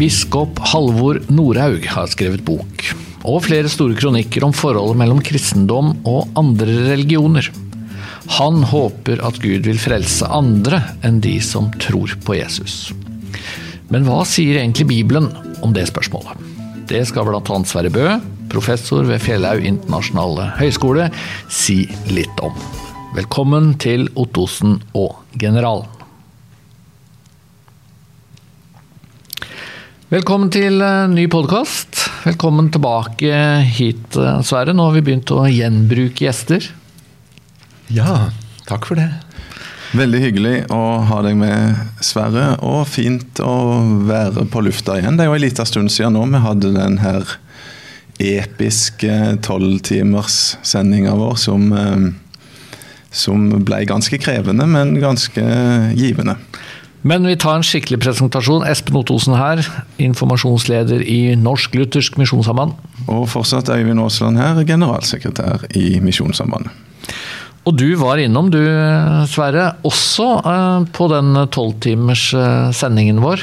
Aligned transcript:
Biskop 0.00 0.56
Halvor 0.64 1.18
Norhaug 1.28 1.82
har 1.92 2.06
skrevet 2.08 2.40
bok, 2.46 2.86
og 3.28 3.42
flere 3.44 3.68
store 3.68 3.92
kronikker 3.98 4.46
om 4.46 4.54
forholdet 4.56 4.96
mellom 4.96 5.20
kristendom 5.20 5.90
og 6.08 6.30
andre 6.40 6.72
religioner. 6.86 7.50
Han 8.38 8.62
håper 8.70 9.20
at 9.28 9.42
Gud 9.44 9.68
vil 9.68 9.82
frelse 9.82 10.24
andre 10.24 10.80
enn 11.04 11.20
de 11.20 11.34
som 11.44 11.68
tror 11.84 12.16
på 12.24 12.38
Jesus. 12.38 12.94
Men 13.92 14.08
hva 14.08 14.22
sier 14.24 14.62
egentlig 14.62 14.88
Bibelen 14.88 15.28
om 15.60 15.76
det 15.76 15.84
spørsmålet? 15.92 16.48
Det 16.88 17.04
skal 17.12 17.28
bl.a. 17.28 17.60
Sverre 17.68 17.92
Bø, 17.92 18.08
professor 18.48 19.04
ved 19.04 19.20
Fjellhaug 19.20 19.68
internasjonale 19.68 20.54
høgskole, 20.62 21.12
si 21.52 21.82
litt 22.08 22.40
om. 22.40 22.56
Velkommen 23.20 23.74
til 23.76 24.08
Ottosen 24.16 24.80
og 24.96 25.20
generalen. 25.36 25.99
Velkommen 30.10 30.48
til 30.50 30.80
uh, 30.82 31.06
ny 31.06 31.28
podkast. 31.30 32.00
Velkommen 32.24 32.66
tilbake 32.74 33.30
hit, 33.76 34.16
uh, 34.18 34.40
Sverre. 34.42 34.72
Nå 34.74 34.88
har 34.88 34.96
vi 34.96 35.04
begynt 35.06 35.30
å 35.30 35.44
gjenbruke 35.46 36.24
gjester. 36.24 36.66
Ja, 37.94 38.32
takk 38.66 38.88
for 38.88 38.98
det. 38.98 39.06
Veldig 39.94 40.22
hyggelig 40.24 40.56
å 40.74 40.80
ha 41.06 41.20
deg 41.22 41.38
med, 41.38 41.78
Sverre. 42.02 42.56
Og 42.58 42.90
fint 42.90 43.38
å 43.38 43.54
være 44.08 44.48
på 44.50 44.64
lufta 44.66 44.98
igjen. 44.98 45.14
Det 45.14 45.28
er 45.28 45.30
jo 45.30 45.36
en 45.38 45.44
liten 45.44 45.70
stund 45.70 45.94
siden 45.94 46.18
nå 46.18 46.26
vi 46.32 46.42
hadde 46.42 46.74
den 46.74 46.98
her 47.04 47.36
episke 48.18 49.20
tolvtimerssendinga 49.46 51.14
vår 51.22 51.38
som, 51.38 51.70
uh, 51.70 52.74
som 53.14 53.46
ble 53.62 53.84
ganske 53.86 54.18
krevende, 54.26 54.66
men 54.74 54.96
ganske 54.98 55.46
givende. 55.94 56.34
Men 57.02 57.24
vi 57.24 57.36
tar 57.40 57.56
en 57.56 57.64
skikkelig 57.64 58.00
presentasjon. 58.02 58.66
Espen 58.68 58.98
Ottosen 59.00 59.36
her, 59.38 59.62
informasjonsleder 60.02 61.00
i 61.00 61.34
Norsk 61.40 61.78
Luthersk 61.78 62.18
Misjonssamband. 62.20 62.76
Og 63.08 63.24
fortsatt 63.32 63.70
Øyvind 63.72 64.02
Aasland 64.02 64.40
her, 64.40 64.60
generalsekretær 64.68 65.64
i 65.78 65.96
Misjonssambandet. 66.04 66.74
Og 67.68 67.76
du 67.76 67.88
var 68.00 68.20
innom, 68.20 68.48
du 68.52 68.60
Sverre, 69.28 69.74
også 69.86 70.28
eh, 70.48 70.86
på 70.96 71.08
den 71.12 71.34
tolvtimers 71.52 72.30
eh, 72.36 72.70
sendingen 72.76 73.20
vår. 73.24 73.42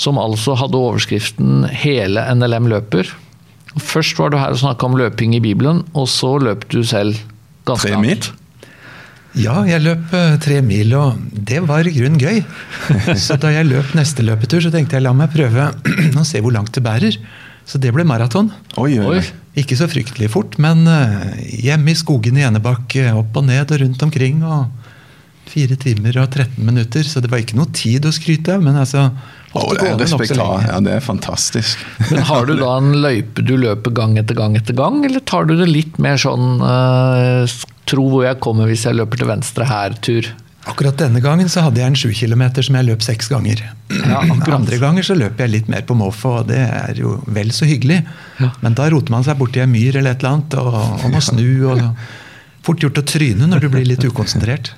Som 0.00 0.18
altså 0.18 0.56
hadde 0.58 0.80
overskriften 0.80 1.68
'Hele 1.70 2.24
NLM 2.34 2.66
løper'. 2.72 3.12
Først 3.78 4.18
var 4.18 4.30
du 4.30 4.38
her 4.38 4.54
og 4.54 4.58
snakka 4.58 4.86
om 4.86 4.96
løping 4.98 5.34
i 5.34 5.42
Bibelen, 5.42 5.84
og 5.94 6.08
så 6.08 6.36
løp 6.38 6.66
du 6.72 6.82
selv 6.84 7.18
ganske 7.66 7.90
Tre 7.90 8.00
mil? 8.00 8.32
Ja, 9.34 9.56
jeg 9.66 9.82
løp 9.82 10.12
uh, 10.14 10.36
tre 10.42 10.60
mil, 10.62 10.92
og 10.94 11.18
det 11.34 11.58
var 11.66 11.86
i 11.86 11.94
grunnen 11.94 12.20
gøy. 12.20 12.42
Så 13.26 13.34
da 13.42 13.50
jeg 13.50 13.66
løp 13.66 13.94
neste 13.98 14.22
løpetur, 14.22 14.62
så 14.62 14.70
tenkte 14.70 14.94
jeg 14.98 15.06
la 15.06 15.14
meg 15.16 15.32
prøve 15.34 15.72
å 16.20 16.26
se 16.26 16.42
hvor 16.44 16.54
langt 16.54 16.74
det 16.76 16.84
bærer. 16.86 17.18
Så 17.66 17.80
det 17.82 17.90
ble 17.96 18.04
maraton. 18.06 18.52
Oi, 18.78 18.94
oi. 19.02 19.22
Ikke 19.58 19.78
så 19.78 19.88
fryktelig 19.90 20.30
fort, 20.34 20.58
men 20.62 20.86
uh, 20.86 21.34
hjemme 21.50 21.90
i 21.90 21.98
skogen 21.98 22.38
i 22.38 22.46
Enebakk, 22.46 22.98
opp 23.14 23.40
og 23.40 23.48
ned 23.48 23.74
og 23.74 23.82
rundt 23.82 24.06
omkring. 24.06 24.44
og 24.46 24.70
Fire 25.50 25.76
timer 25.82 26.16
og 26.22 26.30
13 26.30 26.62
minutter, 26.64 27.02
så 27.04 27.20
det 27.20 27.32
var 27.32 27.42
ikke 27.42 27.58
noe 27.58 27.74
tid 27.74 28.06
å 28.06 28.14
skryte 28.14 28.54
av. 28.54 28.62
men 28.62 28.78
altså 28.80 29.08
Oh, 29.54 29.70
det, 29.70 29.86
er 29.86 30.34
ja, 30.34 30.78
det 30.82 30.96
er 30.96 31.02
fantastisk. 31.04 31.78
Men 32.10 32.24
Har 32.26 32.48
du 32.48 32.56
da 32.58 32.72
en 32.80 32.90
løype 33.04 33.44
du 33.46 33.54
løper 33.60 33.94
gang 33.94 34.16
etter 34.18 34.34
gang 34.34 34.56
etter 34.58 34.74
gang, 34.74 35.04
eller 35.06 35.22
tar 35.22 35.46
du 35.46 35.54
det 35.60 35.68
litt 35.70 36.00
mer 36.02 36.18
sånn 36.18 36.58
uh, 36.58 37.46
tro 37.86 38.08
hvor 38.10 38.24
jeg 38.26 38.40
kommer 38.42 38.66
hvis 38.66 38.82
jeg 38.88 38.98
løper 38.98 39.22
til 39.22 39.30
venstre 39.30 39.68
her-tur? 39.70 40.32
Akkurat 40.64 40.96
denne 40.98 41.20
gangen 41.20 41.50
så 41.52 41.62
hadde 41.66 41.82
jeg 41.82 41.92
en 41.92 41.98
7 42.00 42.12
kilometer 42.16 42.64
som 42.64 42.78
jeg 42.78 42.88
løp 42.88 43.04
seks 43.04 43.28
ganger. 43.30 43.60
Ja, 43.92 44.22
Andre 44.56 44.78
ganger 44.80 45.04
så 45.06 45.14
løper 45.18 45.44
jeg 45.44 45.52
litt 45.52 45.70
mer 45.70 45.84
på 45.86 45.96
måfå, 45.98 46.38
og 46.40 46.48
det 46.48 46.62
er 46.64 46.98
jo 46.98 47.18
vel 47.36 47.52
så 47.54 47.68
hyggelig. 47.68 48.00
Ja. 48.40 48.48
Men 48.64 48.74
da 48.78 48.88
roter 48.90 49.12
man 49.12 49.26
seg 49.26 49.36
borti 49.38 49.60
en 49.62 49.74
myr 49.74 50.00
eller 50.00 50.16
et 50.16 50.24
eller 50.24 50.38
annet, 50.38 50.56
og, 50.58 51.04
og 51.04 51.12
må 51.12 51.20
snu. 51.22 51.46
og 51.68 51.84
Fort 52.64 52.80
gjort 52.80 53.02
å 53.02 53.04
tryne 53.04 53.46
når 53.50 53.66
du 53.66 53.68
blir 53.74 53.84
litt 53.84 54.06
ukonsentrert. 54.08 54.72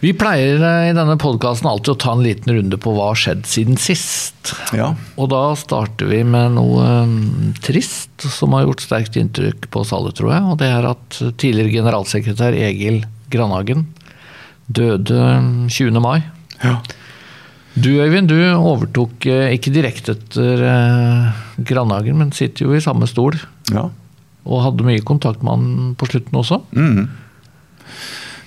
Vi 0.00 0.14
pleier 0.16 0.62
eh, 0.64 0.90
i 0.90 0.96
denne 0.96 1.16
podkasten 1.20 1.68
alltid 1.68 1.92
å 1.92 1.98
ta 2.00 2.14
en 2.16 2.24
liten 2.24 2.54
runde 2.56 2.78
på 2.80 2.92
hva 2.96 3.10
har 3.10 3.20
skjedd 3.20 3.44
siden 3.48 3.76
sist. 3.80 4.54
Ja. 4.76 4.94
Og 5.20 5.28
da 5.32 5.42
starter 5.60 6.08
vi 6.08 6.22
med 6.24 6.56
noe 6.56 6.86
um, 7.04 7.52
trist 7.60 8.24
som 8.24 8.56
har 8.56 8.64
gjort 8.64 8.84
sterkt 8.86 9.18
inntrykk 9.20 9.68
på 9.68 9.82
oss 9.82 9.92
alle, 9.96 10.14
tror 10.16 10.32
jeg. 10.32 10.46
Og 10.48 10.56
det 10.62 10.70
er 10.72 10.88
at 10.88 11.20
tidligere 11.20 11.74
generalsekretær 11.82 12.56
Egil 12.56 13.02
Grandhagen 13.32 13.90
døde 14.72 15.20
20. 15.68 15.92
Um, 15.92 16.00
mai. 16.00 16.18
Ja. 16.64 16.78
Du 17.76 17.92
Øyvind, 18.00 18.32
du 18.32 18.40
overtok 18.56 19.28
eh, 19.28 19.52
ikke 19.58 19.74
direkte 19.74 20.16
etter 20.16 20.64
Grandhagen, 21.60 22.16
men 22.22 22.32
sitter 22.32 22.70
jo 22.70 22.72
i 22.76 22.82
samme 22.82 23.04
stol. 23.10 23.36
Ja. 23.68 23.90
Og 24.48 24.64
hadde 24.64 24.88
mye 24.88 25.04
kontakt 25.04 25.44
med 25.44 25.52
han 25.52 25.96
på 26.00 26.08
slutten 26.08 26.40
også. 26.40 26.64
Mm. 26.72 27.04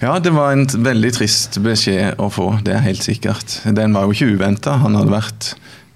Ja, 0.04 0.18
det 0.20 0.34
var 0.36 0.52
en 0.52 0.66
veldig 0.68 1.14
trist 1.16 1.56
beskjed 1.64 2.20
å 2.20 2.28
få, 2.34 2.50
det 2.66 2.74
er 2.76 2.84
helt 2.84 3.06
sikkert. 3.06 3.62
Den 3.72 3.96
var 3.96 4.04
jo 4.04 4.12
ikke 4.12 4.34
uventa. 4.36 4.76
Han 4.84 4.98
hadde 5.00 5.14
vært 5.14 5.54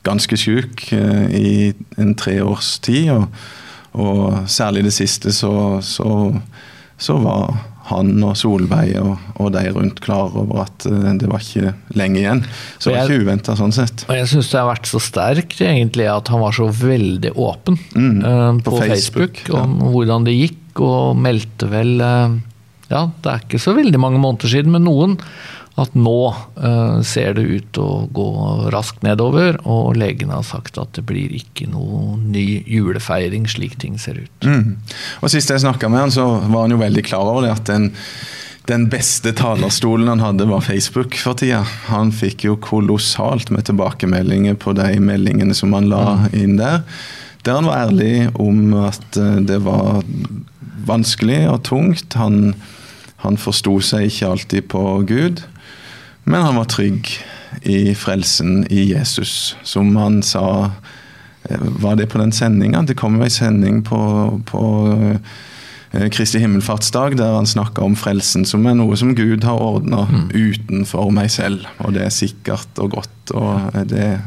ganske 0.08 0.40
syk 0.40 0.86
eh, 0.96 1.26
i 1.36 1.50
en 2.00 2.14
treårs 2.16 2.78
tid. 2.88 3.12
Og, 3.12 3.28
og, 4.00 4.48
særlig 4.48 4.86
det 4.88 4.96
siste 4.96 5.36
så, 5.36 5.52
så, 5.84 6.32
så 6.96 7.18
var 7.20 7.60
han 7.90 8.16
og 8.24 8.36
Solveig 8.40 8.96
og, 9.02 9.14
og, 9.40 9.52
de 9.56 9.68
rundt 9.76 10.00
klar 10.04 10.32
over 10.40 10.64
at 10.64 10.88
eh, 10.88 11.12
det 11.20 11.28
var 11.28 11.44
ikke 11.44 11.76
lenge 12.00 12.24
igjen. 12.24 12.46
Så 12.80 12.94
det 12.94 13.02
var 13.02 13.12
ikke 13.12 13.28
uventa 13.28 13.60
sånn 13.60 13.76
sett. 13.76 14.08
Og 14.08 14.16
jeg 14.22 14.32
syns 14.32 14.56
det 14.56 14.62
har 14.64 14.72
vært 14.72 14.92
så 14.96 15.04
sterkt 15.04 15.64
egentlig 15.68 16.08
at 16.16 16.32
han 16.32 16.48
var 16.48 16.56
så 16.56 16.72
veldig 16.72 17.36
åpen 17.36 17.76
mm, 17.92 18.20
uh, 18.24 18.52
på, 18.64 18.72
på, 18.72 18.84
Facebook, 18.86 19.42
Facebook 19.44 19.66
om 19.66 19.80
ja. 19.82 19.96
hvordan 19.98 20.32
det 20.32 20.40
gikk, 20.46 20.64
og 20.88 21.18
meldte 21.20 21.68
vel 21.72 21.98
uh, 22.00 22.38
ja, 22.92 23.08
det 23.24 23.32
er 23.32 23.46
ikke 23.46 23.62
så 23.62 23.76
veldig 23.78 24.00
mange 24.02 24.20
måneder 24.24 24.52
siden, 24.52 24.74
men 24.76 24.86
noen, 24.88 25.18
at 25.78 25.94
nå 25.94 26.22
eh, 26.58 27.02
ser 27.06 27.36
det 27.38 27.44
ut 27.46 27.68
til 27.78 27.84
å 27.84 28.08
gå 28.14 28.30
raskt 28.74 29.04
nedover, 29.06 29.60
og 29.70 30.00
legene 30.00 30.40
har 30.40 30.48
sagt 30.48 30.80
at 30.82 30.96
det 30.98 31.04
blir 31.06 31.36
ikke 31.38 31.68
noe 31.70 32.16
ny 32.18 32.64
julefeiring 32.66 33.46
slik 33.52 33.78
ting 33.84 34.00
ser 34.02 34.24
ut. 34.24 34.48
Mm. 34.48 34.80
Og 35.22 35.30
Sist 35.34 35.54
jeg 35.54 35.62
snakka 35.62 35.92
med 35.94 36.08
han, 36.08 36.16
så 36.16 36.26
var 36.48 36.66
han 36.66 36.74
jo 36.74 36.82
veldig 36.82 37.06
klar 37.06 37.30
over 37.30 37.46
det 37.46 37.54
at 37.54 37.70
den, 37.70 37.92
den 38.72 38.90
beste 38.90 39.36
talerstolen 39.38 40.10
han 40.16 40.26
hadde, 40.26 40.50
var 40.50 40.66
Facebook 40.66 41.20
for 41.22 41.38
tida. 41.38 41.62
Han 41.92 42.10
fikk 42.16 42.48
jo 42.50 42.58
kolossalt 42.58 43.54
med 43.54 43.70
tilbakemeldinger 43.70 44.58
på 44.58 44.74
de 44.80 44.98
meldingene 44.98 45.54
som 45.58 45.78
han 45.78 45.92
la 45.94 46.04
mm. 46.24 46.28
inn 46.42 46.58
der. 46.58 46.82
Der 47.46 47.62
han 47.62 47.70
var 47.70 47.86
ærlig 47.86 48.32
om 48.42 48.74
at 48.82 49.22
eh, 49.22 49.44
det 49.46 49.62
var 49.70 50.02
vanskelig 50.88 51.44
og 51.52 51.64
tungt. 51.68 52.18
Han 52.20 52.56
han 53.26 53.38
forsto 53.42 53.80
seg 53.82 54.12
ikke 54.12 54.30
alltid 54.30 54.70
på 54.74 54.84
Gud, 55.10 55.42
men 56.28 56.44
han 56.44 56.60
var 56.60 56.70
trygg 56.70 57.10
i 57.66 57.96
frelsen 57.98 58.62
i 58.70 58.92
Jesus. 58.92 59.56
Som 59.66 59.96
han 59.98 60.20
sa 60.26 60.72
eh, 61.48 61.58
Var 61.58 61.96
det 61.98 62.10
på 62.12 62.20
den 62.22 62.34
sendinga? 62.36 62.84
Det 62.86 62.98
kom 63.00 63.18
ei 63.24 63.32
sending 63.34 63.80
på, 63.88 64.00
på 64.46 64.64
eh, 65.96 66.08
Kristi 66.14 66.44
himmelfartsdag 66.44 67.16
der 67.18 67.40
han 67.40 67.50
snakka 67.50 67.82
om 67.88 67.96
frelsen 67.98 68.46
som 68.46 68.68
er 68.68 68.78
noe 68.78 69.00
som 69.00 69.16
Gud 69.18 69.48
har 69.48 69.64
ordna 69.64 70.04
mm. 70.06 70.30
utenfor 70.36 71.10
meg 71.16 71.32
selv. 71.34 71.66
Og 71.82 71.96
det 71.98 72.06
er 72.06 72.14
sikkert 72.14 72.84
og 72.84 73.00
godt, 73.00 73.34
og 73.34 73.80
det 73.90 74.04
er 74.12 74.26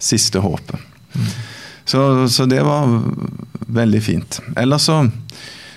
siste 0.00 0.40
håpet. 0.40 0.80
Mm. 1.12 1.32
Så, 1.84 2.02
så, 2.30 2.46
det 2.46 2.62
var 2.64 2.88
veldig 3.66 4.00
fint. 4.00 4.38
Ellers 4.56 4.86
så 4.86 5.02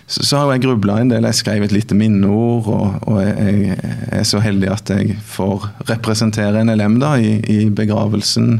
så, 0.05 0.23
så 0.23 0.41
har 0.41 0.51
jeg 0.53 0.65
grubla 0.65 0.99
en 0.99 1.11
del. 1.11 1.27
Jeg 1.29 1.39
skrev 1.39 1.65
et 1.65 1.73
lite 1.75 1.95
minneord, 1.97 2.67
og, 2.67 3.07
og 3.07 3.21
jeg, 3.23 3.53
jeg, 3.69 3.93
er 4.19 4.27
så 4.27 4.41
heldig 4.43 4.71
at 4.73 4.93
jeg 4.93 5.17
får 5.31 5.69
representere 5.89 6.63
NLM 6.67 6.99
da, 7.01 7.15
i, 7.17 7.37
i 7.49 7.69
begravelsen 7.73 8.57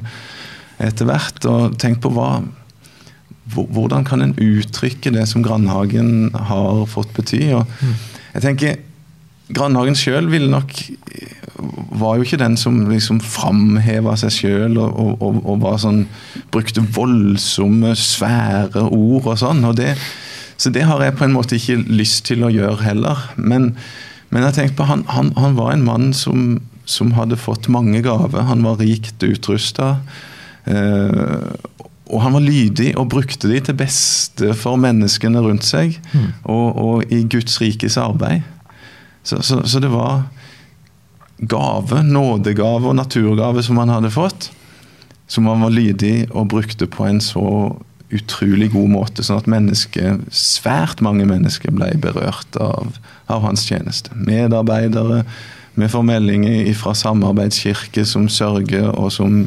etter 0.84 1.10
hvert. 1.10 1.44
Og 1.50 1.80
tenk 1.82 2.04
på 2.04 2.14
hva 2.16 2.36
Hvordan 3.54 4.06
kan 4.08 4.22
en 4.24 4.32
uttrykke 4.40 5.12
det 5.12 5.26
som 5.28 5.44
Grandhagen 5.44 6.32
har 6.48 6.86
fått 6.88 7.12
bety? 7.14 7.42
Og 7.52 7.68
jeg 8.32 8.44
tenker 8.46 8.78
Grandhagen 9.54 9.98
sjøl 10.00 10.30
ville 10.32 10.48
nok 10.48 10.72
var 12.00 12.18
jo 12.18 12.26
ikke 12.26 12.40
den 12.40 12.56
som 12.58 12.80
liksom 12.88 13.20
framheva 13.22 14.16
seg 14.18 14.32
sjøl 14.34 14.80
og, 14.82 14.96
og, 14.96 15.42
og, 15.44 15.60
var 15.62 15.76
sånn 15.84 16.06
Brukte 16.56 16.82
voldsomme, 16.96 17.94
svære 18.00 18.88
ord 18.88 19.28
og 19.28 19.38
sånn. 19.44 19.64
og 19.68 19.76
det 19.78 19.92
så 20.58 20.70
det 20.74 20.86
har 20.88 21.02
jeg 21.04 21.18
på 21.18 21.26
en 21.26 21.36
måte 21.36 21.58
ikke 21.58 21.80
lyst 21.90 22.26
til 22.30 22.46
å 22.46 22.52
gjøre 22.54 22.84
heller. 22.84 23.28
Men, 23.36 23.74
men 24.30 24.46
jeg 24.48 24.58
tenkte 24.58 24.80
på, 24.82 24.88
han, 24.90 25.04
han, 25.12 25.34
han 25.40 25.58
var 25.58 25.74
en 25.74 25.86
mann 25.86 26.12
som, 26.18 26.62
som, 26.86 27.14
hadde 27.18 27.40
fått 27.40 27.72
mange 27.74 28.04
gaver. 28.06 28.46
Han 28.50 28.64
var 28.66 28.82
rikt 28.82 29.24
utrusta. 29.26 29.96
Eh, 30.70 31.50
og 32.14 32.22
han 32.22 32.36
var 32.36 32.44
lydig 32.46 32.92
og 33.00 33.10
brukte 33.14 33.50
de 33.50 33.60
til 33.64 33.78
beste 33.80 34.54
for 34.60 34.78
menneskene 34.80 35.42
rundt 35.44 35.66
seg. 35.66 35.98
Mm. 36.14 36.30
Og, 36.44 36.66
og, 36.86 37.14
i 37.14 37.24
Guds 37.26 37.58
rikes 37.64 37.98
arbeid. 37.98 38.44
Så, 39.24 39.40
så, 39.42 39.62
så, 39.64 39.80
det 39.80 39.90
var 39.92 40.26
gave, 41.40 42.04
nådegave 42.04 42.92
og 42.92 42.98
naturgave 43.00 43.64
som 43.64 43.80
han 43.82 43.92
hadde 43.96 44.12
fått. 44.14 44.52
som 45.28 45.48
han 45.48 45.64
var 45.64 45.72
lydig 45.74 46.28
og 46.32 46.52
brukte 46.52 46.86
på 46.86 47.08
en 47.08 47.22
så 47.24 47.46
utrolig 48.18 48.72
god 48.74 48.92
måte, 48.94 49.26
sånn 49.26 49.42
at 49.42 49.50
menneske, 49.52 50.18
svært 50.34 51.04
mange 51.06 51.26
mennesker 51.30 51.74
ble 51.76 51.92
berørt 52.02 52.58
av, 52.62 53.00
av 53.32 53.44
hans 53.46 53.66
tjeneste. 53.70 54.14
Medarbeidere. 54.16 55.24
Vi 55.74 55.90
får 55.90 56.06
meldinger 56.06 56.70
fra 56.78 56.94
samarbeidskirke 56.98 58.06
som 58.06 58.28
sørger, 58.30 58.92
og 58.94 59.12
som 59.16 59.44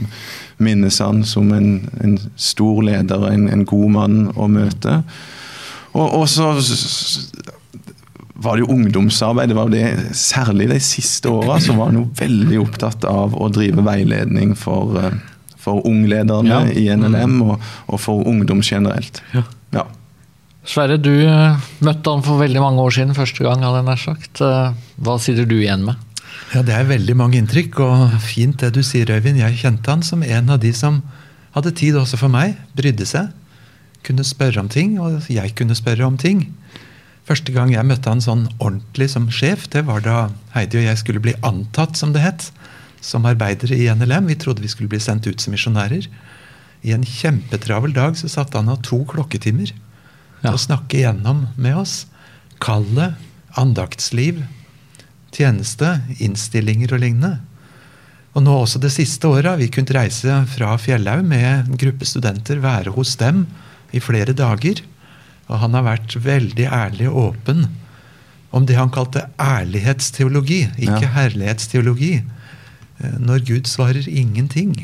minnes 0.58 0.98
han 1.04 1.22
som 1.28 1.52
en, 1.54 1.88
en 2.02 2.16
stor 2.40 2.82
leder, 2.86 3.28
en, 3.30 3.46
en, 3.52 3.64
god 3.68 3.92
mann 3.94 4.16
å 4.34 4.48
møte. 4.50 5.02
Og, 5.92 6.22
og 6.22 6.26
så 6.28 6.50
var 8.36 8.56
det 8.56 8.66
jo 8.66 8.72
ungdomsarbeid. 8.74 9.48
det 9.48 9.56
var 9.56 9.70
jo 9.70 9.76
det, 9.76 10.16
Særlig 10.18 10.68
de 10.72 10.80
siste 10.82 11.30
åra 11.32 11.60
var 11.76 11.92
han 11.92 12.10
veldig 12.18 12.60
opptatt 12.60 13.06
av 13.08 13.36
å 13.36 13.48
drive 13.52 13.84
veiledning 13.86 14.54
for 14.58 14.98
uh, 14.98 15.14
for 15.66 15.82
unglederne 15.88 16.62
ja. 16.62 16.62
i 16.70 16.88
NLM 16.94 17.38
og, 17.42 17.54
og, 17.90 18.00
for 18.02 18.26
ungdom 18.28 18.62
generelt. 18.64 19.22
Ja. 19.34 19.42
ja. 19.74 19.86
Sverre, 20.66 20.98
du 20.98 21.12
uh, 21.26 21.58
møtte 21.86 22.12
han 22.12 22.24
for 22.26 22.42
veldig 22.42 22.62
mange 22.62 22.82
år 22.82 22.94
siden 22.98 23.16
første 23.18 23.46
gang. 23.46 23.62
hadde 23.66 23.82
jeg 23.82 23.88
nær 23.90 24.02
sagt. 24.02 24.42
Uh, 24.42 24.74
hva 25.02 25.18
sitter 25.22 25.48
du 25.48 25.58
igjen 25.58 25.86
med? 25.86 26.02
Ja, 26.54 26.62
Det 26.62 26.74
er 26.74 26.86
veldig 26.86 27.16
mange 27.18 27.40
inntrykk, 27.40 27.80
og 27.82 28.18
fint 28.22 28.60
det 28.62 28.72
du 28.76 28.82
sier, 28.86 29.10
Øyvind. 29.10 29.40
Jeg 29.42 29.58
kjente 29.62 29.90
han 29.90 30.04
som 30.06 30.22
en 30.22 30.52
av 30.54 30.62
de 30.62 30.72
som 30.76 31.00
hadde 31.56 31.74
tid 31.74 31.98
også 31.98 32.20
for 32.20 32.32
meg. 32.32 32.54
Brydde 32.78 33.08
seg. 33.08 33.32
Kunne 34.06 34.26
spørre 34.26 34.62
om 34.62 34.70
ting, 34.70 35.00
og 35.02 35.26
jeg 35.32 35.54
kunne 35.58 35.74
spørre 35.74 36.06
om 36.06 36.18
ting. 36.20 36.46
Første 37.26 37.50
gang 37.50 37.72
jeg 37.74 37.86
møtte 37.88 38.12
han 38.12 38.22
sånn 38.22 38.44
ordentlig 38.60 39.08
som 39.10 39.26
sjef, 39.34 39.66
det 39.72 39.82
var 39.88 40.04
da 40.04 40.28
Heidi 40.54 40.78
og 40.78 40.86
jeg 40.86 41.00
skulle 41.00 41.22
bli 41.24 41.34
antatt, 41.46 41.98
som 41.98 42.12
det 42.14 42.22
het 42.22 42.52
som 43.00 43.26
arbeidere 43.28 43.76
i 43.76 43.88
NLM. 43.92 44.30
Vi 44.32 44.38
trodde 44.40 44.64
vi 44.64 44.70
skulle 44.72 44.90
bli 44.92 45.00
sendt 45.02 45.26
ut 45.26 45.40
som 45.42 45.54
misjonærer. 45.54 46.08
I 46.86 46.94
en 46.94 47.06
kjempetravel 47.06 47.94
dag 47.96 48.18
så 48.18 48.30
satte 48.30 48.58
han 48.58 48.70
av 48.72 48.82
to 48.86 49.02
klokketimer 49.08 49.72
til 50.42 50.52
å 50.52 50.60
snakke 50.60 51.00
igjennom 51.00 51.46
med 51.56 51.78
oss. 51.80 51.96
Kallet, 52.62 53.16
andaktsliv, 53.58 54.42
tjeneste, 55.34 55.98
innstillinger 56.22 56.94
og 56.96 57.02
lignende. 57.02 57.38
Og 58.36 58.44
nå 58.44 58.52
også 58.52 58.80
det 58.82 58.92
siste 58.92 59.28
året 59.32 59.48
har 59.48 59.60
vi 59.60 59.70
kunnet 59.72 59.94
reise 59.96 60.42
fra 60.52 60.74
Fjellhaug 60.80 61.24
med 61.24 61.46
en 61.46 61.80
gruppe 61.80 62.04
studenter, 62.08 62.60
være 62.60 62.92
hos 62.92 63.14
dem 63.20 63.46
i 63.96 64.02
flere 64.02 64.36
dager. 64.36 64.82
Og 65.48 65.60
han 65.62 65.76
har 65.78 65.86
vært 65.86 66.18
veldig 66.20 66.66
ærlig 66.68 67.08
og 67.08 67.20
åpen 67.30 67.66
om 68.56 68.64
det 68.68 68.76
han 68.78 68.92
kalte 68.92 69.26
ærlighetsteologi, 69.42 70.62
ikke 70.78 71.04
ja. 71.04 71.12
herlighetsteologi. 71.16 72.12
Eh, 73.02 73.18
når 73.20 73.44
Gud 73.46 73.68
svarer 73.68 74.06
ingenting. 74.08 74.74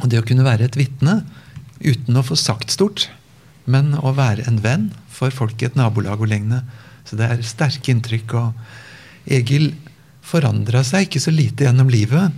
Og 0.00 0.08
det 0.08 0.20
å 0.20 0.26
kunne 0.26 0.46
være 0.46 0.68
et 0.68 0.78
vitne 0.78 1.20
uten 1.80 2.16
å 2.16 2.24
få 2.24 2.36
sagt 2.36 2.72
stort, 2.72 3.08
men 3.70 3.94
å 3.96 4.12
være 4.16 4.46
en 4.48 4.60
venn 4.64 4.90
for 5.12 5.32
folk 5.32 5.60
i 5.60 5.68
et 5.68 5.78
nabolag 5.78 6.20
og 6.20 6.30
lignende. 6.32 6.62
Så 7.08 7.16
det 7.18 7.28
er 7.28 7.44
sterke 7.46 7.92
inntrykk. 7.92 8.34
Og 8.36 9.30
Egil 9.30 9.72
forandra 10.24 10.82
seg 10.86 11.08
ikke 11.08 11.22
så 11.22 11.32
lite 11.34 11.66
gjennom 11.66 11.90
livet. 11.92 12.32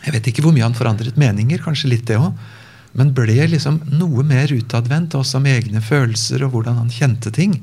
Jeg 0.00 0.14
vet 0.16 0.30
ikke 0.30 0.44
hvor 0.44 0.54
mye 0.56 0.66
han 0.66 0.76
forandret 0.76 1.18
meninger, 1.20 1.62
kanskje 1.62 1.92
litt 1.92 2.08
det 2.10 2.18
òg. 2.20 2.32
Men 2.98 3.12
ble 3.14 3.36
liksom 3.46 3.78
noe 3.94 4.24
mer 4.26 4.50
utadvendt, 4.50 5.14
også 5.14 5.38
med 5.42 5.60
egne 5.60 5.82
følelser 5.84 6.42
og 6.42 6.56
hvordan 6.56 6.80
han 6.80 6.90
kjente 6.90 7.30
ting. 7.34 7.54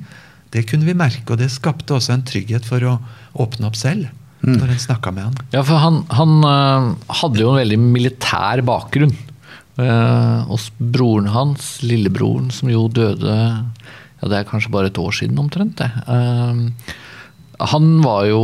Det 0.55 0.63
kunne 0.69 0.87
vi 0.87 0.95
merke, 0.95 1.33
og 1.33 1.41
det 1.41 1.49
skapte 1.51 1.97
også 1.97 2.13
en 2.15 2.23
trygghet 2.27 2.67
for 2.67 2.83
å 2.87 2.93
åpne 3.43 3.67
opp 3.67 3.75
selv 3.75 4.07
mm. 4.43 4.57
når 4.57 4.73
en 4.73 4.83
snakka 4.83 5.13
med 5.15 5.29
han. 5.29 5.39
Ja, 5.55 5.63
for 5.67 5.81
han, 5.81 6.03
han 6.13 6.37
uh, 6.43 7.15
hadde 7.21 7.43
jo 7.43 7.53
en 7.53 7.61
veldig 7.61 7.79
militær 7.81 8.63
bakgrunn. 8.67 9.15
Uh, 9.77 10.47
og 10.49 10.63
broren 10.81 11.29
hans, 11.29 11.77
lillebroren, 11.85 12.49
som 12.53 12.71
jo 12.71 12.87
døde 12.89 13.35
ja, 14.17 14.29
det 14.31 14.39
er 14.39 14.47
kanskje 14.49 14.73
bare 14.73 14.89
et 14.89 14.97
år 14.97 15.13
siden 15.13 15.37
omtrent, 15.41 15.77
det. 15.77 15.91
Uh, 16.09 16.95
han 17.73 17.91
var 18.05 18.25
jo 18.29 18.41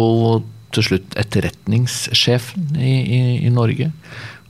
til 0.74 0.86
slutt 0.88 1.18
etterretningssjefen 1.22 2.78
i, 2.81 2.94
i, 3.01 3.19
i 3.45 3.51
Norge. 3.54 3.92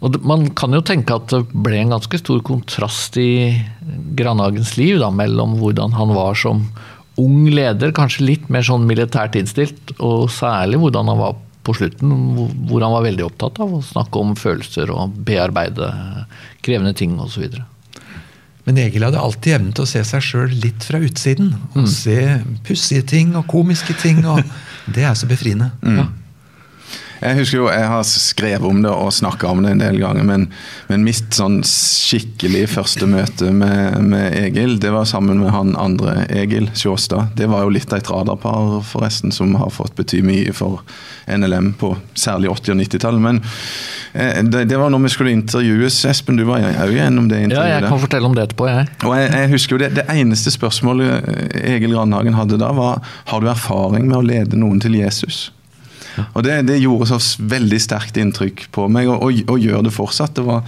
Og 0.04 0.19
Man 0.28 0.50
kan 0.56 0.75
jo 0.75 0.84
tenke 0.84 1.16
at 1.16 1.31
det 1.31 1.45
ble 1.51 1.80
en 1.80 1.94
ganske 1.95 2.19
stor 2.19 2.42
kontrast 2.44 3.16
i 3.19 3.56
Grandhagens 4.18 4.75
liv 4.80 5.00
da, 5.00 5.10
mellom 5.16 5.57
hvordan 5.62 5.95
han 5.95 6.12
var 6.16 6.36
som 6.40 6.66
ung 7.21 7.50
leder, 7.51 7.94
kanskje 7.95 8.27
litt 8.27 8.48
mer 8.54 8.65
sånn 8.65 8.88
militært 8.89 9.38
innstilt, 9.38 9.94
og 10.00 10.31
særlig 10.33 10.80
hvordan 10.81 11.12
han 11.12 11.21
var 11.21 11.36
på 11.63 11.75
slutten, 11.77 12.15
hvor 12.68 12.83
han 12.83 12.92
var 12.92 13.06
veldig 13.06 13.27
opptatt 13.27 13.62
av 13.63 13.77
å 13.77 13.83
snakke 13.86 14.19
om 14.19 14.33
følelser 14.36 14.92
og 14.92 15.13
bearbeide 15.27 15.92
krevende 16.65 16.95
ting 16.98 17.15
osv. 17.24 17.45
Men 18.63 18.80
Egil 18.80 19.04
hadde 19.04 19.19
alltid 19.19 19.57
evnen 19.57 19.75
til 19.75 19.86
å 19.86 19.92
se 19.92 20.01
seg 20.07 20.24
sjøl 20.24 20.51
litt 20.63 20.86
fra 20.88 21.00
utsiden. 21.04 21.51
Og 21.74 21.83
mm. 21.83 21.89
se 21.92 22.18
pussige 22.68 23.04
ting 23.12 23.33
og 23.36 23.48
komiske 23.51 23.95
ting. 24.00 24.21
og 24.24 24.39
Det 24.95 25.04
er 25.04 25.18
så 25.19 25.27
befriende. 25.27 25.71
Mm. 25.83 25.98
Ja. 26.00 26.06
Jeg 27.23 27.37
husker 27.39 27.57
jo, 27.57 27.67
jeg 27.71 27.87
har 27.87 28.03
skrevet 28.07 28.67
om 28.67 28.81
det 28.83 28.91
og 28.91 29.13
snakka 29.15 29.47
om 29.53 29.61
det 29.63 29.73
en 29.73 29.83
del 29.83 29.99
ganger, 30.01 30.25
men, 30.27 30.45
men 30.89 31.05
mitt 31.05 31.35
sånn 31.35 31.61
skikkelig 31.67 32.65
første 32.73 33.07
møte 33.07 33.51
med, 33.55 33.99
med, 34.11 34.35
Egil, 34.41 34.75
det 34.83 34.91
var 34.91 35.07
sammen 35.09 35.39
med 35.39 35.53
han 35.55 35.73
andre 35.79 36.25
Egil 36.27 36.67
Sjåstad. 36.75 37.31
Det 37.39 37.47
var 37.51 37.63
jo 37.63 37.71
litt 37.73 37.93
av 37.93 38.01
et 38.01 38.11
radarpar, 38.11 38.81
forresten, 38.89 39.31
som 39.35 39.55
har 39.59 39.71
fått 39.73 39.95
bety 39.99 40.19
mye 40.25 40.51
for 40.55 40.83
NLM 41.31 41.73
på 41.79 41.93
særlig 42.19 42.51
80- 42.51 42.75
og 42.75 42.81
90-tallet. 42.81 43.23
Men 43.23 43.41
eh, 44.11 44.43
det, 44.43 44.65
det, 44.71 44.79
var 44.81 44.91
når 44.91 45.05
vi 45.07 45.13
skulle 45.15 45.35
intervjues. 45.37 46.03
Espen, 46.11 46.39
du 46.39 46.45
var 46.49 46.65
òg 46.67 46.91
gjennom 46.91 47.31
det 47.31 47.43
intervjuet. 47.47 47.71
Ja, 47.71 47.79
jeg 47.79 47.87
kan 47.87 48.03
fortelle 48.03 48.29
om 48.29 48.35
det 48.35 48.49
etterpå, 48.49 48.67
jeg. 48.67 48.91
Og 49.07 49.17
jeg, 49.17 49.31
jeg 49.39 49.53
husker 49.55 49.77
jo 49.77 49.83
det, 49.85 49.93
det 50.01 50.07
eneste 50.11 50.51
spørsmålet 50.53 51.33
Egil 51.63 51.95
Grandhagen 51.95 52.35
hadde 52.37 52.59
da, 52.59 52.73
var 52.75 53.03
har 53.31 53.43
du 53.43 53.51
erfaring 53.51 54.09
med 54.09 54.19
å 54.19 54.25
lede 54.25 54.59
noen 54.59 54.81
til 54.83 54.99
Jesus? 54.99 55.47
Og 56.33 56.44
det, 56.45 56.60
det, 56.69 56.81
gjorde 56.83 57.10
så 57.13 57.19
veldig 57.50 57.80
sterkt 57.81 58.19
inntrykk 58.21 58.68
på 58.75 58.88
meg, 58.92 59.10
og, 59.12 59.24
og, 59.25 59.39
og, 59.48 59.62
gjør 59.62 59.86
det 59.88 59.94
fortsatt. 59.95 60.36
Det 60.38 60.45
var 60.48 60.62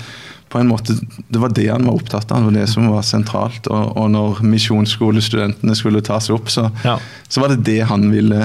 på 0.49 0.61
en 0.61 0.69
måte, 0.69 0.95
det 1.27 1.41
var 1.41 1.53
det 1.55 1.67
han 1.67 1.87
var 1.87 1.97
opptatt 1.99 2.31
av, 2.31 2.43
det 2.43 2.51
var 2.51 2.57
det 2.59 2.67
som 2.71 2.89
var 2.91 3.05
sentralt. 3.05 3.67
Og, 3.67 3.95
og 3.97 4.09
når 4.13 4.41
misjonsskolestudentene 4.45 5.77
skulle 5.77 6.03
tas 6.05 6.29
opp, 6.33 6.51
så, 6.53 6.69
ja. 6.85 6.97
så, 7.27 7.43
var 7.43 7.53
det 7.53 7.65
det 7.67 7.81
han 7.89 8.07
ville, 8.13 8.41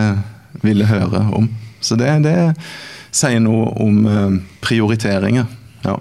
ville 0.64 0.88
høre 0.91 1.26
om. 1.37 1.50
Så 1.81 1.97
det, 2.00 2.12
det 2.26 2.37
sier 3.14 3.41
noe 3.43 3.70
om 3.81 4.00
uh, 4.06 4.41
prioriteringer. 4.64 5.49
Ja. 5.85 5.96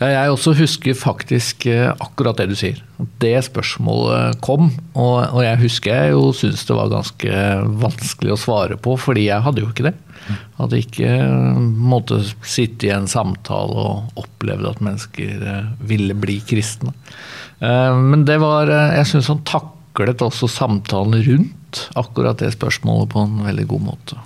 Ja, 0.00 0.08
jeg 0.10 0.32
også 0.32 0.56
husker 0.58 0.96
faktisk 0.98 1.68
eh, 1.70 1.86
akkurat 2.02 2.40
det 2.40 2.48
du 2.50 2.56
sier. 2.58 2.80
Det 3.22 3.36
spørsmålet 3.46 4.40
kom, 4.42 4.72
og, 4.98 5.18
og 5.28 5.44
jeg 5.44 5.60
husker 5.60 5.94
jeg 5.94 6.14
jo 6.16 6.32
syntes 6.34 6.64
det 6.66 6.78
var 6.78 6.90
ganske 6.90 7.44
vanskelig 7.84 8.34
å 8.34 8.40
svare 8.40 8.78
på, 8.82 8.96
fordi 8.98 9.28
jeg 9.28 9.44
hadde 9.46 9.62
jo 9.62 9.70
ikke 9.70 9.86
det. 9.86 9.94
Hadde 10.58 10.80
ikke 10.82 11.12
eh, 11.14 11.62
måtte 11.94 12.18
sitte 12.42 12.90
i 12.90 12.94
en 12.96 13.06
samtale 13.10 13.86
og 13.86 14.24
opplevd 14.24 14.72
at 14.72 14.82
mennesker 14.82 15.48
eh, 15.52 15.72
ville 15.86 16.18
bli 16.18 16.40
kristne. 16.42 16.94
Men 17.64 18.24
det 18.26 18.34
var 18.42 18.68
Jeg 18.68 19.06
syns 19.08 19.28
han 19.30 19.38
taklet 19.46 20.20
også 20.20 20.48
samtalen 20.50 21.22
rundt 21.24 21.84
akkurat 21.96 22.42
det 22.42 22.50
spørsmålet 22.52 23.12
på 23.14 23.22
en 23.24 23.38
veldig 23.46 23.64
god 23.70 23.84
måte. 23.86 24.18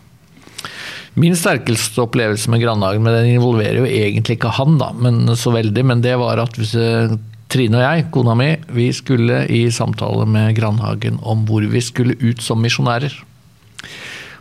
Min 1.19 1.35
sterkeste 1.39 2.05
opplevelse 2.05 2.51
med 2.53 2.63
Grandhagen, 2.63 3.03
men 3.03 3.17
den 3.17 3.33
involverer 3.33 3.81
jo 3.81 3.89
egentlig 3.89 4.37
ikke 4.39 4.55
han, 4.55 4.77
da, 4.79 4.93
men 4.95 5.25
så 5.39 5.51
veldig, 5.55 5.85
men 5.91 6.05
det 6.05 6.15
var 6.21 6.39
at 6.43 6.59
hvis, 6.59 6.77
eh, 6.79 7.17
Trine 7.49 7.79
og 7.81 7.85
jeg, 7.85 8.05
kona 8.13 8.35
mi, 8.37 8.51
vi 8.77 8.91
skulle 8.93 9.41
i 9.49 9.63
samtale 9.73 10.27
med 10.29 10.53
Grandhagen 10.59 11.17
om 11.25 11.47
hvor 11.49 11.65
vi 11.65 11.81
skulle 11.81 12.19
ut 12.21 12.43
som 12.45 12.61
misjonærer. 12.61 13.15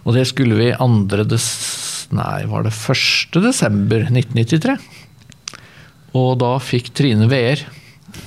Og 0.04 0.16
det 0.18 0.26
skulle 0.28 0.58
vi 0.60 0.74
2. 0.76 1.24
Des 1.32 1.48
nei, 2.12 2.44
var 2.52 2.68
det 2.68 2.74
1. 2.76 3.40
desember 3.44 4.04
1993. 4.12 4.76
Og 6.20 6.36
da 6.44 6.54
fikk 6.64 6.92
Trine 6.96 7.30
veer 7.32 7.64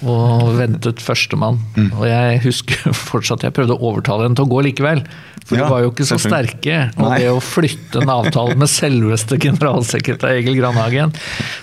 og 0.07 0.55
ventet 0.59 1.01
førstemann. 1.03 1.59
Mm. 1.77 1.91
Og 1.99 2.07
jeg 2.09 2.41
husker 2.45 2.95
fortsatt 3.11 3.45
jeg 3.47 3.57
prøvde 3.57 3.77
å 3.77 3.91
overtale 3.91 4.27
henne 4.27 4.39
til 4.39 4.49
å 4.49 4.53
gå 4.53 4.63
likevel. 4.69 5.03
For 5.49 5.59
ja, 5.59 5.65
de 5.65 5.73
var 5.73 5.85
jo 5.85 5.91
ikke 5.93 6.07
så 6.09 6.19
sterke. 6.21 6.79
Og 6.97 7.09
Nei. 7.09 7.19
det 7.23 7.33
å 7.33 7.43
flytte 7.43 8.05
en 8.05 8.13
avtale 8.13 8.57
med 8.61 8.71
selveste 8.71 9.41
generalsekretær 9.41 10.37
Egil 10.39 10.61
Grandhagen, 10.61 11.15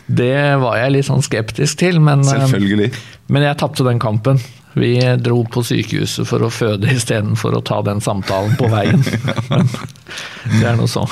det 0.08 0.36
var 0.62 0.80
jeg 0.82 0.96
litt 0.98 1.08
sånn 1.08 1.24
skeptisk 1.26 1.80
til. 1.84 2.02
Men, 2.04 2.26
Selvfølgelig. 2.28 2.92
men 3.34 3.48
jeg 3.48 3.60
tapte 3.62 3.88
den 3.88 4.02
kampen. 4.04 4.42
Vi 4.78 4.94
dro 5.24 5.40
på 5.50 5.64
sykehuset 5.66 6.28
for 6.30 6.44
å 6.46 6.52
føde 6.54 6.92
istedenfor 6.94 7.56
å 7.58 7.64
ta 7.66 7.80
den 7.86 8.04
samtalen 8.04 8.54
på 8.60 8.70
veien. 8.70 9.02
Men 9.50 9.72
det 10.60 10.68
er 10.70 10.78
nå 10.78 10.86
så. 10.92 11.08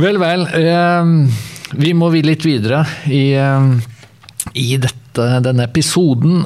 Vel, 0.00 0.20
vel. 0.20 0.46
Eh, 0.56 1.10
vi 1.76 1.92
må 1.96 2.08
vi 2.14 2.22
litt 2.24 2.46
videre 2.46 2.84
i, 3.10 3.34
eh, 3.36 3.68
i 4.54 4.68
dette, 4.80 5.05
denne 5.16 5.66
episoden. 5.66 6.44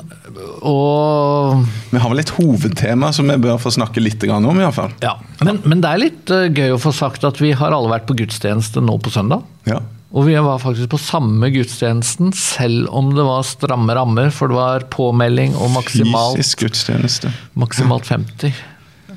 Og 0.67 1.63
Vi 1.91 2.01
har 2.01 2.13
vel 2.13 2.23
et 2.23 2.33
hovedtema 2.37 3.13
som 3.17 3.31
vi 3.31 3.39
bør 3.43 3.61
få 3.61 3.73
snakke 3.75 4.03
litt 4.03 4.25
om, 4.31 4.51
iallfall. 4.61 4.93
Ja, 5.05 5.17
men, 5.45 5.63
men 5.65 5.83
det 5.83 5.91
er 5.91 6.03
litt 6.03 6.33
uh, 6.35 6.49
gøy 6.49 6.77
å 6.77 6.83
få 6.83 6.93
sagt 6.95 7.25
at 7.27 7.41
vi 7.43 7.53
har 7.57 7.75
alle 7.77 7.91
vært 7.93 8.09
på 8.09 8.19
gudstjeneste 8.19 8.83
nå 8.85 8.99
på 9.03 9.13
søndag. 9.15 9.47
Ja. 9.69 9.81
Og 10.11 10.27
vi 10.27 10.35
var 10.43 10.59
faktisk 10.59 10.91
på 10.91 10.99
samme 10.99 11.53
gudstjenesten, 11.55 12.33
selv 12.35 12.89
om 12.97 13.13
det 13.15 13.23
var 13.27 13.47
stramme 13.47 13.95
rammer, 13.95 14.33
for 14.35 14.51
det 14.51 14.59
var 14.59 14.87
påmelding 14.91 15.55
og 15.55 15.71
maksimalt, 15.77 16.41
Fysisk 16.41 16.65
gudstjeneste. 16.67 17.31
maksimalt 17.55 18.11
50. 18.11 18.57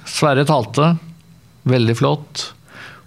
Sverre 0.06 0.46
talte, 0.46 0.94
veldig 1.70 1.96
flott. 1.98 2.52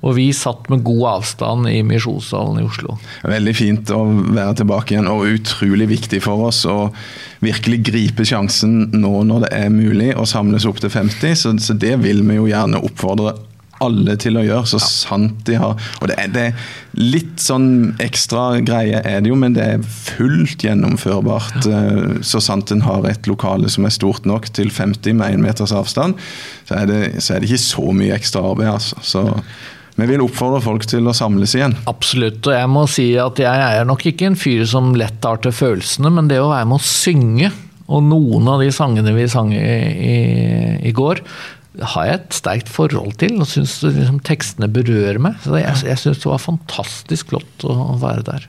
Og 0.05 0.17
vi 0.19 0.29
satt 0.37 0.69
med 0.71 0.85
god 0.87 1.07
avstand 1.15 1.71
i 1.71 1.81
Misjonssalen 1.87 2.61
i 2.61 2.67
Oslo. 2.67 2.99
Veldig 3.27 3.55
fint 3.57 3.91
å 3.95 4.03
være 4.05 4.61
tilbake 4.61 4.95
igjen, 4.95 5.11
og 5.11 5.27
utrolig 5.39 5.89
viktig 5.97 6.21
for 6.25 6.49
oss 6.51 6.63
å 6.69 6.91
virkelig 7.45 7.81
gripe 7.89 8.27
sjansen 8.29 8.91
nå 8.95 9.13
når 9.29 9.47
det 9.47 9.53
er 9.57 9.73
mulig 9.73 10.13
å 10.17 10.27
samles 10.29 10.69
opp 10.69 10.81
til 10.85 10.93
50. 10.93 11.37
Så, 11.41 11.57
så 11.63 11.77
det 11.77 11.97
vil 12.05 12.23
vi 12.29 12.39
jo 12.39 12.49
gjerne 12.51 12.83
oppfordre 12.87 13.35
alle 13.85 14.15
til 14.21 14.39
å 14.41 14.45
gjøre, 14.45 14.65
så 14.71 14.81
sant 14.81 15.43
de 15.49 15.59
har 15.61 15.75
Og 16.01 16.09
det 16.09 16.17
er, 16.21 16.31
det 16.33 16.45
er 16.49 16.71
litt 16.97 17.43
sånn 17.43 17.97
ekstra 18.01 18.63
greie 18.65 19.03
er 19.05 19.21
det 19.21 19.29
jo, 19.29 19.37
men 19.37 19.57
det 19.57 19.67
er 19.75 19.85
fullt 19.85 20.65
gjennomførbart. 20.65 21.69
Ja. 21.69 21.83
Så 22.25 22.41
sant 22.45 22.73
en 22.73 22.87
har 22.87 23.05
et 23.09 23.29
lokale 23.29 23.69
som 23.73 23.85
er 23.85 23.93
stort 23.93 24.25
nok 24.29 24.49
til 24.57 24.73
50 24.73 25.19
med 25.19 25.37
1 25.37 25.45
meters 25.45 25.75
avstand, 25.77 26.17
så 26.69 26.81
er, 26.81 26.89
det, 26.89 27.01
så 27.21 27.37
er 27.37 27.43
det 27.43 27.51
ikke 27.51 27.67
så 27.67 27.91
mye 27.97 28.17
ekstra 28.17 28.47
arbeid, 28.49 28.73
altså. 28.79 29.03
Så 29.05 29.27
vi 29.97 30.09
vil 30.11 30.25
oppfordre 30.25 30.61
folk 30.65 30.85
til 30.89 31.09
å 31.09 31.15
samles 31.17 31.55
igjen. 31.57 31.77
Absolutt. 31.89 32.43
Og 32.45 32.53
jeg 32.53 32.71
må 32.73 32.85
si 32.91 33.07
at 33.21 33.41
jeg 33.41 33.69
er 33.81 33.87
nok 33.89 34.05
ikke 34.11 34.31
en 34.31 34.39
fyr 34.39 34.67
som 34.69 34.93
lett 34.99 35.21
tar 35.25 35.41
til 35.45 35.55
følelsene, 35.57 36.13
men 36.13 36.29
det 36.31 36.43
å 36.43 36.51
være 36.53 36.69
med 36.69 36.81
å 36.81 36.87
synge, 36.87 37.53
og 37.87 38.03
noen 38.03 38.49
av 38.51 38.61
de 38.65 38.73
sangene 38.75 39.15
vi 39.15 39.29
sang 39.31 39.53
i, 39.55 39.63
i, 39.63 40.17
i 40.91 40.93
går, 40.97 41.23
har 41.95 42.09
jeg 42.09 42.19
et 42.19 42.37
sterkt 42.37 42.73
forhold 42.73 43.17
til, 43.21 43.39
og 43.41 43.49
syns 43.49 43.79
liksom, 43.85 44.21
tekstene 44.27 44.69
berører 44.73 45.21
meg. 45.23 45.41
Så 45.45 45.57
jeg, 45.61 45.81
jeg 45.87 46.03
syns 46.03 46.21
det 46.23 46.31
var 46.31 46.45
fantastisk 46.45 47.33
flott 47.33 47.67
å 47.69 47.97
være 48.01 48.27
der. 48.27 48.47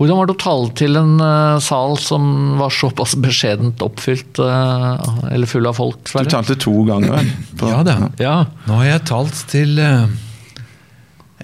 Hvordan 0.00 0.18
var 0.18 0.28
det 0.28 0.34
å 0.34 0.40
tale 0.40 0.72
til 0.78 0.98
en 0.98 1.14
uh, 1.20 1.60
sal 1.62 1.94
som 2.00 2.24
var 2.58 2.72
såpass 2.74 3.12
beskjedent 3.22 3.82
oppfylt, 3.84 4.40
uh, 4.40 4.98
eller 5.28 5.48
full 5.48 5.68
av 5.68 5.76
folk? 5.78 6.00
Du 6.08 6.32
talte 6.32 6.56
to 6.58 6.74
ganger, 6.88 7.12
vel? 7.18 7.32
Ja 7.70 7.82
da. 7.86 7.96
Ja. 8.20 8.36
Nå 8.66 8.80
har 8.80 8.88
jeg 8.88 9.04
talt 9.12 9.44
til 9.52 9.78
eh, 9.78 10.08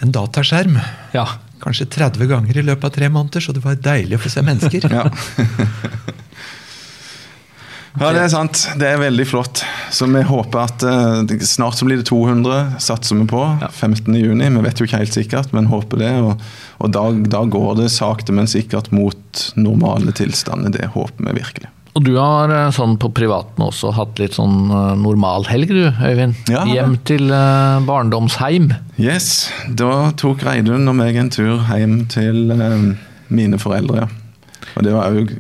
en 0.03 0.13
dataskjerm 0.13 0.79
ja. 1.13 1.29
kanskje 1.63 1.87
30 1.87 2.27
ganger 2.31 2.59
i 2.59 2.63
løpet 2.63 2.85
av 2.85 2.91
tre 2.95 3.09
måneder, 3.09 3.41
så 3.41 3.53
det 3.55 3.65
var 3.65 3.79
deilig 3.83 4.19
å 4.19 4.23
få 4.23 4.33
se 4.33 4.45
mennesker. 4.47 4.87
Ja. 4.93 5.05
ja, 7.99 8.13
det 8.15 8.23
er 8.23 8.31
sant. 8.33 8.65
Det 8.79 8.89
er 8.89 9.01
veldig 9.03 9.27
flott. 9.27 9.65
Så 9.95 10.07
vi 10.11 10.23
håper 10.29 10.59
at 10.63 10.85
uh, 10.87 11.39
snart 11.43 11.79
så 11.81 11.89
blir 11.89 11.99
det 12.01 12.09
200, 12.11 12.79
satser 12.83 13.19
vi 13.19 13.27
på. 13.31 13.43
15. 13.71 14.15
juni. 14.15 14.53
Vi 14.59 14.67
vet 14.69 14.81
jo 14.81 14.89
ikke 14.89 15.03
helt 15.03 15.17
sikkert, 15.17 15.55
men 15.57 15.71
håper 15.73 16.05
det. 16.05 16.15
Og, 16.23 16.47
og 16.79 16.95
da, 16.95 17.09
da 17.39 17.43
går 17.49 17.83
det 17.83 17.91
sakte, 17.95 18.35
men 18.37 18.51
sikkert 18.51 18.93
mot 18.95 19.49
normale 19.59 20.15
tilstander. 20.15 20.75
Det 20.79 20.95
håper 20.95 21.31
vi 21.31 21.41
virkelig. 21.41 21.73
Og 21.97 22.05
du 22.05 22.13
har 22.19 22.53
eh, 22.53 22.69
sånn 22.75 22.97
på 23.01 23.11
privaten 23.17 23.65
også 23.65 23.93
hatt 23.97 24.21
litt 24.21 24.37
sånn 24.37 24.69
eh, 24.69 24.93
normalhelg 25.01 25.73
du, 25.73 25.85
Øyvind? 25.89 26.37
Ja. 26.53 26.65
Hjem 26.69 26.99
til 27.09 27.33
uh, 27.33 27.81
barndomsheim. 27.87 28.71
Yes, 29.01 29.49
da 29.69 30.11
tok 30.19 30.45
Reidun 30.47 30.89
og 30.91 30.99
meg 31.01 31.19
en 31.19 31.33
tur 31.33 31.65
hjem 31.73 32.03
til 32.13 32.53
uh, 32.53 32.93
mine 33.33 33.61
foreldre. 33.61 34.07
Og 34.77 34.85
det 34.87 34.95
var 34.95 35.17
òg 35.17 35.35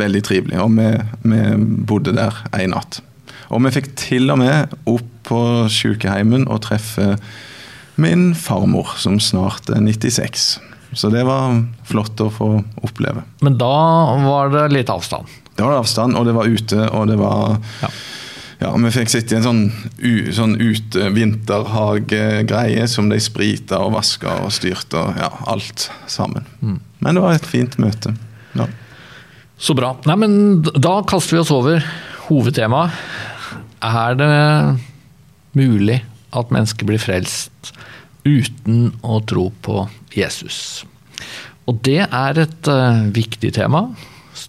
veldig 0.00 0.24
trivelig. 0.26 0.58
Og 0.62 0.74
vi, 0.78 0.88
vi 1.26 1.44
bodde 1.88 2.16
der 2.16 2.42
en 2.56 2.74
natt. 2.74 3.00
Og 3.50 3.62
vi 3.66 3.74
fikk 3.74 3.92
til 3.98 4.30
og 4.32 4.40
med 4.42 4.74
opp 4.90 5.06
på 5.30 5.40
sykeheimen 5.70 6.46
og 6.50 6.62
treffe 6.66 7.14
min 8.00 8.30
farmor, 8.38 8.94
som 8.98 9.18
snart 9.22 9.68
er 9.70 9.82
96. 9.84 10.58
Så 10.96 11.10
det 11.12 11.22
var 11.26 11.60
flott 11.86 12.18
å 12.22 12.30
få 12.34 12.48
oppleve. 12.82 13.22
Men 13.44 13.58
da 13.60 13.74
var 14.24 14.50
det 14.54 14.64
litt 14.74 14.90
avstand. 14.90 15.28
Det 15.56 15.66
var 15.66 15.80
avstand, 15.80 16.16
og 16.16 16.26
det 16.28 16.34
var 16.36 16.48
ute, 16.48 16.86
og 16.90 17.10
det 17.10 17.18
var 17.20 17.58
Ja. 17.82 17.92
Ja, 18.60 18.74
Vi 18.76 18.90
fikk 18.92 19.08
sitte 19.08 19.32
i 19.32 19.38
en 19.38 19.44
sånn, 19.46 19.60
u, 20.04 20.32
sånn 20.36 20.58
ute 20.60 21.08
vinterhagegreie 21.16 22.84
som 22.92 23.08
de 23.08 23.16
sprita 23.16 23.78
og 23.80 23.94
vaska 23.94 24.34
og 24.44 24.52
styrte 24.52 25.00
og 25.00 25.16
ja, 25.16 25.30
alt 25.48 25.86
sammen. 26.12 26.44
Men 27.00 27.16
det 27.16 27.22
var 27.24 27.38
et 27.38 27.48
fint 27.48 27.78
møte. 27.80 28.12
Ja. 28.52 28.66
Så 29.60 29.72
bra. 29.76 29.94
Nei, 30.04 30.16
men 30.20 30.62
da 30.64 30.98
kaster 31.08 31.38
vi 31.38 31.40
oss 31.40 31.52
over 31.56 31.80
hovedtemaet. 32.28 32.92
Er 33.80 34.20
det 34.20 34.30
mulig 35.56 36.02
at 36.36 36.52
mennesker 36.52 36.88
blir 36.88 37.00
frelst 37.00 37.72
uten 38.28 38.90
å 39.00 39.22
tro 39.24 39.48
på 39.64 39.86
Jesus? 40.12 40.84
Og 41.64 41.80
det 41.86 42.02
er 42.04 42.44
et 42.44 42.68
uh, 42.68 43.08
viktig 43.14 43.54
tema. 43.56 43.86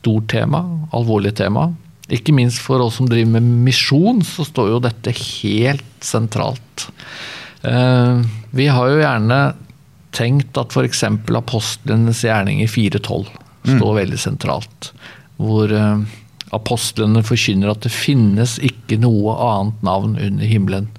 Stort 0.01 0.31
tema. 0.33 0.63
Alvorlig 0.97 1.35
tema. 1.37 1.69
Ikke 2.11 2.33
minst 2.35 2.59
for 2.59 2.81
oss 2.83 2.97
som 2.97 3.07
driver 3.09 3.37
med 3.37 3.49
misjon, 3.67 4.23
så 4.25 4.43
står 4.47 4.73
jo 4.73 4.79
dette 4.83 5.13
helt 5.13 6.03
sentralt. 6.03 6.87
Eh, 7.61 8.23
vi 8.51 8.65
har 8.67 8.89
jo 8.89 9.03
gjerne 9.03 9.39
tenkt 10.11 10.57
at 10.59 10.73
f.eks. 10.73 11.05
apostlenes 11.37 12.23
gjerning 12.25 12.63
i 12.65 12.67
4.12 12.67 13.29
står 13.77 13.95
veldig 14.01 14.19
sentralt. 14.19 14.91
Hvor 15.37 15.71
eh, 15.71 16.03
apostlene 16.51 17.23
forkynner 17.23 17.71
at 17.71 17.85
det 17.85 17.93
finnes 17.93 18.57
ikke 18.59 18.99
noe 19.05 19.37
annet 19.37 19.85
navn 19.85 20.17
under 20.17 20.49
himmelen 20.49 20.91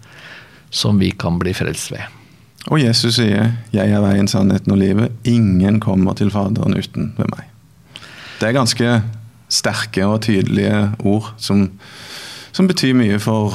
som 0.73 1.03
vi 1.03 1.11
kan 1.11 1.43
bli 1.43 1.53
frelst 1.53 1.93
ved. 1.93 2.07
Og 2.71 2.79
Jesus 2.79 3.19
sier 3.19 3.53
'Jeg 3.75 3.91
er 3.91 4.01
veien, 4.01 4.29
sannheten 4.29 4.73
og 4.73 4.79
livet'. 4.79 5.11
Ingen 5.25 5.81
kommer 5.81 6.15
til 6.15 6.31
Faderen 6.31 6.79
uten 6.79 7.13
ved 7.19 7.27
meg. 7.37 7.52
Det 8.43 8.49
er 8.49 8.57
ganske 8.57 8.93
sterke 9.53 10.03
og 10.03 10.25
tydelige 10.25 10.89
ord 11.07 11.29
som, 11.39 11.69
som 12.51 12.67
betyr 12.67 12.97
mye 12.99 13.21
for 13.23 13.55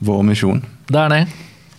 vår 0.00 0.22
misjon. 0.24 0.62
Det 0.88 0.96
er 1.02 1.12
det. 1.12 1.18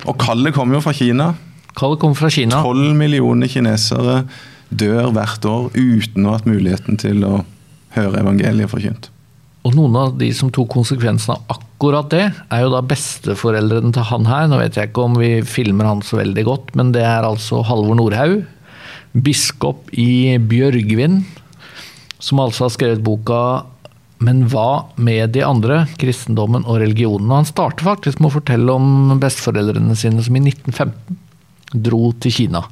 Og 0.06 0.20
kallet 0.22 0.54
kommer 0.54 0.78
jo 0.78 0.84
fra 0.86 0.94
Kina. 0.94 1.32
Kallet 1.74 1.98
kommer 2.04 2.20
fra 2.20 2.30
Kina. 2.30 2.62
12 2.62 2.94
millioner 3.00 3.50
kinesere 3.50 4.20
dør 4.70 5.10
hvert 5.16 5.50
år 5.50 5.74
uten 5.74 6.28
å 6.28 6.30
ha 6.30 6.38
hatt 6.38 6.50
muligheten 6.50 7.02
til 7.02 7.26
å 7.26 7.42
høre 7.98 8.22
evangeliet 8.22 8.70
forkynt. 8.70 9.10
Og 9.66 9.74
noen 9.74 9.98
av 9.98 10.16
de 10.20 10.30
som 10.36 10.54
tok 10.54 10.70
konsekvensen 10.76 11.34
av 11.34 11.58
akkurat 11.58 12.14
det, 12.14 12.26
er 12.54 12.66
jo 12.66 12.74
da 12.74 12.86
besteforeldrene 12.86 13.96
til 13.96 14.06
han 14.12 14.30
her. 14.30 14.50
Nå 14.52 14.62
vet 14.62 14.78
jeg 14.78 14.92
ikke 14.92 15.08
om 15.08 15.18
vi 15.18 15.38
filmer 15.48 15.90
han 15.90 16.06
så 16.06 16.22
veldig 16.22 16.46
godt, 16.46 16.74
men 16.78 16.94
det 16.94 17.02
er 17.08 17.26
altså 17.26 17.64
Halvor 17.66 17.98
Nordhaug. 17.98 18.44
Biskop 19.26 19.90
i 19.98 20.36
Bjørgvin, 20.38 21.24
som 22.24 22.40
altså 22.40 22.68
har 22.68 22.74
skrevet 22.74 23.04
boka 23.04 23.66
'Men 24.24 24.46
hva 24.48 24.86
med 24.96 25.34
de 25.36 25.42
andre? 25.44 25.88
Kristendommen 26.00 26.64
og 26.64 26.80
religionen'. 26.80 27.28
Og 27.28 27.42
han 27.42 27.50
starter 27.50 27.84
faktisk 27.84 28.22
med 28.22 28.32
å 28.32 28.38
fortelle 28.40 28.72
om 28.72 29.20
besteforeldrene 29.20 29.96
sine 30.00 30.24
som 30.24 30.36
i 30.36 30.40
1915 30.40 31.18
dro 31.74 32.14
til 32.24 32.32
Kina. 32.32 32.64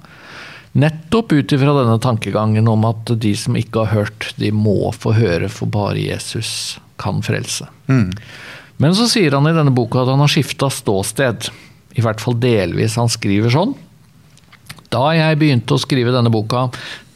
Nettopp 0.72 1.34
ut 1.34 1.52
ifra 1.52 1.74
denne 1.76 2.00
tankegangen 2.00 2.68
om 2.68 2.86
at 2.88 3.12
de 3.20 3.36
som 3.36 3.58
ikke 3.60 3.84
har 3.84 3.92
hørt, 4.06 4.34
de 4.38 4.54
må 4.56 4.94
få 4.96 5.12
høre, 5.18 5.50
for 5.50 5.68
bare 5.68 6.00
Jesus 6.00 6.80
kan 7.02 7.20
frelse. 7.22 7.68
Men 8.78 8.96
så 8.96 9.10
sier 9.12 9.36
han 9.36 9.50
i 9.50 9.54
denne 9.58 9.74
boka 9.76 10.02
at 10.02 10.08
han 10.08 10.24
har 10.24 10.32
skifta 10.32 10.70
ståsted. 10.72 11.50
I 12.00 12.02
hvert 12.02 12.22
fall 12.24 12.40
delvis. 12.40 12.96
Han 12.96 13.12
skriver 13.12 13.52
sånn. 13.52 13.76
Da 14.92 15.06
jeg 15.16 15.40
begynte 15.40 15.78
å 15.78 15.80
skrive 15.80 16.12
denne 16.12 16.32
boka, 16.34 16.66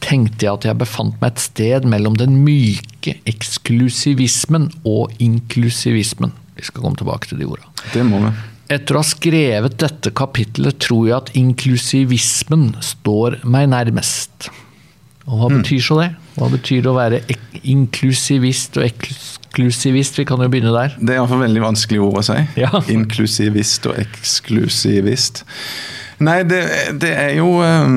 tenkte 0.00 0.46
jeg 0.46 0.52
at 0.54 0.66
jeg 0.68 0.80
befant 0.80 1.16
meg 1.20 1.34
et 1.34 1.42
sted 1.44 1.86
mellom 1.88 2.16
den 2.16 2.38
myke 2.46 3.18
eksklusivismen 3.28 4.70
og 4.88 5.12
inklusivismen. 5.20 6.32
Vi 6.56 6.64
skal 6.64 6.86
komme 6.86 6.96
tilbake 6.96 7.28
til 7.28 7.42
de 7.42 7.48
orda. 7.52 7.68
Det 7.92 8.04
må 8.08 8.22
vi. 8.24 8.30
Etter 8.72 8.96
å 8.96 9.02
ha 9.02 9.06
skrevet 9.06 9.76
dette 9.78 10.10
kapittelet 10.16 10.80
tror 10.82 11.04
jeg 11.06 11.16
at 11.18 11.34
inklusivismen 11.38 12.70
står 12.82 13.42
meg 13.44 13.68
nærmest. 13.74 14.48
Og 15.26 15.42
hva 15.42 15.50
betyr 15.52 15.82
så 15.82 16.00
det? 16.00 16.08
Hva 16.38 16.48
betyr 16.50 16.80
det 16.80 16.90
å 16.90 16.96
være 16.96 17.20
inklusivist 17.60 18.80
og 18.80 18.88
eksklusivist? 18.88 20.16
Vi 20.22 20.26
kan 20.26 20.40
jo 20.42 20.48
begynne 20.50 20.72
der. 20.74 20.96
Det 20.96 21.12
er 21.12 21.20
iallfall 21.20 21.44
veldig 21.44 21.62
vanskelig 21.66 22.02
ord 22.08 22.20
å 22.22 22.26
si. 22.30 22.40
Ja. 22.62 22.72
Inklusivist 22.94 23.86
og 23.90 24.00
eksklusivist. 24.00 25.44
Nei, 26.24 26.38
det, 26.48 26.62
det 27.02 27.10
er 27.12 27.34
jo 27.36 27.58
eh, 27.60 27.96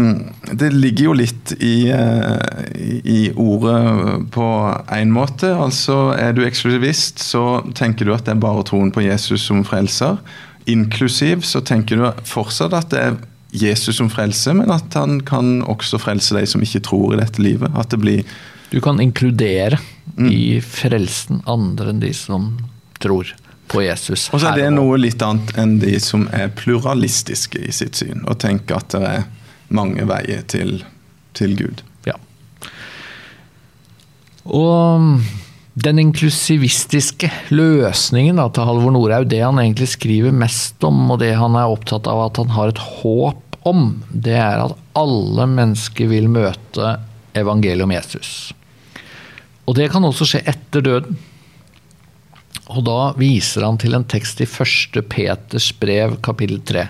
Det 0.59 0.73
ligger 0.75 1.05
jo 1.05 1.13
litt 1.21 1.53
i, 1.63 1.87
eh, 1.93 2.99
i 3.07 3.19
ordet 3.39 4.27
på 4.35 4.47
én 4.91 5.13
måte. 5.15 5.53
Altså, 5.55 6.11
er 6.19 6.35
du 6.35 6.43
eksklusivist, 6.43 7.23
så 7.23 7.61
tenker 7.77 8.07
du 8.07 8.13
at 8.15 8.27
det 8.27 8.35
er 8.35 8.43
bare 8.43 8.65
troen 8.67 8.91
på 8.91 9.05
Jesus 9.05 9.47
som 9.47 9.63
frelser. 9.67 10.19
Inklusiv 10.69 11.45
så 11.47 11.63
tenker 11.65 11.99
du 11.99 12.09
fortsatt 12.27 12.75
at 12.75 12.91
det 12.91 13.03
er 13.05 13.19
Jesus 13.55 13.97
som 13.97 14.11
frelser, 14.11 14.53
men 14.59 14.69
at 14.73 14.93
han 14.93 15.21
kan 15.25 15.63
også 15.65 15.97
frelse 16.01 16.35
de 16.37 16.45
som 16.49 16.61
ikke 16.61 16.83
tror 16.85 17.15
i 17.15 17.21
dette 17.21 17.41
livet. 17.41 17.71
At 17.79 17.95
det 17.95 18.01
blir 18.03 18.39
Du 18.69 18.77
kan 18.83 18.99
inkludere 19.01 19.79
i 20.19 20.59
frelsen 20.61 21.39
andre 21.47 21.93
enn 21.93 22.03
de 22.03 22.11
som 22.13 22.51
tror 22.99 23.31
på 23.69 23.83
Jesus. 23.85 24.27
Og 24.33 24.41
så 24.41 24.51
er 24.51 24.63
det 24.63 24.71
noe 24.75 24.97
litt 24.99 25.21
annet 25.25 25.53
enn 25.59 25.77
de 25.81 25.95
som 26.03 26.25
er 26.35 26.51
pluralistiske 26.57 27.61
i 27.61 27.75
sitt 27.75 28.01
syn, 28.01 28.25
og 28.25 28.41
tenker 28.41 28.81
at 28.81 28.95
det 28.95 29.03
er 29.05 29.27
mange 29.69 30.07
veier 30.09 30.41
til, 30.49 30.81
til 31.37 31.55
Gud. 31.59 31.85
Og 34.49 35.19
den 35.79 35.99
inklusivistiske 36.01 37.29
løsningen 37.53 38.39
da, 38.41 38.47
til 38.51 38.67
Halvor 38.67 38.93
Norhaug, 38.95 39.27
det 39.29 39.43
han 39.43 39.61
egentlig 39.61 39.91
skriver 39.93 40.35
mest 40.35 40.83
om, 40.83 41.05
og 41.13 41.21
det 41.21 41.35
han 41.37 41.57
er 41.59 41.71
opptatt 41.71 42.09
av 42.09 42.25
at 42.25 42.41
han 42.41 42.53
har 42.55 42.73
et 42.73 42.81
håp 42.99 43.59
om, 43.69 43.99
det 44.09 44.37
er 44.39 44.63
at 44.65 44.77
alle 44.97 45.45
mennesker 45.51 46.09
vil 46.09 46.29
møte 46.31 46.95
evangeliet 47.37 47.85
om 47.85 47.93
Jesus. 47.93 48.31
Og 49.69 49.77
det 49.77 49.91
kan 49.93 50.05
også 50.07 50.25
skje 50.25 50.43
etter 50.49 50.83
døden. 50.83 51.19
Og 52.69 52.83
da 52.85 52.99
viser 53.17 53.65
han 53.65 53.79
til 53.81 53.97
en 53.97 54.05
tekst 54.05 54.41
i 54.43 54.49
første 54.49 55.01
Peters 55.09 55.71
brev, 55.79 56.19
kapittel 56.25 56.61
3. 56.61 56.85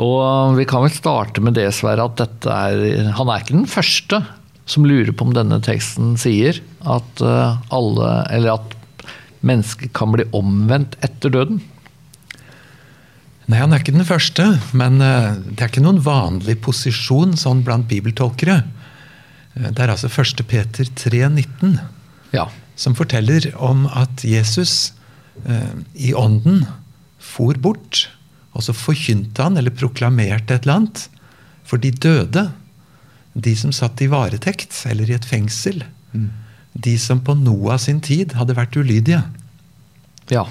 Og 0.00 0.56
vi 0.56 0.66
kan 0.68 0.84
vel 0.84 0.92
starte 0.94 1.42
med 1.44 1.56
det, 1.56 1.68
Sverre, 1.76 2.06
at 2.08 2.20
dette 2.20 2.48
er 2.48 3.10
Han 3.18 3.28
er 3.28 3.42
ikke 3.42 3.56
den 3.58 3.68
første 3.68 4.22
som 4.70 4.86
lurer 4.86 5.10
på 5.12 5.26
om 5.26 5.34
denne 5.34 5.58
teksten 5.64 6.14
sier 6.20 6.60
at 6.86 7.22
eh, 7.24 7.58
alle 7.74 8.10
Eller 8.30 8.54
at 8.54 8.76
mennesker 9.40 9.88
kan 9.96 10.12
bli 10.12 10.26
omvendt 10.36 10.98
etter 11.00 11.32
døden. 11.32 11.62
Nei, 13.48 13.56
han 13.56 13.72
er 13.72 13.80
ikke 13.80 13.94
den 13.96 14.06
første, 14.06 14.44
men 14.76 15.00
eh, 15.02 15.32
det 15.48 15.64
er 15.64 15.72
ikke 15.72 15.82
noen 15.82 16.02
vanlig 16.04 16.58
posisjon 16.62 17.32
sånn 17.40 17.64
blant 17.66 17.88
bibeltolkere. 17.90 18.58
Eh, 19.56 19.70
det 19.72 19.80
er 19.80 19.94
altså 19.94 20.12
1. 20.12 20.44
Peter 20.50 20.92
3,19 20.92 21.80
ja. 22.36 22.46
Som 22.80 22.96
forteller 22.96 23.50
om 23.60 23.84
at 23.92 24.24
Jesus 24.24 24.92
eh, 25.44 25.74
i 25.94 26.14
ånden 26.16 26.64
for 27.20 27.58
bort, 27.60 28.06
og 28.56 28.64
så 28.66 28.74
forkynte 28.74 29.44
han 29.44 29.58
eller 29.60 29.74
proklamerte 29.76 30.56
et 30.56 30.64
eller 30.64 30.80
annet 30.80 31.04
for 31.68 31.82
de 31.82 31.92
døde. 31.92 32.48
De 33.34 33.52
som 33.56 33.72
satt 33.74 34.00
i 34.02 34.08
varetekt 34.10 34.74
eller 34.90 35.10
i 35.10 35.14
et 35.14 35.28
fengsel. 35.28 35.84
Mm. 36.10 36.30
De 36.74 36.96
som 36.98 37.20
på 37.22 37.36
Noah 37.38 37.78
sin 37.78 38.00
tid 38.02 38.34
hadde 38.38 38.56
vært 38.58 38.78
ulydige. 38.80 39.20
Ja. 40.32 40.46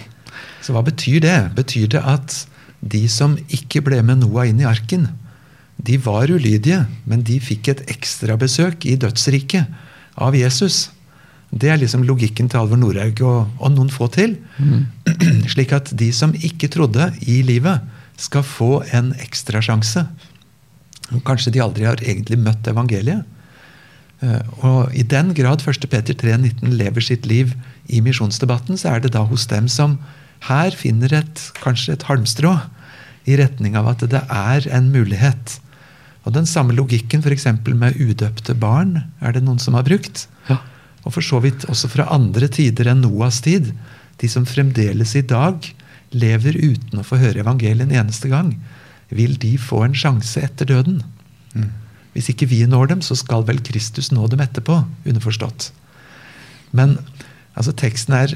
Så 0.63 0.75
hva 0.75 0.83
betyr 0.85 1.19
det? 1.25 1.37
Betyr 1.57 1.89
det 1.95 2.03
at 2.05 2.37
de 2.79 3.03
som 3.11 3.35
ikke 3.51 3.81
ble 3.83 3.99
med 4.05 4.21
Noah 4.21 4.47
inn 4.47 4.61
i 4.61 4.69
arken, 4.69 5.09
de 5.79 5.97
var 6.03 6.31
ulydige, 6.31 6.85
men 7.07 7.23
de 7.27 7.39
fikk 7.43 7.71
et 7.71 7.83
ekstrabesøk 7.91 8.85
i 8.87 8.97
dødsriket 8.99 9.67
av 10.19 10.35
Jesus? 10.35 10.89
Det 11.49 11.71
er 11.71 11.79
liksom 11.81 12.03
logikken 12.05 12.49
til 12.49 12.61
Alvor 12.61 12.77
Norhaug 12.77 13.21
og, 13.25 13.39
og, 13.57 13.71
noen 13.73 13.89
få 13.89 14.09
til. 14.13 14.35
Mm. 14.57 14.85
Slik 15.53 15.73
at 15.73 15.89
de 15.97 16.11
som 16.13 16.35
ikke 16.35 16.69
trodde 16.71 17.11
i 17.25 17.41
livet, 17.45 17.81
skal 18.19 18.43
få 18.43 18.81
en 18.91 19.13
ekstrasjanse. 19.23 20.01
Kanskje 21.25 21.53
de 21.55 21.61
aldri 21.63 21.85
har 21.87 22.01
egentlig 22.03 22.35
møtt 22.43 22.67
evangeliet. 22.67 23.23
Eh, 24.19 24.65
og 24.67 24.91
I 24.91 25.05
den 25.07 25.31
grad 25.37 25.63
1. 25.63 25.87
Peter 25.87 26.17
3,19 26.19 26.75
lever 26.75 27.05
sitt 27.05 27.29
liv 27.29 27.53
i 27.87 28.01
misjonsdebatten, 28.03 28.77
så 28.77 28.95
er 28.95 29.05
det 29.05 29.13
da 29.15 29.23
hos 29.29 29.47
dem 29.47 29.69
som 29.71 29.97
her 30.49 30.75
finner 30.75 31.13
et, 31.15 31.45
kanskje 31.63 31.95
et 31.95 32.05
halmstrå 32.07 32.57
i 33.27 33.37
retning 33.39 33.75
av 33.79 33.89
at 33.93 34.03
det 34.11 34.21
er 34.27 34.67
en 34.75 34.91
mulighet. 34.91 35.57
Og 36.27 36.35
Den 36.35 36.45
samme 36.45 36.75
logikken 36.75 37.23
f.eks. 37.23 37.47
med 37.65 37.97
udøpte 37.97 38.53
barn 38.53 38.99
er 39.23 39.33
det 39.33 39.43
noen 39.45 39.59
som 39.63 39.79
har 39.79 39.87
brukt. 39.87 40.27
Ja. 40.49 40.59
Og 41.05 41.15
for 41.15 41.25
så 41.25 41.39
vidt 41.43 41.67
også 41.71 41.89
fra 41.91 42.09
andre 42.13 42.49
tider 42.51 42.89
enn 42.91 43.03
Noas 43.03 43.39
tid. 43.45 43.71
De 44.19 44.29
som 44.31 44.47
fremdeles 44.47 45.15
i 45.15 45.23
dag 45.25 45.63
lever 46.11 46.57
uten 46.57 46.99
å 46.99 47.05
få 47.05 47.19
høre 47.21 47.43
evangeliet 47.43 47.87
en 47.87 47.95
eneste 48.01 48.31
gang. 48.31 48.55
Vil 49.13 49.37
de 49.41 49.55
få 49.61 49.83
en 49.85 49.97
sjanse 49.97 50.41
etter 50.43 50.69
døden? 50.69 51.01
Mm. 51.53 51.69
Hvis 52.13 52.31
ikke 52.33 52.49
vi 52.49 52.63
når 52.67 52.93
dem, 52.93 53.03
så 53.05 53.17
skal 53.17 53.45
vel 53.47 53.61
Kristus 53.65 54.11
nå 54.11 54.27
dem 54.31 54.41
etterpå. 54.43 54.81
Underforstått. 55.07 55.69
Men 56.75 56.97
altså, 57.53 57.73
teksten 57.73 58.17
er 58.17 58.35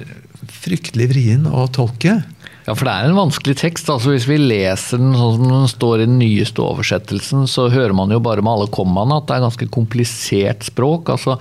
fryktelig 0.63 1.10
vrien 1.13 1.47
å 1.49 1.65
tolke. 1.73 2.21
Ja, 2.63 2.71
for 2.71 2.88
det 2.88 2.93
er 2.93 3.10
en 3.10 3.17
vanskelig 3.17 3.58
tekst. 3.60 3.89
altså 3.91 4.13
Hvis 4.13 4.28
vi 4.30 4.39
leser 4.39 5.02
den 5.02 5.15
sånn 5.19 5.39
som 5.39 5.49
den 5.52 5.71
står 5.71 6.04
i 6.04 6.08
den 6.08 6.19
nyeste 6.21 6.63
oversettelsen, 6.63 7.47
så 7.52 7.67
hører 7.73 7.95
man 7.97 8.13
jo 8.13 8.21
bare 8.23 8.43
med 8.43 8.54
alle 8.54 8.71
kommaene 8.71 9.19
at 9.19 9.28
det 9.28 9.36
er 9.36 9.47
ganske 9.47 9.67
komplisert 9.73 10.63
språk. 10.69 11.12
Altså, 11.12 11.36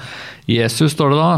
Jesus, 0.50 0.96
står 0.96 1.14
det 1.14 1.20
da, 1.20 1.32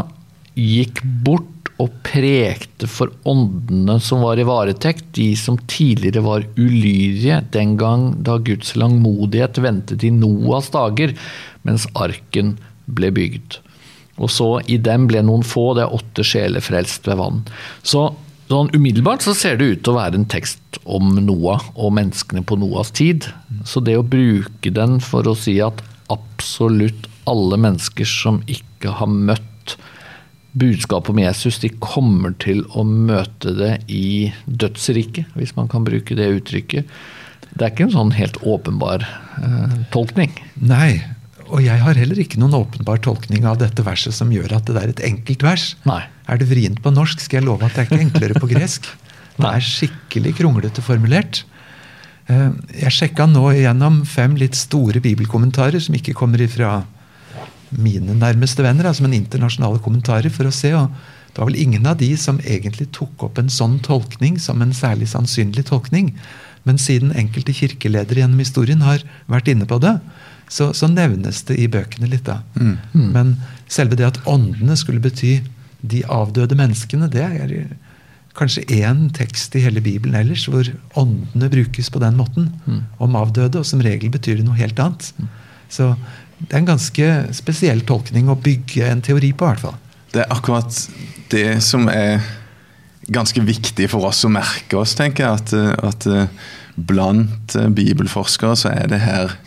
gikk 0.55 1.03
bort 1.25 1.51
og 1.83 1.91
prekte 2.07 2.87
for 2.87 3.11
åndene 3.27 3.97
som 4.01 4.23
var 4.23 4.39
i 4.39 4.47
varetekt, 4.47 5.09
de 5.17 5.33
som 5.37 5.59
tidligere 5.69 6.23
var 6.23 6.47
ulydige 6.55 7.41
den 7.53 7.75
gang 7.77 8.13
da 8.25 8.37
Guds 8.39 8.73
langmodighet 8.79 9.59
ventet 9.61 10.05
i 10.07 10.13
Noas 10.15 10.71
dager, 10.73 11.13
mens 11.67 11.85
arken 11.93 12.55
ble 12.87 13.11
bygd. 13.13 13.59
Og 14.15 14.31
så 14.31 14.47
i 14.71 14.79
dem 14.79 15.09
ble 15.11 15.21
noen 15.27 15.43
få, 15.43 15.73
det 15.75 15.83
er 15.83 15.97
åtte 15.97 16.23
sjeler 16.23 16.63
frelst 16.63 17.09
ved 17.09 17.19
vann. 17.19 17.43
Så 17.83 18.07
Sånn 18.45 18.69
Umiddelbart 18.75 19.23
så 19.25 19.33
ser 19.33 19.57
det 19.57 19.67
ut 19.71 19.81
til 19.85 19.95
å 19.95 19.97
være 19.97 20.19
en 20.19 20.27
tekst 20.29 20.77
om 20.85 21.15
Noah 21.17 21.63
og 21.73 21.95
menneskene 21.97 22.43
på 22.45 22.59
Noahs 22.61 22.91
tid. 22.93 23.25
Så 23.65 23.81
det 23.81 23.97
å 23.97 24.05
bruke 24.05 24.69
den 24.73 24.99
for 25.01 25.25
å 25.25 25.33
si 25.39 25.57
at 25.65 25.81
absolutt 26.13 27.07
alle 27.25 27.57
mennesker 27.57 28.05
som 28.05 28.43
ikke 28.45 28.93
har 28.99 29.09
møtt 29.09 29.75
budskapet 30.55 31.11
om 31.11 31.19
Jesus, 31.19 31.57
de 31.59 31.71
kommer 31.83 32.35
til 32.39 32.61
å 32.77 32.85
møte 32.87 33.55
det 33.57 33.73
i 33.91 34.31
dødsriket, 34.45 35.33
hvis 35.35 35.55
man 35.57 35.67
kan 35.71 35.83
bruke 35.87 36.15
det 36.15 36.29
uttrykket. 36.37 36.93
Det 37.55 37.65
er 37.65 37.73
ikke 37.73 37.89
en 37.89 37.95
sånn 37.95 38.13
helt 38.15 38.37
åpenbar 38.43 39.03
eh, 39.03 39.75
tolkning. 39.91 40.31
Nei, 40.61 41.01
og 41.55 41.63
jeg 41.63 41.79
har 41.79 41.95
heller 41.95 42.19
ikke 42.19 42.39
noen 42.41 42.57
åpenbar 42.57 42.99
tolkning 43.05 43.45
av 43.47 43.61
dette 43.61 43.83
verset 43.85 44.15
som 44.15 44.31
gjør 44.33 44.57
at 44.57 44.67
det 44.67 44.75
er 44.81 44.91
et 44.91 45.03
enkelt 45.07 45.45
vers. 45.45 45.69
Nei. 45.87 46.01
Er 46.27 46.39
det 46.41 46.49
vrient 46.49 46.81
på 46.83 46.91
norsk, 46.91 47.21
skal 47.23 47.39
jeg 47.39 47.47
love 47.47 47.63
at 47.63 47.77
det 47.77 47.85
er 47.85 47.87
ikke 47.87 48.05
enklere 48.09 48.41
på 48.41 48.51
gresk. 48.51 48.89
Det 49.35 49.49
er 49.49 49.63
skikkelig 49.67 50.31
kronglete 50.37 50.79
formulert. 50.79 51.41
Eh, 52.31 52.53
jeg 52.85 52.93
sjekka 52.95 53.25
nå 53.27 53.49
igjennom 53.51 53.97
fem 54.07 54.37
litt 54.39 54.55
store 54.55 55.01
bibelkommentarer 55.03 55.83
som 55.83 55.97
ikke 55.97 56.15
kommer 56.15 56.39
ifra 56.39 56.77
mine 57.75 58.15
nærmeste 58.15 58.63
venner, 58.63 58.87
altså 58.87 59.03
men 59.03 59.17
internasjonale 59.17 59.81
kommentarer, 59.83 60.31
for 60.31 60.47
å 60.47 60.53
se. 60.55 60.71
og 60.71 60.87
Det 61.33 61.41
var 61.41 61.49
vel 61.51 61.59
ingen 61.59 61.85
av 61.91 61.99
de 61.99 62.13
som 62.15 62.39
egentlig 62.47 62.87
tok 62.95 63.27
opp 63.27 63.41
en 63.41 63.51
sånn 63.51 63.81
tolkning 63.83 64.39
som 64.39 64.63
en 64.63 64.71
særlig 64.71 65.11
sannsynlig 65.11 65.67
tolkning. 65.67 66.13
Men 66.65 66.79
siden 66.81 67.13
enkelte 67.15 67.53
kirkeledere 67.55 68.23
gjennom 68.23 68.41
historien 68.41 68.81
har 68.85 69.03
vært 69.31 69.51
inne 69.53 69.67
på 69.69 69.77
det, 69.83 69.97
så, 70.49 70.71
så, 70.77 70.89
nevnes 70.89 71.41
det 71.47 71.57
i 71.61 71.67
bøkene 71.71 72.09
litt. 72.09 72.25
da. 72.27 72.41
Mm. 72.57 72.77
Mm. 72.93 73.09
Men 73.13 73.33
selve 73.71 73.97
det 73.97 74.07
at 74.07 74.21
åndene 74.29 74.77
skulle 74.77 75.01
bety 75.01 75.39
de 75.85 76.03
avdøde 76.09 76.57
menneskene, 76.57 77.09
det 77.13 77.25
er 77.25 77.55
kanskje 78.35 78.65
én 78.75 79.07
tekst 79.15 79.55
i 79.55 79.63
hele 79.63 79.81
Bibelen 79.83 80.17
ellers 80.19 80.45
hvor 80.51 80.67
åndene 80.99 81.49
brukes 81.51 81.89
på 81.89 82.01
den 82.03 82.17
måten. 82.19 82.51
Mm. 82.65 82.83
Om 83.01 83.17
avdøde, 83.21 83.61
og 83.61 83.67
som 83.67 83.81
regel 83.85 84.11
betyr 84.13 84.41
det 84.41 84.47
noe 84.47 84.59
helt 84.59 84.79
annet. 84.81 85.11
Mm. 85.17 85.29
Så 85.71 85.91
det 86.39 86.51
er 86.51 86.61
en 86.61 86.73
ganske 86.73 87.11
spesiell 87.35 87.81
tolkning 87.87 88.29
å 88.29 88.37
bygge 88.37 88.89
en 88.89 89.03
teori 89.05 89.31
på. 89.31 89.45
i 89.45 89.53
hvert 89.53 89.63
fall. 89.63 89.77
Det 90.13 90.23
er 90.23 90.33
akkurat 90.33 90.81
det 91.31 91.61
som 91.63 91.89
er 91.91 92.21
ganske 93.13 93.41
viktig 93.45 93.89
for 93.91 94.07
oss 94.09 94.23
å 94.25 94.31
merke 94.33 94.79
oss, 94.79 94.95
tenker 94.97 95.25
jeg. 95.25 95.41
At, 95.41 95.53
at 95.85 96.07
eh, 96.09 96.31
blant 96.75 97.55
eh, 97.57 97.69
bibelforskere 97.69 98.57
så 98.59 98.71
er 98.73 98.89
det 98.91 99.03
her 99.05 99.37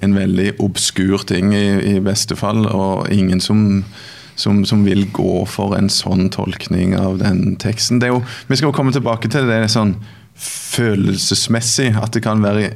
en 0.00 0.14
veldig 0.14 0.54
obskur 0.62 1.26
ting 1.26 1.52
i, 1.56 1.96
i 1.96 1.98
beste 2.04 2.38
fall, 2.38 2.64
og 2.70 3.10
ingen 3.12 3.42
som, 3.42 3.82
som, 4.38 4.62
som, 4.68 4.84
vil 4.86 5.08
gå 5.12 5.44
for 5.50 5.74
en 5.76 5.90
sånn 5.92 6.30
tolkning 6.32 6.94
av 6.98 7.18
den 7.20 7.56
teksten. 7.60 8.00
Jo, 8.00 8.22
vi 8.46 8.56
skal 8.56 8.70
jo 8.70 8.76
komme 8.76 8.94
tilbake 8.94 9.30
til 9.32 9.50
det 9.50 9.64
sånn 9.74 9.96
følelsesmessig, 10.40 11.90
at 12.00 12.14
det 12.14 12.24
kan 12.24 12.42
være 12.44 12.70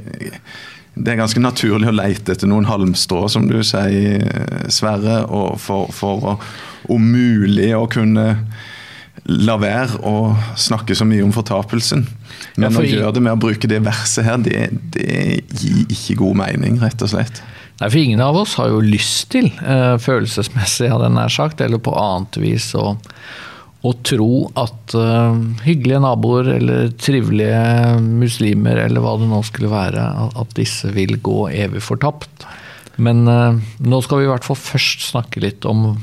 det 0.95 1.11
er 1.11 1.19
ganske 1.19 1.41
naturlig 1.43 1.89
å 1.91 1.97
leite 1.97 2.37
etter 2.37 2.47
noen 2.47 2.69
halmstrå, 2.69 3.25
som 3.31 3.49
du 3.51 3.57
sier, 3.67 4.23
Sverre. 4.71 5.25
og 5.27 5.57
for, 5.59 5.91
for 5.91 6.29
å, 6.35 6.35
om 6.95 7.09
mulig 7.11 7.73
å 7.75 7.89
kunne 7.91 8.29
la 9.25 9.57
være 9.57 10.03
å 10.05 10.35
snakke 10.61 10.97
så 10.97 11.07
mye 11.09 11.25
om 11.25 11.33
fortapelsen. 11.33 12.05
Men 12.59 12.69
ja, 12.69 12.73
for 12.75 12.85
å 12.85 12.91
gjøre 12.91 13.15
det 13.17 13.25
med 13.25 13.37
å 13.37 13.41
bruke 13.41 13.71
det 13.71 13.81
verset 13.85 14.27
her, 14.27 14.41
det, 14.45 14.67
det, 14.93 15.17
gir 15.57 15.85
ikke 15.89 16.19
god 16.21 16.41
mening, 16.43 16.77
rett 16.83 17.05
og 17.05 17.15
slett. 17.15 17.41
Nei, 17.81 17.89
for 17.89 17.99
ingen 17.99 18.23
av 18.23 18.37
oss 18.39 18.59
har 18.61 18.71
jo 18.71 18.85
lyst 18.85 19.33
til, 19.35 19.49
uh, 19.65 19.97
følelsesmessig, 20.03 20.91
hadde 20.93 21.09
jeg 21.09 21.17
nær 21.17 21.33
sagt, 21.33 21.65
eller 21.65 21.81
på 21.83 21.95
annet 21.99 22.39
vis, 22.43 22.69
å, 22.79 22.93
å 23.85 23.95
tro 24.07 24.45
at 24.61 24.95
uh, 24.99 25.33
hyggelige 25.65 26.03
naboer 26.05 26.53
eller 26.59 26.93
trivelige 27.01 27.97
muslimer, 28.05 28.85
eller 28.85 29.03
hva 29.03 29.17
det 29.19 29.31
nå 29.33 29.41
skulle 29.49 29.73
være, 29.73 30.05
at 30.37 30.55
disse 30.61 30.93
vil 30.95 31.17
gå 31.25 31.49
evig 31.65 31.83
fortapt. 31.83 32.47
Men 32.97 33.25
uh, 33.27 33.57
nå 33.83 34.01
skal 34.05 34.21
vi 34.21 34.27
i 34.27 34.31
hvert 34.31 34.47
fall 34.47 34.59
først 34.59 35.09
snakke 35.09 35.43
litt 35.43 35.67
om 35.67 35.97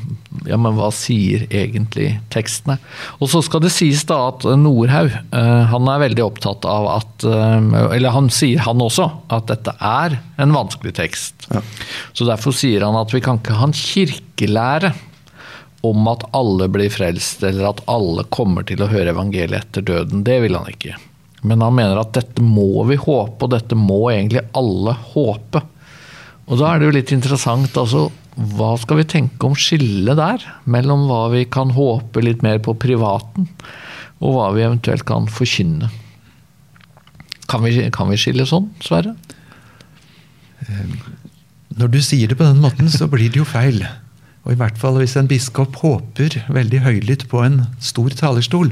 ja, 0.47 0.57
men 0.59 0.75
hva 0.75 0.89
sier 0.95 1.45
egentlig 1.47 2.13
tekstene. 2.33 2.77
Og 3.19 3.31
så 3.31 3.43
skal 3.45 3.63
det 3.63 3.71
sies 3.73 4.03
da 4.09 4.17
at 4.31 4.43
Nordhaug 4.59 5.13
uh, 5.31 5.61
han 5.71 5.91
er 5.91 6.03
veldig 6.07 6.25
opptatt 6.25 6.67
av 6.67 6.89
at 6.97 7.27
uh, 7.27 7.93
Eller 7.93 8.15
han 8.15 8.27
sier 8.33 8.63
han 8.65 8.83
også 8.83 9.07
at 9.31 9.47
dette 9.51 9.75
er 9.77 10.17
en 10.41 10.55
vanskelig 10.55 10.95
tekst. 10.99 11.47
Ja. 11.51 11.63
Så 12.17 12.27
derfor 12.27 12.55
sier 12.55 12.83
han 12.87 12.99
at 12.99 13.15
vi 13.15 13.23
kan 13.23 13.39
ikke 13.39 13.59
ha 13.59 13.69
en 13.69 13.77
kirkelære 13.77 14.93
om 15.81 16.05
at 16.11 16.27
alle 16.37 16.67
blir 16.69 16.91
frelst, 16.93 17.41
eller 17.41 17.71
at 17.71 17.79
alle 17.89 18.27
kommer 18.29 18.65
til 18.67 18.83
å 18.83 18.89
høre 18.91 19.15
evangeliet 19.15 19.63
etter 19.63 19.85
døden. 19.85 20.21
Det 20.27 20.37
vil 20.43 20.53
han 20.53 20.69
ikke. 20.69 20.97
Men 21.41 21.63
han 21.65 21.73
mener 21.73 21.97
at 21.97 22.13
dette 22.13 22.43
må 22.45 22.83
vi 22.89 22.99
håpe, 23.01 23.47
og 23.47 23.53
dette 23.55 23.77
må 23.77 24.03
egentlig 24.11 24.43
alle 24.57 24.93
håpe. 25.13 25.63
Og 26.51 26.59
da 26.59 26.67
er 26.73 26.81
det 26.81 26.89
jo 26.89 26.95
litt 26.97 27.13
interessant, 27.15 27.77
altså 27.79 28.09
hva 28.35 28.73
skal 28.79 29.01
vi 29.01 29.07
tenke 29.07 29.47
om 29.47 29.55
skillet 29.55 30.19
der? 30.19 30.43
Mellom 30.71 31.05
hva 31.07 31.25
vi 31.33 31.45
kan 31.51 31.71
håpe 31.75 32.23
litt 32.23 32.43
mer 32.43 32.59
på 32.63 32.75
privaten, 32.79 33.47
og 34.19 34.35
hva 34.35 34.49
vi 34.55 34.65
eventuelt 34.65 35.05
kan 35.07 35.27
forkynne. 35.31 35.89
Kan 37.51 37.63
vi, 37.65 37.87
kan 37.91 38.11
vi 38.11 38.19
skille 38.19 38.45
sånn, 38.47 38.69
Sverre? 38.83 39.15
Eh, 40.67 40.93
når 41.79 41.91
du 41.91 41.99
sier 42.03 42.31
det 42.31 42.37
på 42.39 42.47
den 42.47 42.61
måten, 42.63 42.91
så 42.91 43.07
blir 43.11 43.31
det 43.31 43.41
jo 43.41 43.47
feil. 43.47 43.81
Og 44.43 44.53
i 44.53 44.59
hvert 44.59 44.79
fall 44.79 44.99
hvis 44.99 45.17
en 45.19 45.29
biskop 45.29 45.77
håper 45.83 46.41
veldig 46.51 46.83
høylytt 46.85 47.27
på 47.31 47.43
en 47.45 47.61
stor 47.83 48.11
talerstol, 48.17 48.71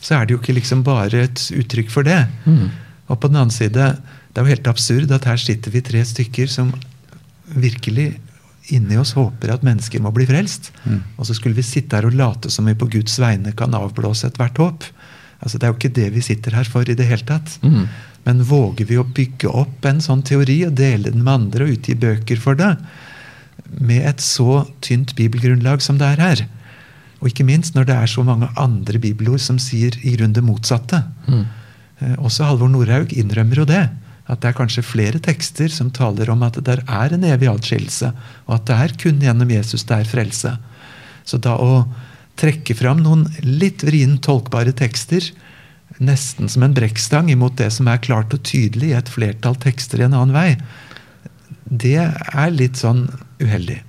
så 0.00 0.18
er 0.18 0.26
det 0.26 0.36
jo 0.36 0.42
ikke 0.42 0.56
liksom 0.56 0.84
bare 0.86 1.24
et 1.26 1.48
uttrykk 1.58 1.90
for 1.92 2.06
det. 2.06 2.20
Mm. 2.44 2.68
Og 3.08 3.18
på 3.18 3.30
den 3.30 3.40
annen 3.40 3.54
side, 3.54 3.72
det 3.74 4.38
er 4.38 4.46
jo 4.46 4.54
helt 4.54 4.70
absurd 4.70 5.12
at 5.12 5.26
her 5.28 5.40
sitter 5.40 5.74
vi 5.74 5.82
tre 5.84 6.04
stykker 6.06 6.50
som 6.52 6.70
virkelig 7.54 8.10
inni 8.74 8.98
oss 9.00 9.14
håper 9.16 9.54
at 9.54 9.64
mennesker 9.64 10.02
må 10.04 10.12
bli 10.14 10.26
frelst. 10.28 10.70
Mm. 10.84 11.00
Og 11.16 11.28
så 11.28 11.36
skulle 11.36 11.56
vi 11.56 11.64
sitte 11.66 11.96
her 11.96 12.08
og 12.08 12.16
late 12.18 12.52
som 12.52 12.68
vi 12.68 12.76
på 12.78 12.90
Guds 12.92 13.16
vegne 13.20 13.54
kan 13.56 13.74
avblåse 13.76 14.28
ethvert 14.28 14.60
håp. 14.60 14.84
Altså, 15.38 15.56
det 15.56 15.66
er 15.66 15.72
jo 15.72 15.78
ikke 15.78 15.96
det 15.96 16.08
vi 16.16 16.24
sitter 16.24 16.56
her 16.58 16.68
for 16.68 16.88
i 16.88 16.96
det 16.98 17.06
hele 17.08 17.24
tatt. 17.26 17.56
Mm. 17.62 17.86
Men 18.26 18.44
våger 18.44 18.88
vi 18.88 18.98
å 19.00 19.06
bygge 19.06 19.50
opp 19.54 19.86
en 19.88 20.02
sånn 20.04 20.24
teori 20.26 20.60
og 20.66 20.74
dele 20.76 21.12
den 21.14 21.22
med 21.22 21.34
andre 21.34 21.64
og 21.64 21.78
utgi 21.78 21.94
bøker 21.98 22.40
for 22.42 22.58
det, 22.58 22.74
med 23.68 24.04
et 24.08 24.22
så 24.24 24.62
tynt 24.84 25.14
bibelgrunnlag 25.16 25.82
som 25.84 25.98
det 26.00 26.08
er 26.12 26.22
her? 26.22 26.44
Og 27.18 27.30
ikke 27.30 27.46
minst 27.46 27.74
når 27.74 27.88
det 27.88 27.96
er 27.96 28.10
så 28.10 28.24
mange 28.26 28.50
andre 28.60 29.00
bibelord 29.02 29.42
som 29.42 29.58
sier 29.62 29.94
i 30.06 30.14
grunn 30.16 30.34
det 30.36 30.44
motsatte. 30.46 31.00
Mm. 31.26 31.46
Eh, 31.98 32.14
også 32.18 32.46
Halvor 32.46 32.70
Nordhaug 32.70 33.14
innrømmer 33.16 33.62
jo 33.62 33.66
det. 33.68 33.86
At 34.28 34.42
det 34.42 34.50
er 34.50 34.58
kanskje 34.58 34.84
flere 34.84 35.20
tekster 35.24 35.72
som 35.72 35.92
taler 35.94 36.30
om 36.30 36.44
at 36.44 36.58
det 36.58 36.66
der 36.68 36.82
er 36.84 37.14
en 37.14 37.24
evig 37.24 37.48
adskillelse, 37.50 38.12
og 38.46 38.54
at 38.58 38.66
det 38.68 38.76
er 38.76 38.96
kun 39.02 39.22
gjennom 39.24 39.52
Jesus 39.52 39.86
det 39.88 40.02
er 40.02 40.10
frelse. 40.10 40.54
Så 41.24 41.40
da 41.40 41.56
å 41.56 41.82
trekke 42.38 42.76
fram 42.78 43.00
noen 43.02 43.26
litt 43.42 43.82
vrient 43.86 44.22
tolkbare 44.24 44.74
tekster, 44.76 45.24
nesten 45.98 46.50
som 46.52 46.62
en 46.62 46.76
brekkstang 46.76 47.32
imot 47.32 47.56
det 47.58 47.70
som 47.74 47.88
er 47.90 48.04
klart 48.04 48.34
og 48.36 48.44
tydelig 48.46 48.92
i 48.92 48.98
et 48.98 49.10
flertall 49.10 49.56
tekster 49.58 50.02
i 50.02 50.06
en 50.06 50.16
annen 50.16 50.36
vei, 50.36 50.50
det 51.68 51.98
er 51.98 52.54
litt 52.54 52.78
sånn 52.80 53.06
uheldig. 53.42 53.82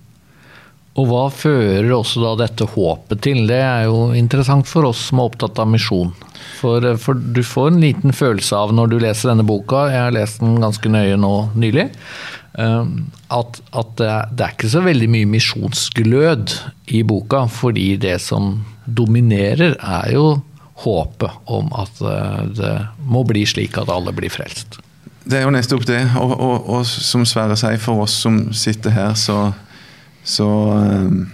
Og 0.99 1.05
hva 1.07 1.27
fører 1.31 1.91
også 1.95 2.23
da 2.23 2.33
dette 2.41 2.67
håpet 2.73 3.21
til? 3.23 3.45
Det 3.47 3.59
er 3.61 3.85
jo 3.87 4.09
interessant 4.17 4.67
for 4.67 4.89
oss 4.89 5.05
som 5.09 5.21
er 5.21 5.29
opptatt 5.29 5.61
av 5.61 5.69
misjon. 5.71 6.11
For, 6.59 6.83
for, 6.99 7.15
du 7.15 7.39
får 7.45 7.71
en 7.71 7.79
liten 7.83 8.15
følelse 8.15 8.57
av 8.57 8.73
når 8.75 8.91
du 8.91 8.97
leser 9.03 9.31
denne 9.31 9.45
boka, 9.47 9.85
jeg 9.93 10.01
har 10.07 10.15
lest 10.15 10.41
den 10.43 10.57
ganske 10.59 10.91
nøye 10.91 11.15
nå 11.19 11.33
nylig, 11.59 11.87
um, 12.59 12.91
at, 13.31 13.61
at 13.71 13.93
det, 13.99 14.09
er, 14.09 14.33
det, 14.33 14.43
er, 14.43 14.57
ikke 14.57 14.73
så 14.73 14.83
veldig 14.83 15.09
mye 15.13 15.29
misjonsglød 15.37 16.57
i 16.97 17.03
boka. 17.07 17.45
Fordi 17.53 17.93
det 18.01 18.17
som 18.25 18.57
dominerer, 18.83 19.77
er 19.79 20.11
jo 20.17 20.27
håpet 20.83 21.51
om 21.51 21.71
at 21.79 22.03
uh, 22.03 22.43
det 22.59 22.75
må 23.07 23.23
bli 23.27 23.45
slik 23.47 23.79
at 23.79 23.91
alle 23.93 24.15
blir 24.15 24.33
frelst. 24.33 24.81
Det 25.29 25.37
er 25.37 25.47
jo 25.47 25.53
nettopp 25.53 25.87
det. 25.87 26.03
Og, 26.19 26.35
og, 26.35 26.69
og 26.75 26.85
som 26.89 27.23
Sverre 27.27 27.55
sier, 27.59 27.79
for 27.79 28.03
oss 28.03 28.19
som 28.25 28.47
sitter 28.55 28.95
her, 28.95 29.15
så 29.19 29.51
så 30.29 30.45
um, 30.45 31.27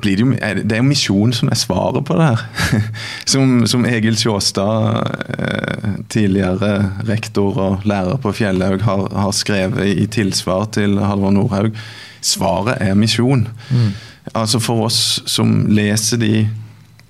blir 0.00 0.16
det 0.16 0.24
jo 0.24 0.32
Det 0.62 0.72
er 0.76 0.82
jo 0.82 0.86
misjon 0.86 1.32
som 1.34 1.50
er 1.50 1.58
svaret 1.58 2.04
på 2.06 2.16
det 2.18 2.26
her. 2.28 2.42
Som, 3.32 3.66
som 3.66 3.84
Egil 3.88 4.16
Sjåstad, 4.16 5.10
eh, 5.38 5.86
tidligere 6.08 6.92
rektor 7.08 7.56
og 7.58 7.86
lærer 7.88 8.20
på 8.22 8.32
Fjellhaug, 8.32 8.82
har, 8.86 9.08
har, 9.12 9.32
skrevet 9.34 9.98
i 9.98 10.06
tilsvar 10.06 10.68
til 10.76 10.98
Halvor 11.02 11.30
Nordhaug. 11.34 11.74
Svaret 12.20 12.78
er 12.80 12.94
misjon. 12.94 13.48
Mm. 13.70 13.90
Altså 14.34 14.58
For 14.62 14.86
oss 14.86 15.22
som 15.26 15.66
leser 15.66 16.22
de 16.22 16.48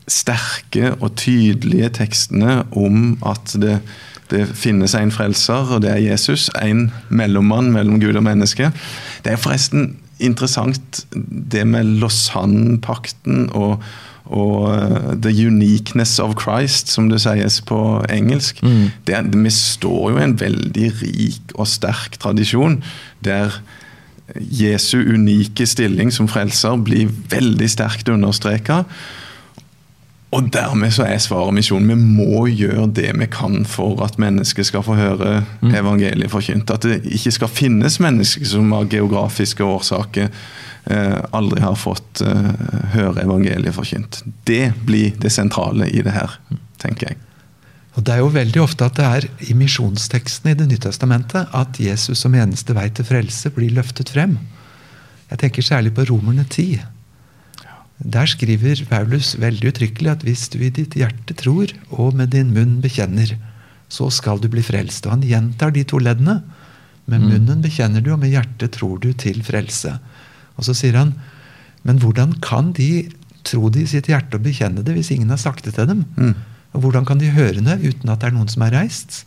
sterke 0.08 0.94
og 1.00 1.16
tydelige 1.16 1.88
tekstene 2.00 2.62
om 2.72 3.18
at 3.26 3.56
det, 3.60 3.80
det 4.30 4.46
finnes 4.54 4.94
en 4.94 5.12
frelser, 5.12 5.74
og 5.76 5.82
det 5.82 5.90
er 5.90 6.02
Jesus. 6.10 6.48
En 6.62 6.90
mellommann 7.08 7.72
mellom 7.72 8.00
Gud 8.00 8.16
og 8.16 8.22
menneske. 8.22 8.70
Det 9.24 9.32
er 9.32 9.42
forresten 9.42 9.96
interessant 10.18 11.06
det 11.52 11.64
med 11.68 11.98
Lausanne-pakten 12.00 13.50
og, 13.56 13.82
og 14.24 14.68
uh, 14.70 15.14
the 15.22 15.32
uniqueness 15.46 16.18
of 16.22 16.34
Christ, 16.40 16.88
som 16.92 17.10
det 17.10 17.20
sies 17.24 17.60
på 17.60 17.80
engelsk. 18.10 18.62
Mm. 18.62 18.90
Det, 19.06 19.22
vi 19.34 19.50
står 19.50 20.12
jo 20.12 20.20
i 20.20 20.26
en 20.26 20.38
veldig 20.40 20.92
rik 21.02 21.56
og 21.56 21.68
sterk 21.70 22.18
tradisjon 22.22 22.80
der 23.24 23.60
Jesu 24.34 24.98
unike 24.98 25.66
stilling 25.66 26.10
som 26.12 26.28
frelser 26.28 26.76
blir 26.82 27.10
veldig 27.30 27.68
sterkt 27.70 28.10
understreka. 28.10 28.82
Og 30.34 30.48
dermed 30.52 30.90
så 30.94 31.04
er 31.06 31.20
svaret 31.22 31.54
misjonen. 31.54 31.92
Vi 31.92 32.16
må 32.18 32.46
gjøre 32.50 32.88
det 32.98 33.12
vi 33.14 33.28
kan 33.30 33.62
for 33.68 34.00
at 34.04 34.18
mennesker 34.20 34.66
skal 34.66 34.82
få 34.84 34.96
høre 34.98 35.42
mm. 35.62 35.74
evangeliet 35.78 36.32
forkynt. 36.32 36.72
At 36.74 36.86
det 36.86 37.04
ikke 37.06 37.34
skal 37.36 37.52
finnes 37.52 38.00
mennesker 38.02 38.48
som 38.48 38.72
av 38.74 38.88
geografiske 38.90 39.62
årsaker 39.64 40.26
eh, 40.26 41.20
aldri 41.36 41.62
har 41.62 41.78
fått 41.78 42.24
eh, 42.26 42.50
høre 42.96 43.22
evangeliet 43.22 43.76
forkynt. 43.76 44.24
Det 44.50 44.72
blir 44.88 45.14
det 45.22 45.30
sentrale 45.32 45.86
i 45.94 46.02
det 46.02 46.16
her, 46.16 46.34
tenker 46.82 47.12
jeg. 47.12 47.22
Og 47.96 48.04
Det 48.04 48.12
er 48.12 48.20
jo 48.20 48.34
veldig 48.34 48.60
ofte 48.60 48.90
at 48.90 48.98
det 48.98 49.06
er 49.06 49.28
i 49.46 49.54
misjonsteksten 49.56 50.50
i 50.50 50.58
Det 50.58 50.66
nye 50.68 50.82
testamentet 50.84 51.54
at 51.56 51.78
Jesus 51.80 52.20
som 52.20 52.34
eneste 52.36 52.74
vei 52.76 52.90
til 52.92 53.06
frelse 53.08 53.54
blir 53.54 53.72
løftet 53.78 54.10
frem. 54.12 54.36
Jeg 55.30 55.38
tenker 55.40 55.64
særlig 55.64 55.94
på 55.94 56.04
Romerne 56.10 56.44
10 56.44 56.82
der 57.98 58.28
skriver 58.28 58.82
Paulus 58.90 59.34
veldig 59.40 59.70
uttrykkelig 59.70 60.10
at 60.12 60.24
hvis 60.26 60.48
du 60.52 60.58
i 60.60 60.72
ditt 60.74 60.96
hjerte 60.98 61.36
tror 61.38 61.72
og 61.88 62.16
med 62.18 62.34
din 62.34 62.52
munn 62.52 62.78
bekjenner, 62.84 63.32
så 63.88 64.10
skal 64.12 64.40
du 64.42 64.50
bli 64.52 64.64
frelst. 64.66 65.06
Og 65.06 65.16
han 65.16 65.24
gjentar 65.24 65.72
de 65.72 65.84
to 65.88 66.00
leddene. 66.02 66.40
Med 67.06 67.22
mm. 67.22 67.28
munnen 67.30 67.62
bekjenner 67.64 68.02
du, 68.02 68.10
og 68.12 68.20
med 68.20 68.34
hjertet 68.34 68.74
tror 68.76 68.98
du 69.00 69.12
til 69.16 69.40
frelse. 69.46 69.94
Og 70.58 70.66
så 70.66 70.74
sier 70.76 70.98
han, 70.98 71.14
men 71.86 72.02
hvordan 72.02 72.34
kan 72.44 72.72
de 72.76 73.06
tro 73.46 73.70
det 73.70 73.86
i 73.86 73.90
sitt 73.94 74.10
hjerte 74.10 74.36
og 74.36 74.44
bekjenne 74.44 74.82
det 74.84 74.96
hvis 74.96 75.12
ingen 75.14 75.30
har 75.32 75.40
sagt 75.40 75.64
det 75.64 75.76
til 75.78 75.88
dem? 75.88 76.04
Mm. 76.18 76.34
Og 76.76 76.82
hvordan 76.84 77.06
kan 77.08 77.22
de 77.22 77.32
høre 77.32 77.62
det 77.62 77.78
uten 77.80 78.10
at 78.12 78.20
det 78.20 78.28
er 78.28 78.36
noen 78.36 78.50
som 78.52 78.66
er 78.66 78.74
reist? 78.74 79.22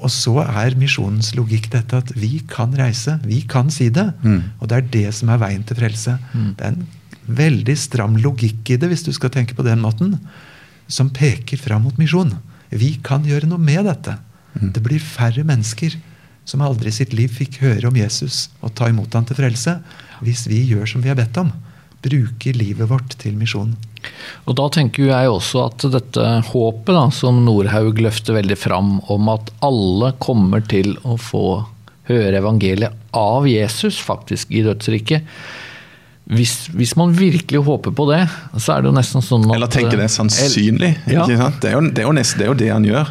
Og 0.00 0.10
så 0.10 0.40
er 0.42 0.74
misjonens 0.80 1.34
logikk 1.38 1.68
dette 1.70 2.00
at 2.00 2.08
vi 2.18 2.40
kan 2.50 2.72
reise, 2.74 3.20
vi 3.22 3.44
kan 3.46 3.70
si 3.70 3.90
det. 3.94 4.08
Mm. 4.24 4.40
Og 4.58 4.70
det 4.72 4.78
er 4.78 4.88
det 4.96 5.10
som 5.14 5.30
er 5.30 5.42
veien 5.44 5.62
til 5.66 5.78
frelse. 5.78 6.16
Mm. 6.32 6.48
Det 6.58 6.66
er 6.66 6.74
en 6.74 6.88
veldig 7.36 7.76
stram 7.78 8.18
logikk 8.20 8.72
i 8.74 8.78
det, 8.80 8.90
hvis 8.90 9.06
du 9.06 9.12
skal 9.16 9.32
tenke 9.34 9.56
på 9.56 9.66
den 9.66 9.82
måten, 9.82 10.16
som 10.90 11.12
peker 11.14 11.60
fram 11.60 11.86
mot 11.86 11.98
misjon. 12.00 12.34
Vi 12.70 12.96
kan 13.06 13.26
gjøre 13.26 13.48
noe 13.50 13.62
med 13.62 13.86
dette. 13.86 14.16
Mm. 14.58 14.70
Det 14.74 14.82
blir 14.82 15.02
færre 15.02 15.44
mennesker 15.46 15.96
som 16.48 16.62
aldri 16.66 16.90
i 16.90 16.94
sitt 16.94 17.12
liv 17.14 17.30
fikk 17.30 17.60
høre 17.62 17.90
om 17.90 17.98
Jesus 17.98 18.48
og 18.60 18.74
ta 18.78 18.88
imot 18.90 19.14
han 19.14 19.26
til 19.28 19.38
frelse, 19.38 19.76
hvis 20.24 20.46
vi 20.50 20.64
gjør 20.72 20.88
som 20.90 21.04
vi 21.04 21.12
har 21.12 21.18
bedt 21.18 21.38
om. 21.40 21.52
Bruker 22.00 22.56
livet 22.56 22.88
vårt 22.90 23.14
til 23.20 23.36
misjon. 23.38 23.74
Og 24.48 24.56
Da 24.56 24.68
tenker 24.72 25.10
jeg 25.10 25.28
også 25.30 25.66
at 25.68 25.84
dette 25.92 26.26
håpet 26.48 26.96
da, 26.96 27.04
som 27.12 27.42
Nordhaug 27.44 28.00
løfter 28.00 28.38
veldig 28.38 28.56
fram, 28.58 28.94
om 29.12 29.28
at 29.32 29.52
alle 29.64 30.14
kommer 30.18 30.64
til 30.64 30.96
å 31.04 31.18
få 31.20 31.44
høre 32.10 32.40
evangeliet 32.40 32.96
av 33.14 33.46
Jesus 33.46 34.00
faktisk 34.02 34.50
i 34.50 34.64
dødsriket, 34.66 35.26
hvis, 36.30 36.54
hvis, 36.78 36.94
man 36.98 37.12
virkelig 37.16 37.62
håper 37.66 37.94
på 37.96 38.06
det, 38.12 38.22
så 38.56 38.76
er 38.76 38.82
det 38.82 38.90
jo 38.90 38.96
nesten 38.96 39.24
sånn 39.24 39.48
at 39.48 39.56
Eller 39.56 39.70
tenker 39.70 39.98
det 39.98 40.06
er 40.06 40.12
sannsynlig. 40.14 40.90
Ja. 41.10 41.24
Det, 41.26 41.36
er 41.72 41.74
jo, 41.74 41.80
det, 41.90 42.04
er 42.04 42.06
jo 42.06 42.12
nesten, 42.14 42.38
det, 42.38 42.46
er 42.46 42.52
jo 42.52 42.58
det 42.60 42.68
han 42.70 42.86
gjør. 42.86 43.10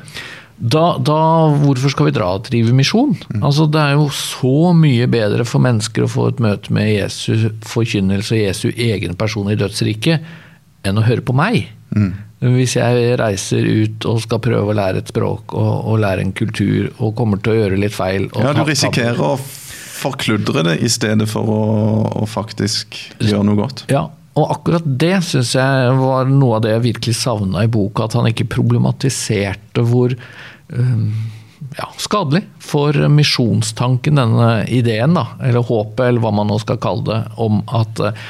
Da, 0.60 0.86
da, 1.04 1.20
hvorfor 1.62 1.92
skal 1.92 2.10
vi 2.10 2.14
dra 2.16 2.34
og 2.36 2.48
drive 2.48 2.74
misjon? 2.76 3.14
Mm. 3.32 3.44
Altså, 3.48 3.68
det 3.72 3.80
er 3.80 3.96
jo 3.96 4.08
så 4.16 4.72
mye 4.76 5.08
bedre 5.12 5.48
for 5.48 5.64
mennesker 5.64 6.04
å 6.04 6.12
få 6.12 6.30
et 6.34 6.42
møte 6.44 6.74
med 6.76 6.92
Jesu 6.92 7.50
forkynnelse 7.68 8.36
og 8.36 8.42
Jesu 8.42 8.66
egen 8.72 9.16
person 9.20 9.52
i 9.52 9.60
dødsriket 9.60 10.26
enn 10.88 11.00
å 11.00 11.06
høre 11.08 11.24
på 11.24 11.36
meg. 11.36 11.70
Mm. 11.96 12.12
Hvis 12.56 12.78
jeg 12.78 13.16
reiser 13.20 13.66
ut 13.68 14.06
og 14.08 14.22
skal 14.24 14.40
prøve 14.44 14.72
å 14.72 14.76
lære 14.76 15.02
et 15.02 15.12
språk 15.12 15.56
og, 15.60 15.72
og 15.92 16.00
lære 16.04 16.24
en 16.24 16.36
kultur 16.36 16.88
og 16.98 17.18
kommer 17.18 17.42
til 17.44 17.56
å 17.56 17.58
gjøre 17.58 17.80
litt 17.82 17.96
feil 17.96 18.30
Ja, 18.32 18.54
du 18.56 18.62
risikerer 18.68 19.20
å 19.20 19.34
forkludre 20.00 20.64
det 20.68 20.78
i 20.86 20.90
stedet 20.92 21.28
for 21.30 21.50
å, 21.52 21.64
å 22.24 22.30
faktisk 22.30 22.98
gjøre 23.20 23.46
noe 23.48 23.60
godt. 23.60 23.86
Ja, 23.92 24.08
og 24.40 24.54
akkurat 24.54 24.86
det 24.86 25.18
syns 25.28 25.56
jeg 25.58 25.98
var 26.00 26.30
noe 26.32 26.60
av 26.60 26.64
det 26.66 26.76
jeg 26.76 26.86
virkelig 26.86 27.18
savna 27.20 27.66
i 27.66 27.72
boka. 27.72 28.08
At 28.08 28.16
han 28.18 28.30
ikke 28.30 28.48
problematiserte 28.52 29.84
hvor 29.90 30.14
um, 30.16 31.10
ja, 31.76 31.90
skadelig 32.00 32.46
for 32.64 32.96
misjonstanken, 33.12 34.22
denne 34.22 34.54
ideen, 34.72 35.18
da, 35.18 35.26
eller 35.44 35.66
håpet, 35.68 36.06
eller 36.06 36.24
hva 36.24 36.32
man 36.40 36.50
nå 36.52 36.60
skal 36.64 36.80
kalle 36.82 37.08
det, 37.10 37.20
om 37.42 37.60
at 37.76 38.04
uh, 38.06 38.30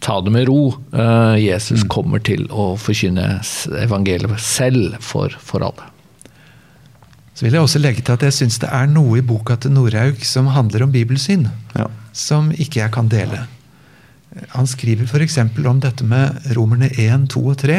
ta 0.00 0.20
det 0.24 0.32
med 0.32 0.46
ro. 0.48 0.74
Eh, 0.92 1.36
Jesus 1.44 1.84
kommer 1.92 2.22
til 2.24 2.46
å 2.48 2.72
forkynne 2.80 3.40
evangeliet 3.82 4.40
selv 4.40 4.96
for, 5.04 5.34
for 5.44 5.64
alle. 5.66 5.90
Så 7.40 7.46
vil 7.46 7.54
jeg 7.56 7.64
også 7.64 7.80
legge 7.80 8.02
til 8.04 8.12
at 8.12 8.24
jeg 8.26 8.34
syns 8.36 8.58
det 8.60 8.68
er 8.68 8.88
noe 8.92 9.16
i 9.16 9.22
boka 9.24 9.54
til 9.56 9.72
Norhaug 9.72 10.18
som 10.28 10.50
handler 10.52 10.82
om 10.84 10.90
bibelsyn, 10.92 11.46
Ja. 11.72 11.86
som 12.12 12.50
ikke 12.52 12.82
jeg 12.82 12.92
kan 12.92 13.08
dele. 13.08 13.46
Han 14.52 14.66
skriver 14.68 15.06
f.eks. 15.08 15.38
om 15.40 15.80
dette 15.80 16.04
med 16.04 16.36
Romerne 16.54 16.90
1, 16.92 17.30
2 17.32 17.40
og 17.48 17.56
3, 17.62 17.78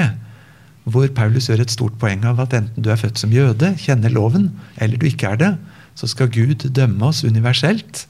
hvor 0.89 1.05
Paulus 1.13 1.45
gjør 1.51 1.61
et 1.61 1.69
stort 1.69 1.99
poeng 2.01 2.25
av 2.25 2.39
at 2.41 2.55
enten 2.57 2.81
du 2.81 2.89
er 2.89 2.97
født 2.97 3.21
som 3.21 3.29
jøde, 3.29 3.75
kjenner 3.77 4.09
loven, 4.09 4.49
eller 4.81 4.97
du 4.97 5.05
ikke 5.05 5.29
er 5.29 5.37
det, 5.37 5.51
så 5.93 6.09
skal 6.09 6.31
Gud 6.33 6.65
dømme 6.73 7.05
oss 7.05 7.21
universelt 7.23 8.07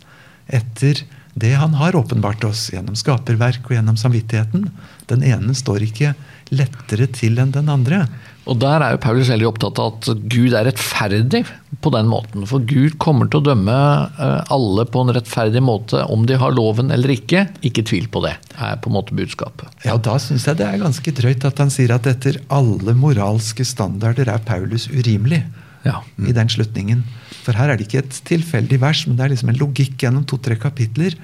etter 0.47 1.03
det 1.33 1.53
han 1.55 1.77
har 1.79 1.95
åpenbart 1.95 2.43
oss 2.43 2.67
gjennom 2.73 2.97
skaperverk 2.99 3.69
og 3.69 3.77
gjennom 3.77 3.97
samvittigheten. 3.99 4.67
Den 5.11 5.23
ene 5.23 5.55
står 5.55 5.85
ikke 5.87 6.13
lettere 6.51 7.07
til 7.15 7.39
enn 7.39 7.53
den 7.55 7.71
andre. 7.71 8.03
Og 8.49 8.57
der 8.59 8.81
er 8.81 8.95
jo 8.95 9.01
Paulus 9.03 9.29
veldig 9.29 9.47
opptatt 9.47 9.79
av 9.79 9.93
at 9.93 10.23
Gud 10.31 10.55
er 10.57 10.65
rettferdig 10.67 11.43
på 11.81 11.91
den 11.93 12.09
måten. 12.09 12.43
For 12.49 12.63
Gud 12.67 12.97
kommer 13.01 13.29
til 13.29 13.39
å 13.39 13.45
dømme 13.51 13.75
eh, 13.75 14.51
alle 14.51 14.85
på 14.89 15.03
en 15.03 15.13
rettferdig 15.15 15.61
måte, 15.63 16.01
om 16.11 16.25
de 16.27 16.39
har 16.41 16.55
loven 16.57 16.91
eller 16.91 17.13
ikke. 17.13 17.45
Ikke 17.67 17.85
tvil 17.87 18.09
på 18.11 18.23
det, 18.25 18.33
er 18.57 18.81
på 18.81 18.89
en 18.89 18.97
måte 18.97 19.15
budskapet. 19.17 19.69
Ja, 19.85 19.95
Da 20.01 20.17
syns 20.19 20.49
jeg 20.49 20.59
det 20.59 20.67
er 20.67 20.81
ganske 20.81 21.15
drøyt 21.21 21.45
at 21.47 21.61
han 21.61 21.71
sier 21.73 21.93
at 21.95 22.09
etter 22.09 22.41
alle 22.51 22.97
moralske 22.97 23.65
standarder 23.67 24.33
er 24.33 24.43
Paulus 24.47 24.89
urimelig. 24.91 25.45
Ja. 25.85 26.01
i 26.21 26.33
den 26.35 26.49
slutningen. 26.51 27.05
For 27.41 27.57
her 27.57 27.71
er 27.71 27.79
det 27.79 27.87
ikke 27.87 28.03
et 28.03 28.17
tilfeldig 28.27 28.81
vers, 28.83 29.05
men 29.07 29.17
det 29.17 29.25
er 29.25 29.31
liksom 29.33 29.49
en 29.49 29.61
logikk 29.61 29.95
gjennom 30.03 30.27
to-tre 30.29 30.57
kapitler. 30.61 31.15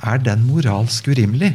Er 0.00 0.22
den 0.24 0.46
moralsk 0.48 1.10
urimelig? 1.12 1.52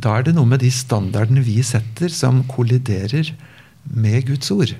Da 0.00 0.16
er 0.16 0.24
det 0.26 0.34
noe 0.34 0.48
med 0.48 0.62
de 0.64 0.70
standardene 0.72 1.44
vi 1.44 1.60
setter, 1.62 2.08
som 2.08 2.42
kolliderer 2.50 3.34
med 3.84 4.26
Guds 4.30 4.50
ord. 4.54 4.72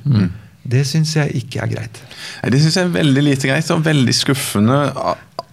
Det 0.64 0.86
syns 0.88 1.12
jeg 1.16 1.44
ikke 1.44 1.60
er 1.60 1.70
greit. 1.74 2.00
Det 2.48 2.60
syns 2.62 2.78
jeg 2.80 2.88
er 2.88 2.96
veldig 2.96 3.22
lite 3.22 3.50
greit 3.50 3.70
og 3.70 3.84
veldig 3.84 4.14
skuffende 4.16 4.78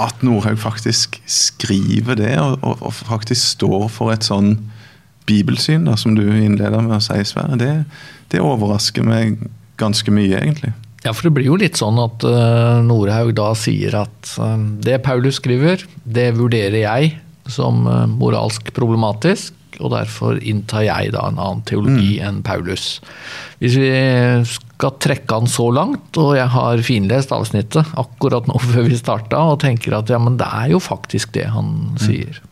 at 0.02 0.24
Nordhaug 0.24 0.58
faktisk 0.58 1.20
skriver 1.28 2.16
det, 2.16 2.40
og, 2.40 2.60
og, 2.64 2.78
og 2.82 2.94
faktisk 2.94 3.44
står 3.58 3.90
for 3.92 4.14
et 4.14 4.26
sånn 4.26 4.56
bibelsyn, 5.30 5.86
da, 5.86 5.98
som 6.00 6.16
du 6.16 6.24
innleder 6.26 6.82
med 6.82 6.98
å 6.98 7.04
si, 7.04 7.20
Sverre. 7.28 7.60
Det, 7.60 7.72
det 8.34 8.42
overrasker 8.42 9.06
meg 9.06 9.38
ganske 9.82 10.14
mye, 10.14 10.40
egentlig. 10.40 10.74
Ja, 11.02 11.16
for 11.16 11.28
det 11.28 11.34
blir 11.34 11.50
jo 11.50 11.58
litt 11.58 11.80
sånn 11.80 11.98
at 12.02 12.22
uh, 12.28 12.82
Norhaug 12.86 13.34
da 13.38 13.52
sier 13.58 13.96
at 14.04 14.36
uh, 14.38 14.54
det 14.86 15.00
Paulus 15.06 15.40
skriver, 15.42 15.82
det 16.06 16.30
vurderer 16.38 16.84
jeg 16.84 17.16
som 17.50 17.88
uh, 17.90 18.06
moralsk 18.06 18.70
problematisk, 18.76 19.56
og 19.82 19.96
derfor 19.96 20.38
inntar 20.46 20.84
jeg 20.86 21.16
da 21.16 21.24
en 21.26 21.40
annen 21.42 21.64
teologi 21.66 22.20
enn 22.22 22.44
Paulus. 22.46 23.00
Hvis 23.58 23.80
vi 23.82 23.90
skal 24.46 24.94
trekke 25.02 25.40
han 25.40 25.50
så 25.50 25.72
langt, 25.74 26.20
og 26.22 26.36
jeg 26.38 26.46
har 26.54 26.84
finlest 26.86 27.34
avsnittet 27.34 27.96
akkurat 27.98 28.46
nå 28.46 28.62
før 28.70 28.86
vi 28.86 29.00
starta, 29.00 29.42
og 29.42 29.64
tenker 29.64 29.98
at 29.98 30.12
ja, 30.14 30.20
men 30.22 30.38
det 30.38 30.50
er 30.54 30.76
jo 30.76 30.82
faktisk 30.84 31.34
det 31.34 31.48
han 31.56 31.96
sier. 32.04 32.44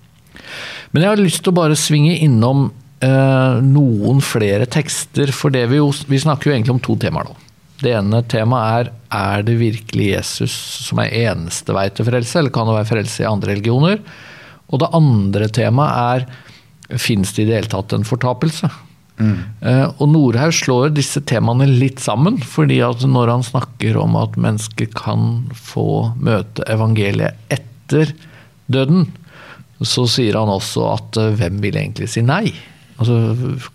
Men 0.90 1.06
jeg 1.06 1.12
har 1.12 1.22
lyst 1.22 1.44
til 1.46 1.54
å 1.54 1.60
bare 1.60 1.78
svinge 1.78 2.18
innom 2.18 2.72
noen 3.00 4.18
flere 4.26 4.66
tekster, 4.68 5.30
for 5.32 5.54
det 5.54 5.62
vi, 5.72 5.78
jo, 5.80 5.94
vi 6.10 6.18
snakker 6.20 6.50
jo 6.50 6.56
egentlig 6.56 6.74
om 6.74 6.82
to 6.84 6.98
temaer 7.00 7.30
nå. 7.30 7.38
Det 7.80 7.94
ene 7.96 8.24
temaet 8.28 8.90
er 8.90 8.92
er 9.10 9.46
det 9.46 9.56
virkelig 9.58 10.12
Jesus 10.12 10.54
som 10.86 11.02
er 11.02 11.14
eneste 11.30 11.74
vei 11.74 11.88
til 11.94 12.06
frelse, 12.06 12.38
eller 12.40 12.54
kan 12.54 12.70
det 12.70 12.76
være 12.78 12.92
frelse 12.92 13.24
i 13.24 13.30
andre 13.30 13.56
religioner? 13.56 14.04
Og 14.70 14.84
det 14.84 14.92
andre 14.94 15.48
temaet 15.54 16.28
er 16.92 17.00
fins 17.02 17.34
det 17.34 17.46
i 17.46 17.50
det 17.50 17.58
hele 17.58 17.72
tatt 17.72 17.96
en 17.96 18.08
fortapelse? 18.08 18.70
Mm. 19.20 19.40
og 20.00 20.06
Norhaug 20.08 20.54
slår 20.56 20.94
disse 20.96 21.20
temaene 21.28 21.66
litt 21.68 22.00
sammen, 22.00 22.38
fordi 22.40 22.78
at 22.88 23.02
når 23.04 23.34
han 23.34 23.44
snakker 23.44 23.98
om 24.00 24.16
at 24.16 24.38
mennesker 24.40 24.88
kan 24.96 25.50
få 25.52 26.14
møte 26.16 26.64
evangeliet 26.72 27.36
etter 27.52 28.14
døden, 28.72 29.10
så 29.84 30.06
sier 30.08 30.38
han 30.40 30.52
også 30.52 30.86
at 30.94 31.20
eh, 31.20 31.34
hvem 31.40 31.60
vil 31.64 31.78
egentlig 31.80 32.10
si 32.12 32.24
nei? 32.24 32.54
Altså, 33.00 33.16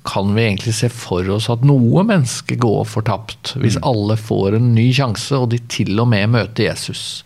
kan 0.04 0.34
vi 0.36 0.44
egentlig 0.44 0.74
se 0.76 0.90
for 0.92 1.28
oss 1.32 1.48
at 1.52 1.64
noe 1.64 2.02
menneske 2.04 2.58
går 2.60 2.82
fortapt, 2.90 3.54
hvis 3.60 3.78
alle 3.80 4.18
får 4.20 4.58
en 4.58 4.74
ny 4.76 4.90
sjanse, 4.92 5.32
og 5.38 5.48
de 5.54 5.62
til 5.72 5.96
og 6.02 6.10
med 6.12 6.28
møter 6.34 6.68
Jesus? 6.68 7.22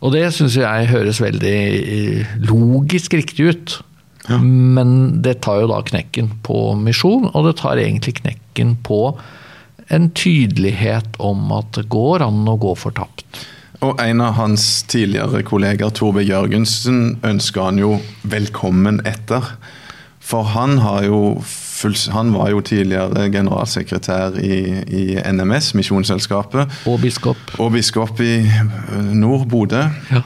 Og 0.00 0.14
det 0.14 0.24
syns 0.32 0.56
jeg 0.56 0.88
høres 0.88 1.20
veldig 1.20 1.58
eh, 1.82 2.38
logisk 2.48 3.18
riktig 3.18 3.52
ut. 3.52 3.76
Men 4.28 5.22
det 5.24 5.38
tar 5.44 5.62
jo 5.62 5.70
da 5.70 5.80
knekken 5.84 6.30
på 6.44 6.74
misjon, 6.76 7.30
og 7.32 7.46
det 7.48 7.58
tar 7.62 7.80
egentlig 7.80 8.18
knekken 8.20 8.74
på 8.84 9.02
en 9.88 10.10
tydelighet 10.12 11.16
om 11.24 11.48
at 11.56 11.70
det 11.78 11.86
går 11.92 12.24
an 12.26 12.42
å 12.48 12.58
gå 12.60 12.74
fortapt. 12.76 13.24
Og 13.84 14.00
en 14.02 14.20
av 14.24 14.34
hans 14.36 14.64
tidligere 14.90 15.44
kolleger, 15.46 15.92
Torbe 15.94 16.24
Jørgensen, 16.26 17.20
ønsker 17.24 17.68
han 17.70 17.78
jo 17.80 17.92
velkommen 18.26 19.00
etter. 19.08 19.54
For 20.28 20.44
han, 20.52 20.74
har 20.84 21.06
jo 21.06 21.18
full, 21.48 21.94
han 22.12 22.34
var 22.34 22.50
jo 22.52 22.58
tidligere 22.60 23.30
generalsekretær 23.32 24.34
i, 24.44 24.58
i 24.84 25.04
NMS, 25.32 25.70
Misjonsselskapet, 25.78 26.68
Og 26.90 26.98
biskop. 27.00 27.54
og 27.58 27.72
biskop 27.72 28.20
i 28.20 28.34
eh, 28.44 29.12
nord, 29.16 29.46
Bodø. 29.48 29.86
Ja. 30.12 30.20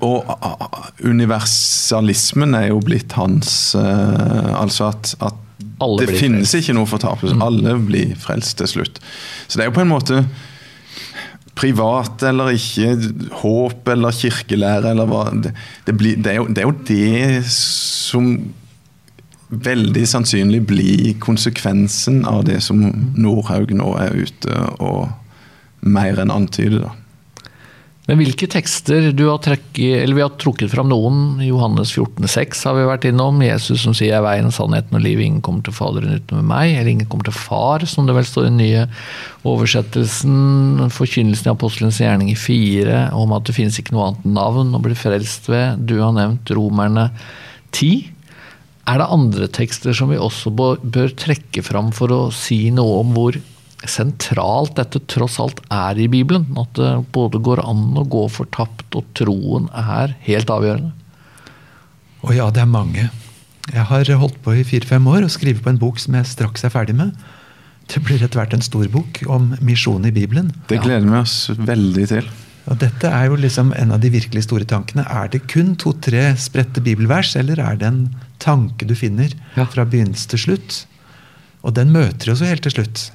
Og 0.00 0.24
a- 0.32 0.88
universalismen 1.04 2.54
er 2.56 2.70
jo 2.70 2.78
blitt 2.82 3.12
hans 3.18 3.74
eh, 3.76 4.48
Altså 4.56 4.88
at, 4.94 5.12
at 5.22 5.36
Alle 5.84 6.06
det 6.06 6.16
finnes 6.18 6.48
frelst. 6.48 6.54
Mm. 6.54 6.62
ikke 6.64 6.76
noe 6.80 6.88
fortapelse. 6.94 7.36
Alle 7.44 7.76
blir 7.84 8.16
frelst 8.18 8.56
til 8.62 8.70
slutt. 8.70 9.00
Så 9.46 9.58
det 9.60 9.66
er 9.66 9.70
jo 9.72 9.76
på 9.76 9.84
en 9.84 9.92
måte 9.92 10.22
privat 11.54 12.22
eller 12.26 12.54
ikke, 12.56 12.94
håp 13.44 13.88
eller 13.92 14.16
kirkelære 14.16 14.90
eller 14.94 15.06
hva 15.10 15.26
Det, 15.44 15.52
det, 15.86 15.94
blir, 16.00 16.16
det, 16.16 16.32
er, 16.32 16.40
jo, 16.40 16.46
det 16.48 16.64
er 16.64 16.70
jo 16.70 16.78
det 16.88 17.44
som 17.54 18.32
veldig 19.62 20.04
sannsynlig 20.08 20.62
bli 20.68 21.14
konsekvensen 21.22 22.24
av 22.28 22.44
det 22.48 22.60
som 22.64 22.82
Nordhaug 23.16 23.74
nå 23.76 23.94
er 24.02 24.18
ute 24.24 24.60
og 24.78 25.08
mer 25.84 26.20
enn 26.20 26.32
antyder. 26.32 26.86
da. 26.88 26.92
Men 28.04 28.18
hvilke 28.20 28.44
tekster 28.52 29.06
du 29.16 29.22
har 29.30 29.38
trekket, 29.40 30.02
eller 30.02 30.18
Vi 30.18 30.22
har 30.22 30.34
trukket 30.36 30.72
fram 30.74 30.90
noen. 30.92 31.40
Johannes 31.40 31.94
14,6 31.96 32.64
har 32.68 32.76
vi 32.76 32.84
vært 32.84 33.06
innom. 33.08 33.40
Jesus 33.40 33.80
som 33.80 33.94
sier 33.94 34.12
'jeg 34.12 34.18
er 34.20 34.26
veien, 34.26 34.52
sannheten 34.52 34.92
og 34.92 35.00
livet'. 35.00 35.24
Ingen 35.24 35.40
kommer 35.40 35.64
til 35.64 35.72
Faderen 35.72 36.20
utenom 36.20 36.44
meg. 36.44 36.76
Eller 36.76 36.90
ingen 36.90 37.06
kommer 37.06 37.24
til 37.24 37.32
Far, 37.32 37.80
som 37.86 38.06
det 38.06 38.14
vel 38.14 38.24
står 38.24 38.44
i 38.44 38.50
den 38.50 38.58
nye 38.58 38.88
oversettelsen. 39.42 40.90
Forkynnelsen 40.90 41.46
i 41.46 41.54
apostelens 41.56 41.98
gjerning 41.98 42.30
i 42.30 42.34
fire, 42.34 43.10
om 43.14 43.32
at 43.32 43.44
det 43.44 43.54
finnes 43.54 43.78
ikke 43.78 43.92
noe 43.92 44.08
annet 44.08 44.24
navn 44.26 44.74
å 44.74 44.82
bli 44.82 44.94
frelst 44.94 45.48
ved. 45.48 45.86
Du 45.86 45.98
har 46.00 46.12
nevnt 46.12 46.44
Romerne 46.50 47.10
10. 47.72 48.13
Er 48.84 49.00
det 49.00 49.08
andre 49.16 49.48
tekster 49.48 49.96
som 49.96 50.10
vi 50.12 50.20
også 50.20 50.52
bør, 50.52 51.12
trekke 51.16 51.64
fram 51.64 51.90
for 51.96 52.12
å 52.12 52.20
si 52.34 52.68
noe 52.74 53.00
om 53.00 53.14
hvor 53.16 53.38
sentralt 53.88 54.76
dette 54.78 55.00
tross 55.08 55.38
alt 55.40 55.62
er 55.72 56.00
i 56.00 56.08
Bibelen? 56.12 56.46
At 56.60 56.76
det 56.76 56.92
både 57.14 57.40
går 57.44 57.64
an 57.64 57.96
å 57.96 58.04
gå 58.08 58.26
fortapt, 58.32 58.90
og 58.96 59.08
troen 59.16 59.70
er 59.72 60.16
helt 60.28 60.52
avgjørende? 60.52 60.92
Å 62.24 62.36
ja, 62.36 62.48
det 62.52 62.64
er 62.64 62.70
mange. 62.70 63.08
Jeg 63.72 63.88
har 63.88 64.10
holdt 64.20 64.36
på 64.44 64.52
i 64.56 64.64
fire-fem 64.68 65.06
år 65.08 65.24
og 65.24 65.32
skrevet 65.32 65.64
på 65.64 65.72
en 65.72 65.80
bok 65.80 66.00
som 66.00 66.16
jeg 66.18 66.28
straks 66.28 66.64
er 66.68 66.72
ferdig 66.72 66.96
med. 66.98 67.16
Det 67.88 68.00
blir 68.04 68.20
etter 68.20 68.40
hvert 68.40 68.56
en 68.56 68.64
stor 68.64 68.84
bok 68.92 69.20
om 69.28 69.52
misjon 69.64 70.04
i 70.08 70.12
Bibelen. 70.12 70.52
Det 70.68 70.80
gleder 70.84 71.08
vi 71.08 71.20
oss 71.20 71.38
veldig 71.56 72.08
til. 72.12 72.28
Og 72.70 72.78
dette 72.80 73.04
er 73.12 73.26
jo 73.28 73.36
liksom 73.36 73.72
en 73.76 73.92
av 73.92 74.00
de 74.00 74.08
virkelig 74.14 74.46
store 74.46 74.64
tankene. 74.64 75.04
Er 75.10 75.28
det 75.28 75.42
kun 75.52 75.74
to-tre 75.76 76.30
spredte 76.40 76.80
bibelvers, 76.80 77.34
eller 77.36 77.60
er 77.60 77.76
det 77.76 77.86
en 77.90 78.16
tanke 78.40 78.86
du 78.88 78.94
finner 78.96 79.34
Ja. 79.56 79.66
fra 79.66 79.84
begynnelse 79.84 80.28
til 80.28 80.38
slutt? 80.38 80.86
Og 81.62 81.74
den 81.74 81.92
møter 81.92 82.26
jo 82.32 82.34
så 82.34 82.46
helt 82.48 82.62
til 82.62 82.72
slutt. 82.72 83.10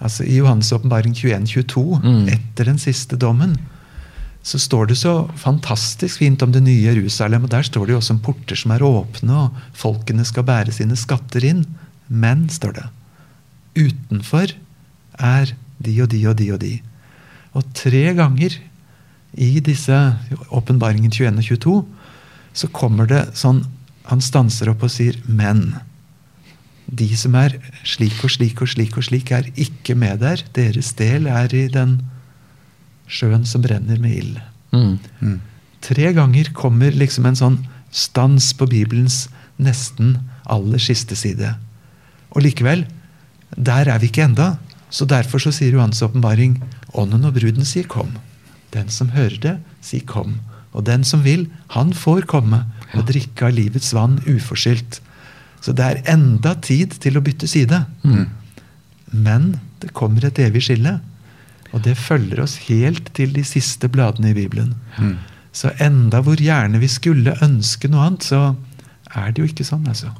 Altså 0.00 0.24
I 0.26 0.38
Johannes' 0.40 0.72
åpenbaring 0.74 1.14
21-22, 1.14 2.00
Mm. 2.02 2.28
etter 2.28 2.64
den 2.64 2.78
siste 2.78 3.16
dommen, 3.16 3.56
så 4.42 4.58
står 4.58 4.86
det 4.88 4.96
så 4.98 5.28
fantastisk 5.38 6.18
fint 6.18 6.42
om 6.42 6.50
det 6.52 6.62
nye 6.62 6.82
Jerusalem. 6.94 7.44
Og 7.44 7.50
der 7.50 7.62
står 7.62 7.86
det 7.86 7.92
jo 7.94 7.98
også 7.98 8.10
om 8.14 8.18
porter 8.20 8.56
som 8.56 8.70
er 8.72 8.80
åpne, 8.80 9.30
og 9.30 9.52
folkene 9.74 10.24
skal 10.24 10.42
bære 10.42 10.72
sine 10.72 10.96
skatter 10.96 11.44
inn. 11.44 11.66
Men, 12.08 12.48
står 12.48 12.72
det, 12.74 12.84
utenfor 13.76 14.52
er 15.18 15.52
de 15.82 15.94
og 16.02 16.08
de 16.12 16.26
og 16.28 16.36
de 16.36 16.50
og 16.52 16.58
de. 16.60 16.80
Og 17.56 17.66
tre 17.76 18.04
ganger 18.16 18.56
i 19.32 19.60
disse 19.64 19.96
åpenbaringen 20.52 21.12
21 21.12 21.40
og 21.40 21.46
22 21.48 21.76
så 22.52 22.68
kommer 22.72 23.08
det 23.08 23.24
sånn 23.38 23.64
Han 24.10 24.20
stanser 24.20 24.66
opp 24.72 24.82
og 24.82 24.90
sier 24.90 25.14
'men'. 25.30 25.78
De 26.90 27.06
som 27.16 27.36
er 27.38 27.54
slik 27.86 28.24
og 28.24 28.32
slik 28.34 28.60
og 28.60 28.68
slik 28.68 28.96
og 28.98 29.04
slik, 29.06 29.30
er 29.30 29.46
ikke 29.54 29.94
med 29.94 30.18
der. 30.18 30.42
Deres 30.52 30.92
del 30.98 31.28
er 31.30 31.54
i 31.54 31.68
den 31.68 32.02
sjøen 33.06 33.46
som 33.46 33.62
brenner 33.62 34.00
med 34.02 34.16
ild. 34.16 34.40
Mm. 34.72 35.40
Tre 35.80 36.12
ganger 36.12 36.50
kommer 36.52 36.90
liksom 36.90 37.26
en 37.26 37.38
sånn 37.38 37.58
stans 37.92 38.52
på 38.58 38.66
Bibelens 38.66 39.28
nesten 39.62 40.18
aller 40.50 40.82
siste 40.82 41.16
side. 41.16 41.54
Og 42.32 42.42
likevel, 42.42 42.86
der 43.56 43.88
er 43.88 43.98
vi 44.02 44.10
ikke 44.10 44.26
enda. 44.26 44.56
Så 44.92 45.06
derfor 45.08 45.40
så 45.40 45.52
sier 45.54 45.72
Johans 45.72 46.02
åpenbaring 46.04 46.58
Ånden 46.94 47.24
og 47.24 47.34
bruden 47.34 47.64
sier 47.64 47.84
'kom'. 47.84 48.18
Den 48.72 48.88
som 48.88 49.08
hører 49.08 49.38
det, 49.40 49.58
sier 49.80 50.04
'kom'. 50.04 50.40
Og 50.72 50.84
den 50.84 51.04
som 51.04 51.22
vil, 51.24 51.48
han 51.68 51.92
får 51.92 52.26
komme 52.26 52.64
og 52.94 53.06
drikke 53.06 53.46
av 53.46 53.52
livets 53.52 53.92
vann 53.94 54.20
uforskyldt. 54.26 55.00
Så 55.60 55.72
det 55.72 55.84
er 55.84 56.12
enda 56.14 56.54
tid 56.54 56.96
til 57.00 57.16
å 57.16 57.24
bytte 57.24 57.46
side. 57.46 57.84
Mm. 58.02 58.26
Men 59.12 59.60
det 59.80 59.92
kommer 59.92 60.24
et 60.24 60.38
evig 60.38 60.62
skille. 60.62 61.00
Og 61.72 61.84
det 61.84 61.96
følger 61.96 62.40
oss 62.42 62.56
helt 62.68 63.12
til 63.16 63.32
de 63.32 63.44
siste 63.44 63.88
bladene 63.88 64.32
i 64.32 64.36
Bibelen. 64.36 64.74
Mm. 64.98 65.16
Så 65.52 65.72
enda 65.80 66.22
hvor 66.24 66.40
gjerne 66.40 66.80
vi 66.80 66.88
skulle 66.88 67.36
ønske 67.44 67.88
noe 67.92 68.08
annet, 68.08 68.26
så 68.28 68.54
er 69.14 69.32
det 69.32 69.42
jo 69.42 69.48
ikke 69.48 69.68
sånn, 69.68 69.86
altså. 69.88 70.12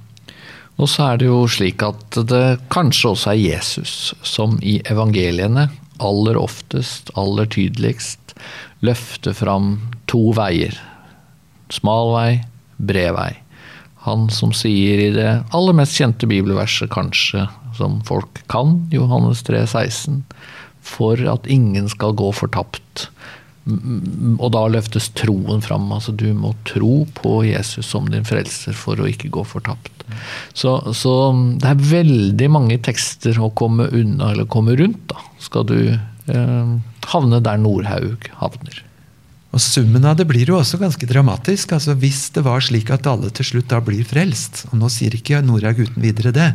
Og 0.81 0.89
så 0.89 1.13
er 1.13 1.21
det 1.21 1.29
jo 1.29 1.43
slik 1.51 1.83
at 1.85 2.17
det 2.29 2.61
kanskje 2.73 3.13
også 3.13 3.33
er 3.33 3.41
Jesus 3.41 4.15
som 4.25 4.57
i 4.65 4.79
evangeliene 4.89 5.69
aller 6.03 6.39
oftest, 6.41 7.13
aller 7.19 7.47
tydeligst, 7.47 8.35
løfte 8.83 9.35
fram 9.37 9.77
to 10.11 10.33
veier. 10.37 10.77
Smal 11.73 12.13
vei, 12.13 12.31
bred 12.83 13.15
vei. 13.17 13.31
Han 14.03 14.27
som 14.35 14.51
sier 14.57 14.99
i 14.99 15.11
det 15.15 15.31
aller 15.55 15.77
mest 15.79 15.95
kjente 15.95 16.27
bibelverset 16.27 16.91
kanskje, 16.93 17.47
som 17.79 18.01
folk 18.09 18.43
kan, 18.51 18.81
Johannes 18.93 19.45
3, 19.47 19.63
16, 19.71 20.25
for 20.83 21.21
at 21.31 21.47
ingen 21.47 21.87
skal 21.89 22.17
gå 22.19 22.33
fortapt, 22.35 23.07
og 23.65 24.49
da 24.55 24.63
løftes 24.75 25.09
troen 25.15 25.63
fram. 25.63 25.87
Altså 25.95 26.15
du 26.15 26.29
må 26.35 26.53
tro 26.69 27.05
på 27.19 27.43
Jesus 27.47 27.87
som 27.93 28.09
din 28.11 28.27
frelser 28.27 28.75
for 28.77 28.99
å 28.99 29.09
ikke 29.11 29.31
gå 29.33 29.45
fortapt. 29.47 30.03
Så, 30.59 30.77
så 30.99 31.13
det 31.63 31.71
er 31.71 31.85
veldig 31.93 32.49
mange 32.53 32.81
tekster 32.83 33.39
å 33.39 33.53
komme 33.57 33.87
unna 33.95 34.33
eller 34.33 34.51
komme 34.51 34.75
rundt, 34.79 35.05
da. 35.13 35.23
Skal 35.43 35.69
du 35.71 35.79
eh, 35.95 36.73
havne 37.13 37.43
der 37.45 37.61
Nordhaug 37.63 38.27
havner. 38.41 38.83
Og 39.53 39.61
Summen 39.61 40.05
av 40.09 40.17
det 40.17 40.27
blir 40.31 40.49
jo 40.49 40.59
også 40.59 40.81
ganske 40.81 41.07
dramatisk. 41.09 41.75
altså 41.77 41.95
Hvis 42.01 42.31
det 42.35 42.45
var 42.47 42.65
slik 42.65 42.91
at 42.95 43.07
alle 43.07 43.31
til 43.31 43.51
slutt 43.51 43.71
da 43.71 43.83
blir 43.85 44.05
frelst, 44.09 44.67
og 44.71 44.79
nå 44.81 44.89
sier 44.93 45.15
ikke 45.17 45.43
Nordhaug 45.45 45.85
uten 45.85 46.03
videre 46.03 46.33
det, 46.35 46.51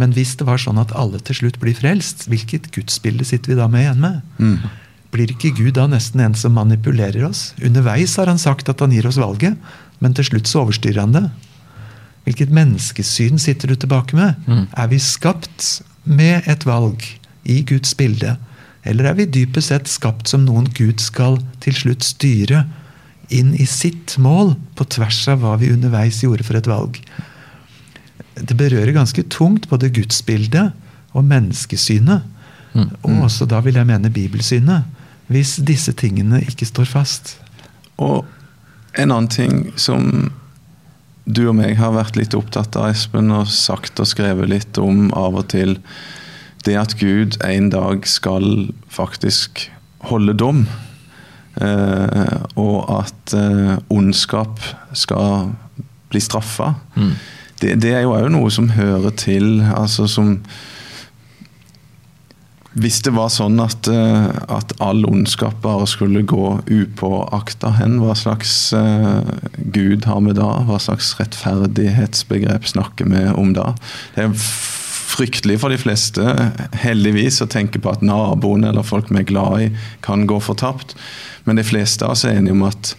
men 0.00 0.14
hvis 0.16 0.32
det 0.40 0.46
var 0.48 0.60
sånn 0.62 0.80
at 0.80 0.94
alle 0.96 1.20
til 1.20 1.36
slutt 1.42 1.58
blir 1.60 1.76
frelst, 1.76 2.24
hvilket 2.30 2.70
gudsbilde 2.72 3.26
sitter 3.28 3.52
vi 3.52 3.58
da 3.58 3.66
med 3.68 3.84
igjen 3.84 4.00
med? 4.00 4.22
Mm. 4.40 4.70
Blir 5.10 5.32
ikke 5.32 5.52
Gud 5.58 5.74
da 5.78 5.88
nesten 5.90 6.22
en 6.22 6.36
som 6.38 6.54
manipulerer 6.54 7.24
oss? 7.26 7.50
Underveis 7.62 8.14
har 8.20 8.30
han 8.30 8.38
sagt 8.38 8.70
at 8.70 8.82
han 8.82 8.92
gir 8.94 9.08
oss 9.10 9.18
valget, 9.18 9.56
men 9.98 10.14
til 10.14 10.28
slutt 10.28 10.50
så 10.50 10.62
overstyrer 10.64 11.02
han 11.02 11.16
det. 11.16 11.24
Hvilket 12.28 12.52
menneskesyn 12.54 13.40
sitter 13.42 13.72
du 13.72 13.78
tilbake 13.80 14.14
med? 14.16 14.38
Mm. 14.46 14.68
Er 14.78 14.90
vi 14.92 15.00
skapt 15.02 15.82
med 16.04 16.46
et 16.50 16.66
valg 16.68 17.02
i 17.42 17.60
Guds 17.66 17.96
bilde? 17.98 18.36
Eller 18.86 19.10
er 19.10 19.16
vi 19.18 19.26
dypest 19.28 19.72
sett 19.72 19.90
skapt 19.90 20.30
som 20.30 20.46
noen 20.46 20.68
Gud 20.76 21.02
skal 21.02 21.40
til 21.64 21.76
slutt 21.76 22.06
styre 22.06 22.64
inn 23.34 23.52
i 23.54 23.66
sitt 23.68 24.16
mål, 24.18 24.54
på 24.74 24.86
tvers 24.90 25.20
av 25.30 25.42
hva 25.42 25.56
vi 25.60 25.72
underveis 25.74 26.22
gjorde 26.22 26.46
for 26.46 26.58
et 26.58 26.70
valg? 26.70 26.98
Det 28.38 28.56
berører 28.56 28.94
ganske 28.94 29.26
tungt 29.32 29.68
både 29.70 29.90
gudsbildet 29.94 30.70
og 31.12 31.26
menneskesynet. 31.26 32.24
Mm. 32.72 32.88
Og 33.02 33.26
også 33.26 33.46
da 33.50 33.58
vil 33.64 33.78
jeg 33.78 33.88
mene 33.88 34.12
bibelsynet 34.14 34.99
hvis 35.30 35.56
disse 35.66 35.94
tingene 35.94 36.42
ikke 36.42 36.68
står 36.68 36.88
fast. 36.90 37.36
Og 38.02 38.26
en 38.98 39.12
annen 39.12 39.30
ting 39.30 39.70
som 39.78 40.30
du 41.30 41.44
og 41.46 41.54
meg 41.60 41.76
har 41.78 41.94
vært 41.94 42.18
litt 42.18 42.34
opptatt 42.34 42.74
av, 42.78 42.90
Espen, 42.90 43.30
og 43.30 43.50
sagt 43.52 44.00
og 44.02 44.08
skrevet 44.10 44.50
litt 44.50 44.80
om 44.82 45.10
av 45.14 45.38
og 45.38 45.50
til, 45.52 45.76
det 46.66 46.76
at 46.76 46.96
Gud 47.00 47.38
en 47.46 47.70
dag 47.72 48.06
skal 48.08 48.70
faktisk 48.90 49.68
holde 50.10 50.34
dom. 50.36 50.64
Eh, 51.60 52.36
og 52.60 52.90
at 52.94 53.34
eh, 53.36 53.76
ondskap 53.92 54.60
skal 54.96 55.52
bli 56.10 56.22
straffa. 56.22 56.74
Mm. 56.96 57.14
Det, 57.60 57.74
det, 57.84 57.94
er 57.94 58.04
jo 58.06 58.16
òg 58.16 58.30
noe 58.32 58.50
som 58.52 58.70
hører 58.72 59.14
til, 59.20 59.60
altså 59.76 60.08
som 60.10 60.38
hvis 62.78 63.00
det 63.02 63.10
var 63.16 63.32
sånn 63.34 63.58
at, 63.62 63.88
eh, 63.90 64.28
at 64.46 64.74
all 64.78 65.02
ondskap 65.08 65.56
bare 65.64 65.88
skulle 65.90 66.22
gå 66.22 66.60
upåakta 66.70 67.72
hen, 67.80 67.98
hva 67.98 68.14
slags 68.14 68.70
uh, 68.76 69.26
gud 69.74 70.06
har 70.06 70.20
vi 70.22 70.36
da? 70.38 70.52
Hva 70.68 70.78
slags 70.78 71.16
rettferdighetsbegrep 71.18 72.68
snakker 72.70 73.10
vi 73.10 73.24
om 73.34 73.56
da? 73.56 73.72
Det 74.14 74.28
er 74.28 74.36
fryktelig 75.10 75.58
for 75.64 75.74
de 75.74 75.80
fleste, 75.82 76.22
heldigvis, 76.78 77.40
å 77.42 77.50
tenke 77.50 77.82
på 77.82 77.90
at 77.90 78.06
naboen 78.06 78.68
eller 78.68 78.86
folk 78.86 79.10
vi 79.10 79.18
er 79.24 79.26
glad 79.32 79.66
i, 79.66 79.68
kan 80.06 80.28
gå 80.30 80.38
fortapt. 80.38 80.94
Men 81.48 81.58
de 81.58 81.66
fleste 81.66 82.06
av 82.06 82.14
oss 82.14 82.22
er 82.24 82.38
enige 82.38 82.54
om 82.54 82.62
at 82.68 82.94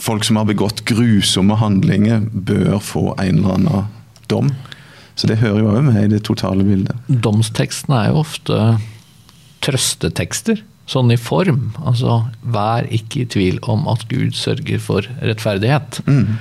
folk 0.00 0.24
som 0.24 0.40
har 0.40 0.48
begått 0.48 0.86
grusomme 0.88 1.60
handlinger, 1.60 2.24
bør 2.32 2.80
få 2.80 3.10
en 3.20 3.42
eller 3.42 3.58
annen 3.58 3.96
dom. 4.32 4.54
Så 5.20 5.28
det 5.28 5.36
hører 5.42 5.60
jo 5.60 5.72
òg 5.74 5.84
med 5.84 5.98
i 6.00 6.10
det 6.14 6.22
totale 6.24 6.64
bildet. 6.64 6.96
Domstekstene 7.12 7.98
er 7.98 8.12
jo 8.14 8.22
ofte 8.22 8.56
trøstetekster, 9.60 10.62
sånn 10.88 11.12
i 11.12 11.18
form. 11.20 11.74
Altså 11.84 12.22
vær 12.40 12.88
ikke 12.88 13.24
i 13.24 13.28
tvil 13.28 13.58
om 13.68 13.84
at 13.92 14.06
Gud 14.08 14.32
sørger 14.38 14.80
for 14.80 15.04
rettferdighet. 15.20 16.00
Mm. 16.08 16.38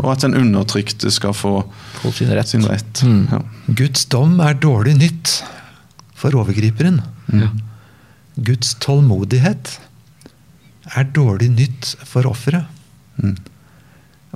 Og 0.00 0.08
at 0.14 0.24
den 0.24 0.38
undertrykte 0.38 1.12
skal 1.12 1.36
få, 1.36 1.60
få 2.00 2.14
sin 2.16 2.32
rett. 2.32 2.48
Sin 2.48 2.64
rett. 2.64 3.02
Mm. 3.04 3.26
Ja. 3.28 3.42
Guds 3.82 4.06
dom 4.08 4.38
er 4.40 4.56
dårlig 4.56 4.96
nytt 5.02 5.34
for 6.16 6.32
overgriperen. 6.40 7.02
Mm. 7.28 7.60
Guds 8.48 8.72
tålmodighet 8.80 9.76
er 10.96 11.12
dårlig 11.12 11.52
nytt 11.52 11.92
for 12.08 12.30
offeret. 12.30 12.72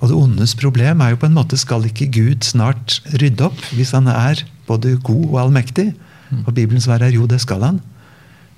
Og 0.03 0.11
det 0.11 0.19
ondes 0.19 0.57
problem 0.59 1.03
er 1.05 1.13
jo 1.13 1.21
på 1.23 1.29
en 1.31 1.37
måte 1.37 1.59
skal 1.61 1.87
ikke 1.87 2.11
Gud 2.11 2.43
snart 2.43 2.99
rydde 3.23 3.47
opp 3.47 3.61
hvis 3.77 3.95
han 3.95 4.11
er 4.11 4.43
både 4.67 4.97
god 5.07 5.29
og 5.29 5.39
allmektig? 5.45 5.93
Mm. 6.33 6.43
Og 6.43 6.55
Bibelens 6.57 6.89
svar 6.89 7.05
er 7.07 7.15
jo, 7.15 7.29
det 7.31 7.39
skal 7.45 7.63
han. 7.63 7.79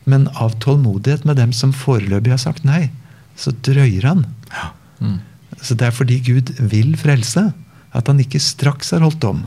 Men 0.09 0.26
av 0.40 0.57
tålmodighet 0.64 1.26
med 1.28 1.37
dem 1.40 1.52
som 1.57 1.74
foreløpig 1.76 2.33
har 2.33 2.40
sagt 2.40 2.64
nei, 2.64 2.88
så 3.37 3.52
drøyer 3.66 4.09
han. 4.09 4.24
Ja. 4.52 4.70
Mm. 5.04 5.20
Så 5.61 5.76
det 5.76 5.88
er 5.88 5.96
fordi 5.96 6.18
Gud 6.24 6.54
vil 6.72 6.94
frelse, 7.00 7.50
at 7.94 8.09
han 8.11 8.20
ikke 8.20 8.40
straks 8.42 8.94
har 8.94 9.04
holdt 9.04 9.24
om. 9.28 9.44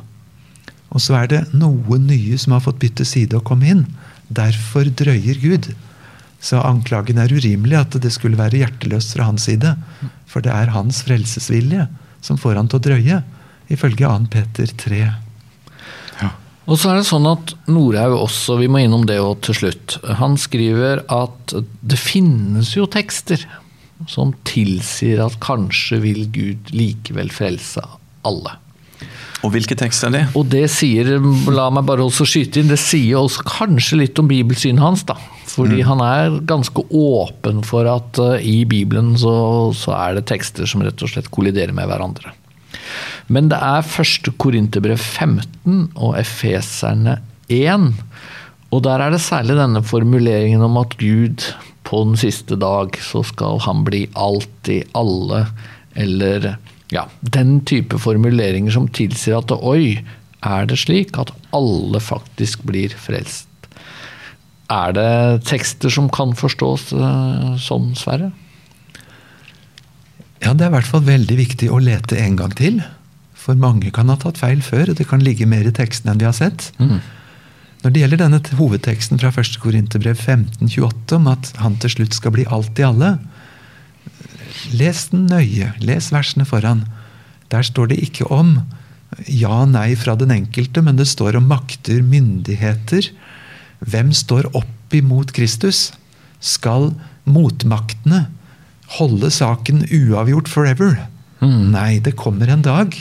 Og 0.93 1.03
så 1.03 1.17
er 1.19 1.31
det 1.31 1.41
noen 1.57 2.05
nye 2.07 2.38
som 2.39 2.55
har 2.55 2.63
fått 2.63 2.79
bytte 2.81 3.05
side 3.07 3.38
og 3.38 3.45
komme 3.47 3.69
inn. 3.73 3.83
Derfor 4.29 4.88
drøyer 4.88 5.39
Gud. 5.41 5.71
Så 6.43 6.60
anklagen 6.62 7.17
er 7.21 7.34
urimelig, 7.34 7.80
at 7.80 7.97
det 8.02 8.12
skulle 8.13 8.39
være 8.39 8.62
hjerteløst 8.62 9.15
fra 9.15 9.28
hans 9.30 9.47
side. 9.50 9.73
For 10.30 10.45
det 10.45 10.54
er 10.54 10.73
hans 10.76 11.02
frelsesvilje 11.08 11.88
som 12.23 12.39
får 12.39 12.60
han 12.60 12.69
til 12.69 12.80
å 12.80 12.86
drøye, 12.89 13.21
ifølge 13.73 14.10
2. 14.10 14.30
Peter 14.34 14.73
3. 14.84 15.00
Ja. 16.21 16.32
Og 16.67 16.80
så 16.80 16.91
er 16.91 17.00
det 17.00 17.08
sånn 17.10 17.28
at 17.30 17.54
Norhaug 17.71 18.17
også, 18.19 18.58
vi 18.62 18.69
må 18.71 18.84
innom 18.84 19.06
det 19.08 19.19
òg 19.23 19.39
til 19.47 19.58
slutt, 19.62 19.97
han 20.19 20.38
skriver 20.39 21.04
at 21.13 21.56
det 21.82 22.00
finnes 22.00 22.73
jo 22.76 22.88
tekster 22.91 23.43
som 24.10 24.34
tilsier 24.45 25.23
at 25.23 25.39
kanskje 25.41 26.02
vil 26.04 26.26
Gud 26.34 26.73
likevel 26.76 27.32
frelse 27.34 27.82
alle. 28.28 28.58
Og 29.47 29.53
hvilke 29.55 29.77
tekster 29.79 30.10
er 30.10 30.15
det? 30.17 30.23
Og 30.36 30.49
det 30.51 30.65
sier, 30.73 31.13
la 31.53 31.69
meg 31.71 31.86
bare 31.88 32.03
også 32.03 32.25
skyte 32.27 32.60
inn, 32.60 32.71
det 32.71 32.79
sier 32.81 33.21
også 33.21 33.45
kanskje 33.47 34.01
litt 34.01 34.19
om 34.19 34.27
bibelsynet 34.27 34.83
hans. 34.83 35.05
da. 35.07 35.15
Fordi 35.47 35.79
mm. 35.79 35.86
han 35.88 36.03
er 36.03 36.36
ganske 36.49 36.83
åpen 36.91 37.63
for 37.65 37.87
at 37.87 38.19
uh, 38.19 38.35
i 38.43 38.65
Bibelen 38.67 39.15
så, 39.19 39.31
så, 39.77 39.95
er 39.95 40.17
det 40.17 40.27
tekster 40.33 40.67
som 40.67 40.83
rett 40.83 41.00
og 41.00 41.13
slett 41.13 41.31
kolliderer 41.31 41.71
med 41.75 41.87
hverandre. 41.87 42.35
Men 43.31 43.48
det 43.52 43.60
er 43.63 43.87
første 43.87 44.33
Korinterbrev 44.39 45.00
15 45.00 45.93
og 45.95 46.19
Efeserne 46.19 47.17
1. 47.48 47.89
Og 48.75 48.83
der 48.83 49.04
er 49.04 49.15
det 49.15 49.23
særlig 49.23 49.56
denne 49.56 49.83
formuleringen 49.83 50.63
om 50.67 50.75
at 50.83 51.00
Gud 51.00 51.48
på 51.87 52.04
den 52.04 52.19
siste 52.19 52.60
dag 52.60 53.00
så 53.00 53.23
skal 53.23 53.62
han 53.63 53.85
bli 53.87 54.10
alt 54.19 54.71
i 54.71 54.81
alle, 55.00 55.45
eller 55.95 56.58
ja, 56.94 57.08
den 57.21 57.60
type 57.67 58.00
formuleringer 58.00 58.73
som 58.73 58.88
tilsier 58.88 59.42
at 59.42 59.52
oi, 59.58 60.00
er 60.46 60.67
det 60.69 60.79
slik 60.79 61.17
at 61.19 61.33
alle 61.56 62.00
faktisk 62.04 62.63
blir 62.67 62.94
frelst? 62.96 63.48
Er 64.71 64.94
det 64.96 65.48
tekster 65.48 65.92
som 65.92 66.10
kan 66.12 66.35
forstås 66.35 66.92
uh, 66.96 67.56
sånn, 67.62 67.94
Sverre? 67.96 68.33
Ja, 70.44 70.54
det 70.54 70.67
er 70.67 70.69
i 70.69 70.75
hvert 70.75 70.90
fall 70.90 71.06
veldig 71.08 71.38
viktig 71.40 71.69
å 71.71 71.79
lete 71.81 72.19
en 72.19 72.35
gang 72.40 72.54
til. 72.56 72.81
For 73.38 73.58
mange 73.58 73.94
kan 73.96 74.12
ha 74.12 74.17
tatt 74.19 74.40
feil 74.40 74.60
før, 74.63 74.92
og 74.92 75.00
det 75.00 75.08
kan 75.10 75.23
ligge 75.23 75.48
mer 75.50 75.67
i 75.67 75.73
teksten 75.75 76.12
enn 76.12 76.19
vi 76.19 76.27
har 76.27 76.35
sett. 76.35 76.69
Mm. 76.83 77.00
Når 77.83 77.94
det 77.94 78.04
gjelder 78.04 78.21
denne 78.23 78.42
hovedteksten 78.60 79.21
fra 79.21 79.31
1. 79.31 79.58
Korinterbrev 79.63 80.19
1528 80.19 81.15
om 81.15 81.29
at 81.31 81.52
han 81.62 81.77
til 81.81 81.94
slutt 81.94 82.17
skal 82.17 82.35
bli 82.35 82.48
alt 82.52 82.79
i 82.81 82.85
alle, 82.88 83.15
les 84.73 85.07
den 85.11 85.27
nøye. 85.31 85.73
Les 85.83 86.11
versene 86.13 86.47
foran. 86.47 86.85
Der 87.51 87.63
står 87.63 87.91
det 87.91 88.01
ikke 88.03 88.27
om 88.33 88.59
ja 89.31 89.63
nei 89.65 89.95
fra 89.95 90.17
den 90.19 90.33
enkelte, 90.33 90.83
men 90.83 90.97
det 90.99 91.07
står 91.07 91.37
om 91.39 91.47
makter, 91.49 92.01
myndigheter. 92.03 93.09
Hvem 93.79 94.11
står 94.15 94.49
opp 94.57 94.95
imot 94.95 95.31
Kristus? 95.35 95.91
Skal 96.43 96.91
motmaktene 97.27 98.27
holde 98.97 99.31
saken 99.33 99.85
uavgjort 99.87 100.51
forever? 100.51 100.97
Mm. 101.39 101.71
Nei, 101.73 101.91
det 102.03 102.17
kommer 102.19 102.49
en 102.51 102.65
dag 102.65 102.95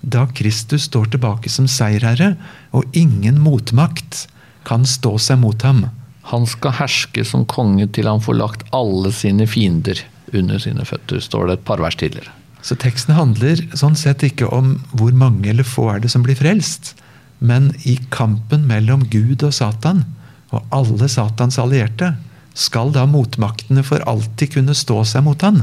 da 0.00 0.24
Kristus 0.32 0.86
står 0.88 1.10
tilbake 1.12 1.50
som 1.52 1.66
seierherre, 1.68 2.34
og 2.72 2.88
ingen 2.96 3.40
motmakt 3.42 4.24
kan 4.64 4.86
stå 4.88 5.16
seg 5.20 5.42
mot 5.42 5.60
ham. 5.66 5.90
Han 6.32 6.46
skal 6.48 6.78
herske 6.78 7.24
som 7.26 7.44
konge 7.48 7.88
til 7.92 8.08
han 8.08 8.22
får 8.24 8.38
lagt 8.38 8.64
alle 8.76 9.12
sine 9.12 9.48
fiender 9.50 10.00
under 10.36 10.60
sine 10.62 10.84
føtter, 10.86 11.20
står 11.22 11.48
det 11.48 11.58
et 11.58 11.66
par 11.66 11.82
vers 11.82 11.96
tidligere. 11.98 12.32
Så 12.62 12.76
teksten 12.76 13.16
handler 13.16 13.62
sånn 13.78 13.96
sett 13.96 14.22
ikke 14.26 14.48
om 14.52 14.74
hvor 14.92 15.14
mange 15.16 15.48
eller 15.50 15.64
få 15.64 15.88
er 15.94 16.02
det 16.02 16.12
som 16.12 16.24
blir 16.26 16.38
frelst, 16.38 16.94
men 17.40 17.70
i 17.88 17.96
kampen 18.12 18.66
mellom 18.68 19.06
Gud 19.12 19.42
og 19.46 19.54
Satan, 19.56 20.04
og 20.52 20.66
alle 20.74 21.08
Satans 21.08 21.56
allierte, 21.62 22.14
skal 22.54 22.90
da 22.92 23.06
motmaktene 23.08 23.84
for 23.86 24.02
alltid 24.10 24.56
kunne 24.56 24.74
stå 24.76 25.04
seg 25.08 25.24
mot 25.24 25.40
han? 25.46 25.62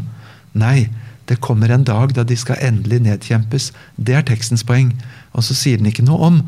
Nei, 0.57 0.87
det 1.27 1.41
kommer 1.43 1.69
en 1.69 1.85
dag 1.85 2.13
da 2.15 2.23
de 2.25 2.37
skal 2.39 2.61
endelig 2.63 3.01
nedkjempes. 3.03 3.71
Det 3.99 4.15
er 4.15 4.25
tekstens 4.25 4.63
poeng. 4.65 4.93
Og 5.35 5.43
så 5.45 5.57
sier 5.57 5.81
den 5.81 5.89
ikke 5.91 6.05
noe 6.07 6.31
om 6.31 6.39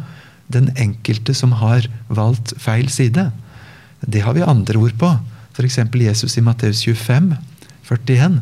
den 0.49 0.71
enkelte 0.79 1.35
som 1.37 1.57
har 1.59 1.85
valgt 2.07 2.55
feil 2.61 2.87
side. 2.89 3.27
Det 4.01 4.23
har 4.23 4.37
vi 4.37 4.47
andre 4.47 4.79
ord 4.79 4.95
på. 4.97 5.11
F.eks. 5.53 5.81
Jesus 5.91 6.37
i 6.39 6.45
Matteus 6.45 6.85
25, 6.87 7.33
41. 7.89 8.41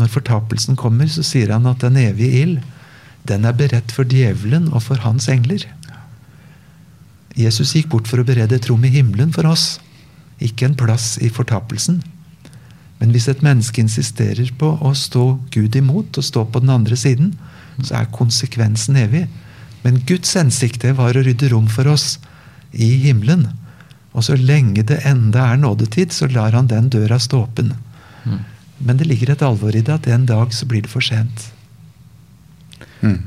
Når 0.00 0.12
fortapelsen 0.14 0.78
kommer, 0.80 1.10
så 1.12 1.24
sier 1.26 1.52
han 1.52 1.68
at 1.68 1.84
den 1.84 1.98
evige 2.00 2.44
ild, 2.44 2.60
den 3.28 3.44
er 3.44 3.56
beredt 3.56 3.92
for 3.92 4.08
djevelen 4.08 4.70
og 4.72 4.86
for 4.86 5.02
hans 5.04 5.28
engler. 5.28 5.66
Jesus 7.36 7.74
gikk 7.76 7.90
bort 7.92 8.08
for 8.10 8.22
å 8.22 8.26
berede 8.26 8.56
et 8.56 8.70
rom 8.70 8.84
i 8.84 8.92
himmelen 8.92 9.34
for 9.34 9.46
oss, 9.50 9.78
ikke 10.40 10.70
en 10.70 10.78
plass 10.78 11.14
i 11.20 11.28
fortapelsen. 11.28 12.00
Men 13.00 13.12
hvis 13.14 13.28
et 13.32 13.44
menneske 13.44 13.80
insisterer 13.80 14.50
på 14.60 14.74
å 14.84 14.92
stå 14.96 15.24
Gud 15.52 15.76
imot 15.76 16.18
og 16.20 16.26
stå 16.26 16.44
på 16.48 16.60
den 16.64 16.72
andre 16.72 16.96
siden, 17.00 17.34
så 17.80 18.00
er 18.00 18.12
konsekvensen 18.12 18.98
evig. 19.00 19.26
Men 19.84 20.02
Guds 20.08 20.34
hensikt 20.36 20.84
var 20.96 21.16
å 21.16 21.24
rydde 21.24 21.48
rom 21.52 21.68
for 21.72 21.88
oss 21.88 22.18
i 22.72 22.90
himmelen. 23.06 23.46
Og 24.12 24.26
så 24.26 24.36
lenge 24.36 24.84
det 24.84 25.00
enda 25.08 25.46
er 25.52 25.60
nådetid, 25.60 26.12
så 26.12 26.28
lar 26.28 26.56
han 26.56 26.68
den 26.68 26.90
døra 26.92 27.18
stå 27.20 27.44
åpen. 27.46 27.72
Mm. 28.24 28.42
Men 28.80 29.00
det 29.00 29.08
ligger 29.08 29.34
et 29.34 29.44
alvor 29.44 29.76
i 29.76 29.84
det 29.84 29.92
at 29.92 30.08
en 30.08 30.26
dag 30.28 30.54
så 30.56 30.68
blir 30.68 30.84
det 30.86 30.92
for 30.92 31.04
sent. 31.04 31.50
Mm. 33.00 33.20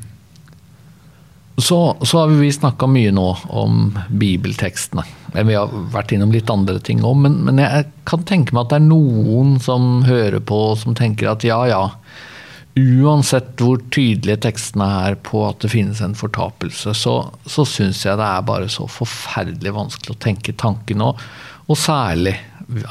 Så, 1.58 1.98
så, 2.02 2.20
har 2.20 2.28
vi 2.28 2.52
snakka 2.52 2.88
mye 2.90 3.12
nå 3.14 3.28
om 3.54 3.92
bibeltekstene. 4.10 5.04
Vi 5.34 5.54
har 5.54 5.70
vært 5.94 6.14
innom 6.16 6.34
litt 6.34 6.50
andre 6.50 6.80
ting 6.82 7.04
òg, 7.06 7.20
men, 7.26 7.38
men, 7.46 7.62
jeg 7.62 7.92
kan 8.10 8.26
tenke 8.26 8.56
meg 8.56 8.66
at 8.66 8.74
det 8.74 8.80
er 8.80 8.88
noen 8.88 9.60
som 9.62 10.02
hører 10.08 10.42
på 10.42 10.62
som 10.82 10.98
tenker 10.98 11.30
at 11.30 11.46
ja, 11.46 11.60
ja. 11.70 11.84
Uansett 12.74 13.62
hvor 13.62 13.84
tydelige 13.94 14.48
tekstene 14.48 14.88
er 15.06 15.18
på 15.22 15.44
at 15.46 15.62
det 15.62 15.70
finnes 15.76 16.02
en 16.02 16.18
fortapelse, 16.18 16.96
så, 16.98 17.20
så 17.46 17.68
syns 17.70 18.02
jeg 18.02 18.18
det 18.18 18.26
er 18.26 18.48
bare 18.50 18.72
så 18.74 18.88
forferdelig 18.90 19.76
vanskelig 19.78 20.16
å 20.16 20.24
tenke 20.26 20.58
tanken. 20.58 21.06
Og, 21.06 21.22
og 21.70 21.78
særlig 21.78 22.34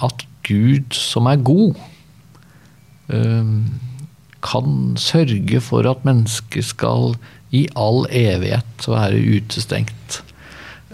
at 0.06 0.22
Gud, 0.46 0.94
som 0.94 1.26
er 1.30 1.42
god, 1.42 1.82
kan 4.42 4.76
sørge 4.98 5.60
for 5.62 5.86
at 5.90 6.04
mennesket 6.06 6.64
skal 6.70 7.16
i 7.52 7.66
all 7.76 8.06
evighet 8.08 8.86
være 8.88 9.20
utestengt. 9.36 10.22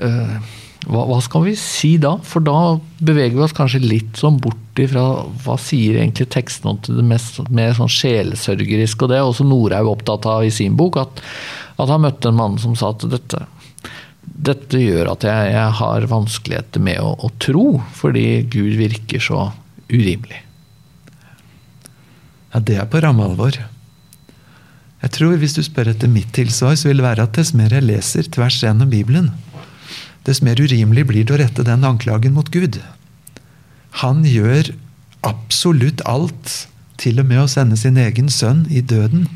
Eh, 0.02 0.38
hva, 0.88 1.02
hva, 1.04 1.18
skal 1.22 1.44
vi 1.44 1.54
si 1.58 1.96
da? 2.00 2.14
For 2.24 2.44
da 2.44 2.78
beveger 3.04 3.36
vi 3.36 3.44
oss 3.44 3.54
kanskje 3.56 3.82
litt 3.82 4.18
sånn 4.20 4.38
bort 4.42 4.80
ifra 4.80 5.04
hva 5.44 5.56
sier 5.60 5.98
egentlig 5.98 6.28
teksten 6.32 6.70
om 6.70 6.80
til 6.82 7.00
det 7.00 7.06
mest, 7.06 7.40
mer 7.50 7.74
sånn 7.76 7.92
sjelesørgeriske. 7.92 9.04
Og 9.04 9.12
det 9.12 9.18
er 9.18 9.26
også 9.26 9.46
Norhaug 9.46 9.92
opptatt 9.96 10.28
av 10.30 10.46
i 10.46 10.52
sin 10.54 10.78
bok, 10.78 11.00
at, 11.02 11.22
at 11.76 11.92
han 11.92 12.04
møtte 12.06 12.32
en 12.32 12.38
mann 12.38 12.58
som 12.62 12.76
sa 12.78 12.92
at 12.94 13.06
dette, 13.10 13.44
dette 14.22 14.82
gjør 14.82 15.12
at 15.14 15.26
jeg, 15.28 15.54
jeg 15.54 15.78
har 15.82 16.10
vanskeligheter 16.10 16.84
med 16.88 17.02
å, 17.02 17.14
å, 17.26 17.32
tro, 17.42 17.66
fordi 17.98 18.26
Gud 18.50 18.78
virker 18.80 19.22
så 19.22 19.48
urimelig. 19.90 20.44
Ja, 22.54 22.60
det 22.60 22.78
er 22.80 22.88
på 22.88 23.00
ramme 23.04 23.26
alvor. 23.26 23.58
Jeg 25.02 25.14
tror 25.14 25.36
Hvis 25.38 25.54
du 25.54 25.62
spør 25.62 25.92
etter 25.92 26.10
mitt 26.10 26.32
tilsvar, 26.34 26.74
så 26.74 26.88
vil 26.88 26.98
det 27.00 27.06
være 27.06 27.28
at 27.28 27.36
dess 27.38 27.52
mer 27.54 27.70
jeg 27.74 27.86
leser 27.86 28.26
tvers 28.34 28.58
gjennom 28.62 28.90
Bibelen, 28.90 29.30
dess 30.26 30.42
mer 30.42 30.58
urimelig 30.60 31.06
blir 31.08 31.24
det 31.24 31.36
å 31.36 31.38
rette 31.40 31.64
den 31.64 31.86
anklagen 31.86 32.34
mot 32.36 32.50
Gud. 32.52 32.80
Han 34.02 34.24
gjør 34.26 34.74
absolutt 35.26 36.02
alt, 36.06 36.66
til 36.98 37.20
og 37.22 37.28
med 37.30 37.44
å 37.44 37.50
sende 37.50 37.78
sin 37.78 37.96
egen 38.00 38.26
sønn 38.28 38.64
i 38.74 38.82
døden, 38.82 39.28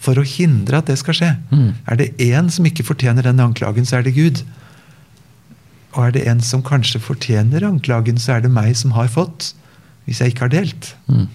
for 0.00 0.16
å 0.16 0.24
hindre 0.24 0.78
at 0.78 0.88
det 0.88 0.96
skal 1.00 1.16
skje. 1.16 1.30
Mm. 1.50 1.72
Er 1.90 1.98
det 1.98 2.12
én 2.22 2.48
som 2.54 2.64
ikke 2.64 2.86
fortjener 2.86 3.26
den 3.26 3.42
anklagen, 3.42 3.84
så 3.84 3.98
er 3.98 4.06
det 4.06 4.14
Gud. 4.16 4.44
Og 5.92 6.06
er 6.06 6.14
det 6.14 6.22
en 6.30 6.40
som 6.44 6.62
kanskje 6.64 7.02
fortjener 7.02 7.66
anklagen, 7.66 8.16
så 8.16 8.36
er 8.36 8.46
det 8.46 8.54
meg 8.54 8.78
som 8.78 8.94
har 8.96 9.10
fått, 9.10 9.50
hvis 10.06 10.22
jeg 10.22 10.32
ikke 10.32 10.46
har 10.46 10.54
delt. 10.54 10.94
Mm. 11.10 11.26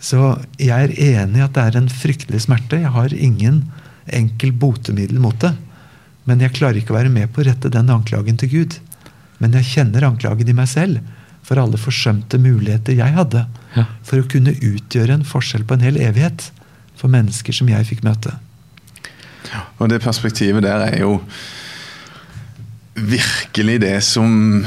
Så 0.00 0.36
jeg 0.60 0.88
er 0.88 0.94
enig 1.22 1.40
i 1.40 1.44
at 1.44 1.54
det 1.56 1.64
er 1.66 1.78
en 1.78 1.90
fryktelig 1.92 2.44
smerte. 2.46 2.80
Jeg 2.80 2.94
har 2.94 3.14
ingen 3.14 3.64
enkel 4.12 4.52
botemiddel 4.52 5.20
mot 5.22 5.36
det. 5.42 5.52
Men 6.28 6.42
jeg 6.42 6.54
klarer 6.56 6.80
ikke 6.80 6.94
å 6.94 7.00
være 7.00 7.12
med 7.12 7.32
på 7.32 7.42
å 7.42 7.48
rette 7.48 7.70
den 7.72 7.90
anklagen 7.92 8.38
til 8.40 8.50
Gud. 8.52 8.78
Men 9.42 9.56
jeg 9.58 9.70
kjenner 9.72 10.06
anklagen 10.06 10.48
i 10.48 10.56
meg 10.56 10.70
selv 10.70 11.02
for 11.42 11.58
alle 11.58 11.80
forsømte 11.80 12.38
muligheter 12.38 12.94
jeg 12.94 13.16
hadde 13.16 13.44
ja. 13.74 13.86
for 14.06 14.22
å 14.22 14.28
kunne 14.30 14.54
utgjøre 14.54 15.18
en 15.18 15.26
forskjell 15.26 15.66
på 15.66 15.74
en 15.74 15.86
hel 15.88 15.98
evighet 15.98 16.52
for 16.98 17.10
mennesker 17.10 17.56
som 17.56 17.70
jeg 17.70 17.88
fikk 17.88 18.04
møte. 18.06 18.36
Og 19.82 19.90
det 19.90 19.98
perspektivet 20.04 20.62
der 20.64 20.86
er 20.86 21.00
jo 21.02 21.16
virkelig 23.02 23.80
det 23.82 23.96
som 24.06 24.64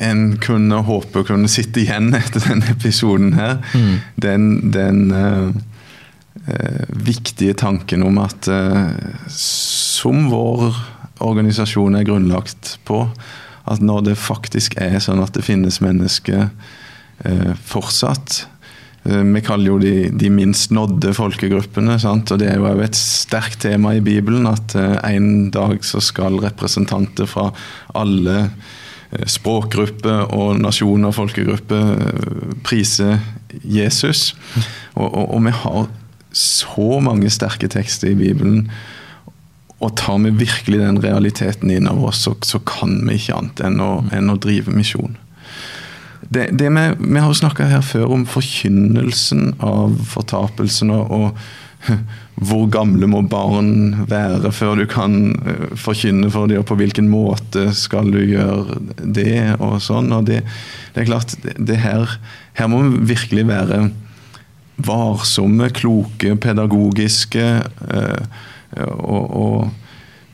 en 0.00 0.22
kunne 0.42 0.82
håpe 0.86 1.24
kunne 1.28 1.50
sitte 1.50 1.82
igjen 1.82 2.12
etter 2.16 2.44
denne 2.44 2.70
episoden 2.72 3.32
her. 3.38 3.58
Mm. 3.72 3.94
Den, 4.20 4.46
den 4.74 5.00
uh, 5.14 5.48
uh, 6.48 6.84
viktige 7.08 7.56
tanken 7.58 8.04
om 8.06 8.20
at 8.22 8.48
uh, 8.50 8.92
som 9.32 10.28
vår 10.32 10.70
organisasjon 11.24 11.98
er 11.98 12.06
grunnlagt 12.06 12.76
på, 12.86 13.02
at 13.68 13.82
når 13.84 14.10
det 14.10 14.20
faktisk 14.20 14.78
er 14.80 15.00
sånn 15.02 15.22
at 15.24 15.34
det 15.34 15.46
finnes 15.46 15.80
mennesker 15.84 16.48
fortsatt 17.66 18.44
vi 19.06 19.40
kaller 19.44 19.70
jo 19.70 19.78
de, 19.80 19.92
de 20.10 20.28
minst 20.32 20.72
nådde 20.74 21.14
folkegruppene. 21.16 21.98
Sant? 22.02 22.32
og 22.34 22.40
Det 22.40 22.50
er 22.50 22.58
jo 22.58 22.82
et 22.84 22.98
sterkt 22.98 23.62
tema 23.64 23.94
i 23.96 24.04
Bibelen 24.04 24.48
at 24.50 24.74
uh, 24.76 24.98
en 25.08 25.48
dag 25.54 25.84
så 25.86 26.02
skal 26.04 26.40
representanter 26.42 27.28
fra 27.30 27.48
alle 27.96 28.36
uh, 28.48 29.24
språkgrupper 29.24 30.34
og 30.36 30.60
nasjoner 30.60 31.12
og 31.12 31.16
folkegrupper 31.16 32.60
prise 32.66 33.16
Jesus. 33.64 34.34
Og, 34.94 35.08
og, 35.08 35.24
og, 35.34 35.42
vi 35.46 35.54
har 35.62 35.88
så 36.32 37.00
mange 37.00 37.30
sterke 37.32 37.70
tekster 37.72 38.12
i 38.12 38.18
Bibelen. 38.18 38.66
Og 39.78 39.94
tar 39.96 40.18
vi 40.24 40.34
virkelig 40.34 40.82
den 40.82 41.00
realiteten 41.00 41.70
inn 41.70 41.88
over 41.88 42.10
oss, 42.10 42.24
så, 42.26 42.34
så 42.42 42.58
kan 42.66 42.98
vi 43.06 43.14
ikke 43.16 43.38
annet 43.38 43.62
enn 43.62 43.80
å, 43.80 43.92
enn 44.12 44.32
å 44.32 44.38
drive 44.42 44.74
misjon. 44.74 45.14
Det, 46.20 46.48
det 46.58 46.68
vi, 46.74 46.84
vi 46.98 47.20
har 47.22 47.32
snakka 47.32 47.68
her 47.70 47.84
før 47.86 48.10
om 48.16 48.26
forkynnelsen 48.28 49.54
av 49.64 49.94
fortapelsen 50.10 50.90
og, 50.94 51.12
og 51.14 51.38
hvor 52.48 52.66
gamle 52.70 53.08
må 53.10 53.22
barn 53.30 54.04
være 54.10 54.50
før 54.54 54.80
du 54.80 54.84
kan 54.90 55.30
eh, 55.46 55.64
forkynne 55.78 56.30
for 56.34 56.50
dem, 56.50 56.60
og 56.62 56.68
på 56.70 56.78
hvilken 56.78 57.08
måte 57.10 57.68
skal 57.76 58.10
du 58.14 58.20
gjøre 58.22 58.78
det, 58.98 59.56
og 59.58 59.78
sånn. 59.82 60.12
Og 60.14 60.26
det, 60.28 60.42
det 60.94 61.02
er 61.02 61.10
klart, 61.10 61.34
det 61.42 61.80
her, 61.82 62.18
her 62.58 62.70
må 62.70 62.82
vi 62.86 63.14
virkelig 63.14 63.46
være 63.48 63.82
varsomme, 64.78 65.70
kloke, 65.74 66.36
pedagogiske. 66.38 67.46
Øh, 67.90 68.22
og, 68.76 69.36
og, 69.42 69.70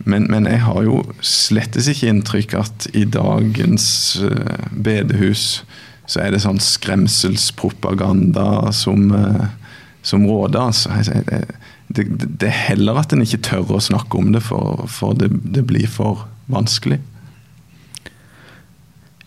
men, 0.05 0.26
men, 0.28 0.49
jeg 0.51 0.61
har 0.66 0.82
jo 0.85 1.01
slettes 1.24 1.89
ikke 1.89 2.11
inntrykk 2.12 2.57
at 2.61 2.89
i 2.93 3.07
dagens 3.09 3.87
øh, 4.20 4.68
bedehus 4.85 5.62
så 6.07 6.20
er 6.20 6.30
det 6.34 6.42
sånn 6.44 6.61
skremselspropaganda 6.61 8.72
som, 8.76 9.09
eh, 9.14 9.46
som 10.02 10.26
råder. 10.28 10.61
Altså. 10.61 10.90
Det, 11.88 12.05
det, 12.11 12.48
er 12.48 12.74
heller 12.74 12.94
at 13.00 13.12
en 13.12 13.22
ikke 13.24 13.42
tør 13.44 13.76
å 13.76 13.80
snakke 13.82 14.18
om 14.20 14.32
det, 14.34 14.42
for, 14.44 14.84
for 14.90 15.14
det, 15.16 15.28
det, 15.57 15.62
blir 15.68 15.88
for 15.90 16.18
vanskelig. 16.52 16.98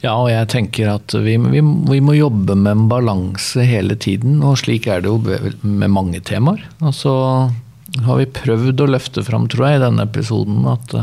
Ja, 0.04 0.14
og 0.14 0.30
jeg 0.30 0.48
tenker 0.54 0.88
at 0.94 1.14
vi, 1.26 1.38
vi, 1.42 1.62
vi, 1.62 2.00
må 2.06 2.14
jobbe 2.14 2.54
med 2.54 2.72
en 2.76 2.90
balanse 2.92 3.62
hele 3.66 3.96
tiden. 3.98 4.44
Og 4.46 4.58
slik 4.62 4.86
er 4.86 5.02
det 5.02 5.10
jo 5.10 5.18
med 5.66 5.90
mange 5.90 6.22
temaer. 6.22 6.62
Og 6.86 6.94
så 6.94 7.14
har 8.06 8.16
vi 8.20 8.30
prøvd 8.30 8.82
å 8.84 8.92
løfte 8.94 9.24
fram, 9.26 9.48
tror 9.50 9.66
jeg, 9.66 9.76
i 9.80 9.86
denne 9.88 10.06
episoden. 10.06 10.62
At, 10.70 10.94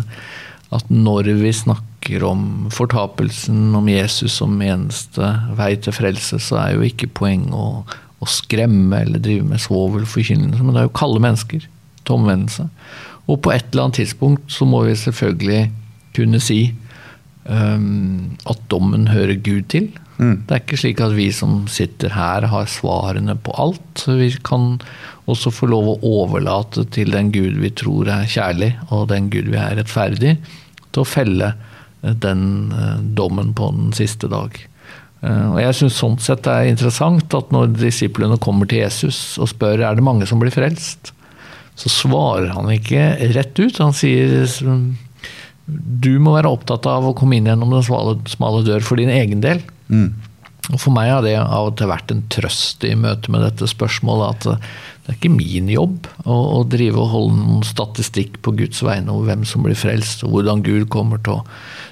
at 0.79 0.87
når 0.93 1.22
vi 1.43 1.51
snakker 1.51 1.94
om 2.27 2.71
fortapelsen, 2.75 3.75
om 3.75 3.89
Jesus 3.89 4.39
som 4.41 4.61
eneste 4.63 5.31
vei 5.59 5.75
til 5.81 5.97
frelse, 5.97 6.39
så 6.43 6.61
er 6.61 6.75
jo 6.75 6.87
ikke 6.87 7.11
poenget 7.21 7.55
å, 7.57 7.85
å 8.21 8.29
skremme 8.31 9.03
eller 9.05 9.23
drive 9.23 9.47
med 9.49 9.63
svovelforkynnelse, 9.65 10.63
men 10.63 10.75
det 10.75 10.83
er 10.83 10.89
jo 10.89 10.99
kalde 11.01 11.23
mennesker 11.25 11.67
til 12.05 12.17
omvendelse. 12.19 12.69
Og 13.25 13.41
på 13.45 13.55
et 13.55 13.67
eller 13.71 13.87
annet 13.87 14.03
tidspunkt 14.03 14.53
så 14.53 14.69
må 14.69 14.85
vi 14.85 14.97
selvfølgelig 15.01 15.63
kunne 16.15 16.41
si 16.43 16.61
um, 17.49 18.35
at 18.51 18.61
dommen 18.73 19.09
hører 19.11 19.41
Gud 19.41 19.71
til. 19.73 19.89
Mm. 20.19 20.45
Det 20.47 20.55
er 20.55 20.63
ikke 20.63 20.79
slik 20.79 21.01
at 21.03 21.17
vi 21.17 21.31
som 21.35 21.65
sitter 21.71 22.13
her, 22.15 22.47
har 22.53 22.71
svarene 22.71 23.35
på 23.35 23.55
alt. 23.59 24.05
Vi 24.07 24.31
kan 24.47 24.77
også 25.31 25.53
få 25.55 25.69
lov 25.73 25.89
å 25.91 25.99
overlate 26.21 26.85
til 26.95 27.15
den 27.15 27.33
Gud 27.35 27.59
vi 27.63 27.73
tror 27.75 28.11
er 28.13 28.29
kjærlig, 28.31 28.75
og 28.93 29.09
den 29.13 29.31
Gud 29.33 29.49
vi 29.51 29.59
er 29.61 29.79
rettferdig, 29.81 30.37
til 30.93 31.03
å 31.03 31.09
felle 31.09 31.55
den 32.13 32.73
uh, 32.75 33.01
dommen 33.17 33.55
på 33.57 33.71
den 33.75 33.93
siste 33.97 34.29
dag. 34.33 34.59
Uh, 35.25 35.55
og 35.55 35.59
jeg 35.63 35.79
syns 35.79 35.99
sånn 36.01 36.19
sett 36.21 36.45
det 36.45 36.53
er 36.55 36.71
interessant 36.73 37.37
at 37.37 37.53
når 37.55 37.73
disiplene 37.79 38.39
kommer 38.43 38.69
til 38.69 38.85
Jesus 38.85 39.39
og 39.41 39.49
spør 39.55 39.81
er 39.81 39.97
det 39.97 40.05
mange 40.05 40.29
som 40.29 40.43
blir 40.43 40.55
frelst, 40.55 41.15
så 41.75 41.91
svarer 41.91 42.53
han 42.55 42.69
ikke 42.71 43.09
rett 43.35 43.59
ut. 43.59 43.81
Han 43.83 43.97
sier 43.97 44.47
du 45.67 46.13
må 46.21 46.35
være 46.37 46.51
opptatt 46.53 46.87
av 46.91 47.07
å 47.09 47.15
komme 47.17 47.39
inn 47.39 47.49
gjennom 47.49 47.73
den 47.73 47.85
smale, 47.87 48.19
smale 48.29 48.61
dør 48.67 48.85
for 48.85 49.01
din 49.01 49.13
egen 49.13 49.41
del. 49.45 49.63
Mm. 49.89 50.13
Og 50.73 50.81
For 50.81 50.95
meg 50.95 51.11
har 51.12 51.25
det 51.25 51.35
av 51.37 51.69
og 51.69 51.75
til 51.79 51.91
vært 51.91 52.12
en 52.15 52.23
trøst 52.33 52.85
i 52.89 52.95
møte 52.97 53.33
med 53.33 53.45
dette 53.45 53.69
spørsmålet 53.69 54.31
at 54.31 54.47
det 55.05 55.12
er 55.12 55.19
ikke 55.19 55.35
min 55.35 55.69
jobb 55.69 56.07
å, 56.25 56.33
å 56.33 56.61
drive 56.65 57.03
og 57.03 57.11
holde 57.12 57.37
noen 57.37 57.67
statistikk 57.69 58.39
på 58.45 58.55
Guds 58.57 58.81
vegne 58.87 59.12
over 59.12 59.29
hvem 59.29 59.43
som 59.49 59.67
blir 59.67 59.77
frelst, 59.77 60.25
og 60.25 60.33
hvordan 60.33 60.65
Gud 60.65 60.87
kommer 60.93 61.21
til 61.21 61.43
å 61.43 61.45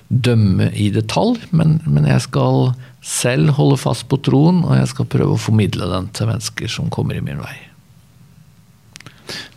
dømme 0.09 0.71
i 0.73 0.89
detalj, 0.93 1.43
men, 1.53 1.79
men 1.85 2.09
jeg 2.09 2.25
skal 2.25 2.73
selv 3.05 3.53
holde 3.59 3.77
fast 3.83 4.07
på 4.09 4.17
troen, 4.25 4.63
og 4.65 4.79
jeg 4.79 4.89
skal 4.95 5.11
prøve 5.13 5.37
å 5.37 5.45
formidle 5.45 5.91
den 5.93 6.09
til 6.17 6.33
mennesker 6.33 6.73
som 6.73 6.89
kommer 6.93 7.21
i 7.21 7.25
min 7.25 7.41
vei. 7.43 7.55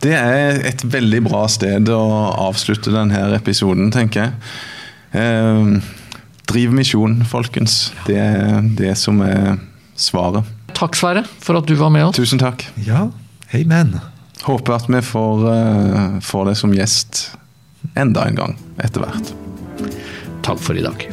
Det 0.04 0.14
er 0.16 0.60
et 0.68 0.84
veldig 0.84 1.22
bra 1.26 1.46
sted 1.52 1.88
å 1.92 2.04
avslutte 2.50 2.92
denne 2.94 3.28
episoden, 3.36 3.88
tenker 3.96 4.28
jeg. 4.28 4.56
Eh, 5.16 6.04
driv 6.50 6.74
misjon, 6.76 7.20
folkens. 7.30 7.94
Det 8.08 8.20
er 8.20 8.66
det 8.78 8.94
som 9.00 9.22
er 9.26 9.58
svaret. 9.96 10.48
Takk, 10.76 10.98
Sverre, 11.00 11.24
for 11.40 11.60
at 11.60 11.70
du 11.70 11.76
var 11.80 11.94
med 11.94 12.10
oss. 12.10 12.18
Tusen 12.18 12.42
takk. 12.42 12.68
Ja, 12.88 13.08
amen. 13.56 13.96
Håper 14.46 14.78
at 14.78 14.90
vi 14.92 15.02
får, 15.02 15.46
uh, 15.48 16.20
får 16.22 16.52
det 16.52 16.58
som 16.60 16.76
gjest 16.76 17.30
enda 17.96 18.28
en 18.28 18.42
gang 18.42 18.58
etter 18.84 19.06
hvert. 19.06 19.32
Takk 20.46 20.62
for 20.62 20.78
i 20.78 20.86
dag. 20.86 21.08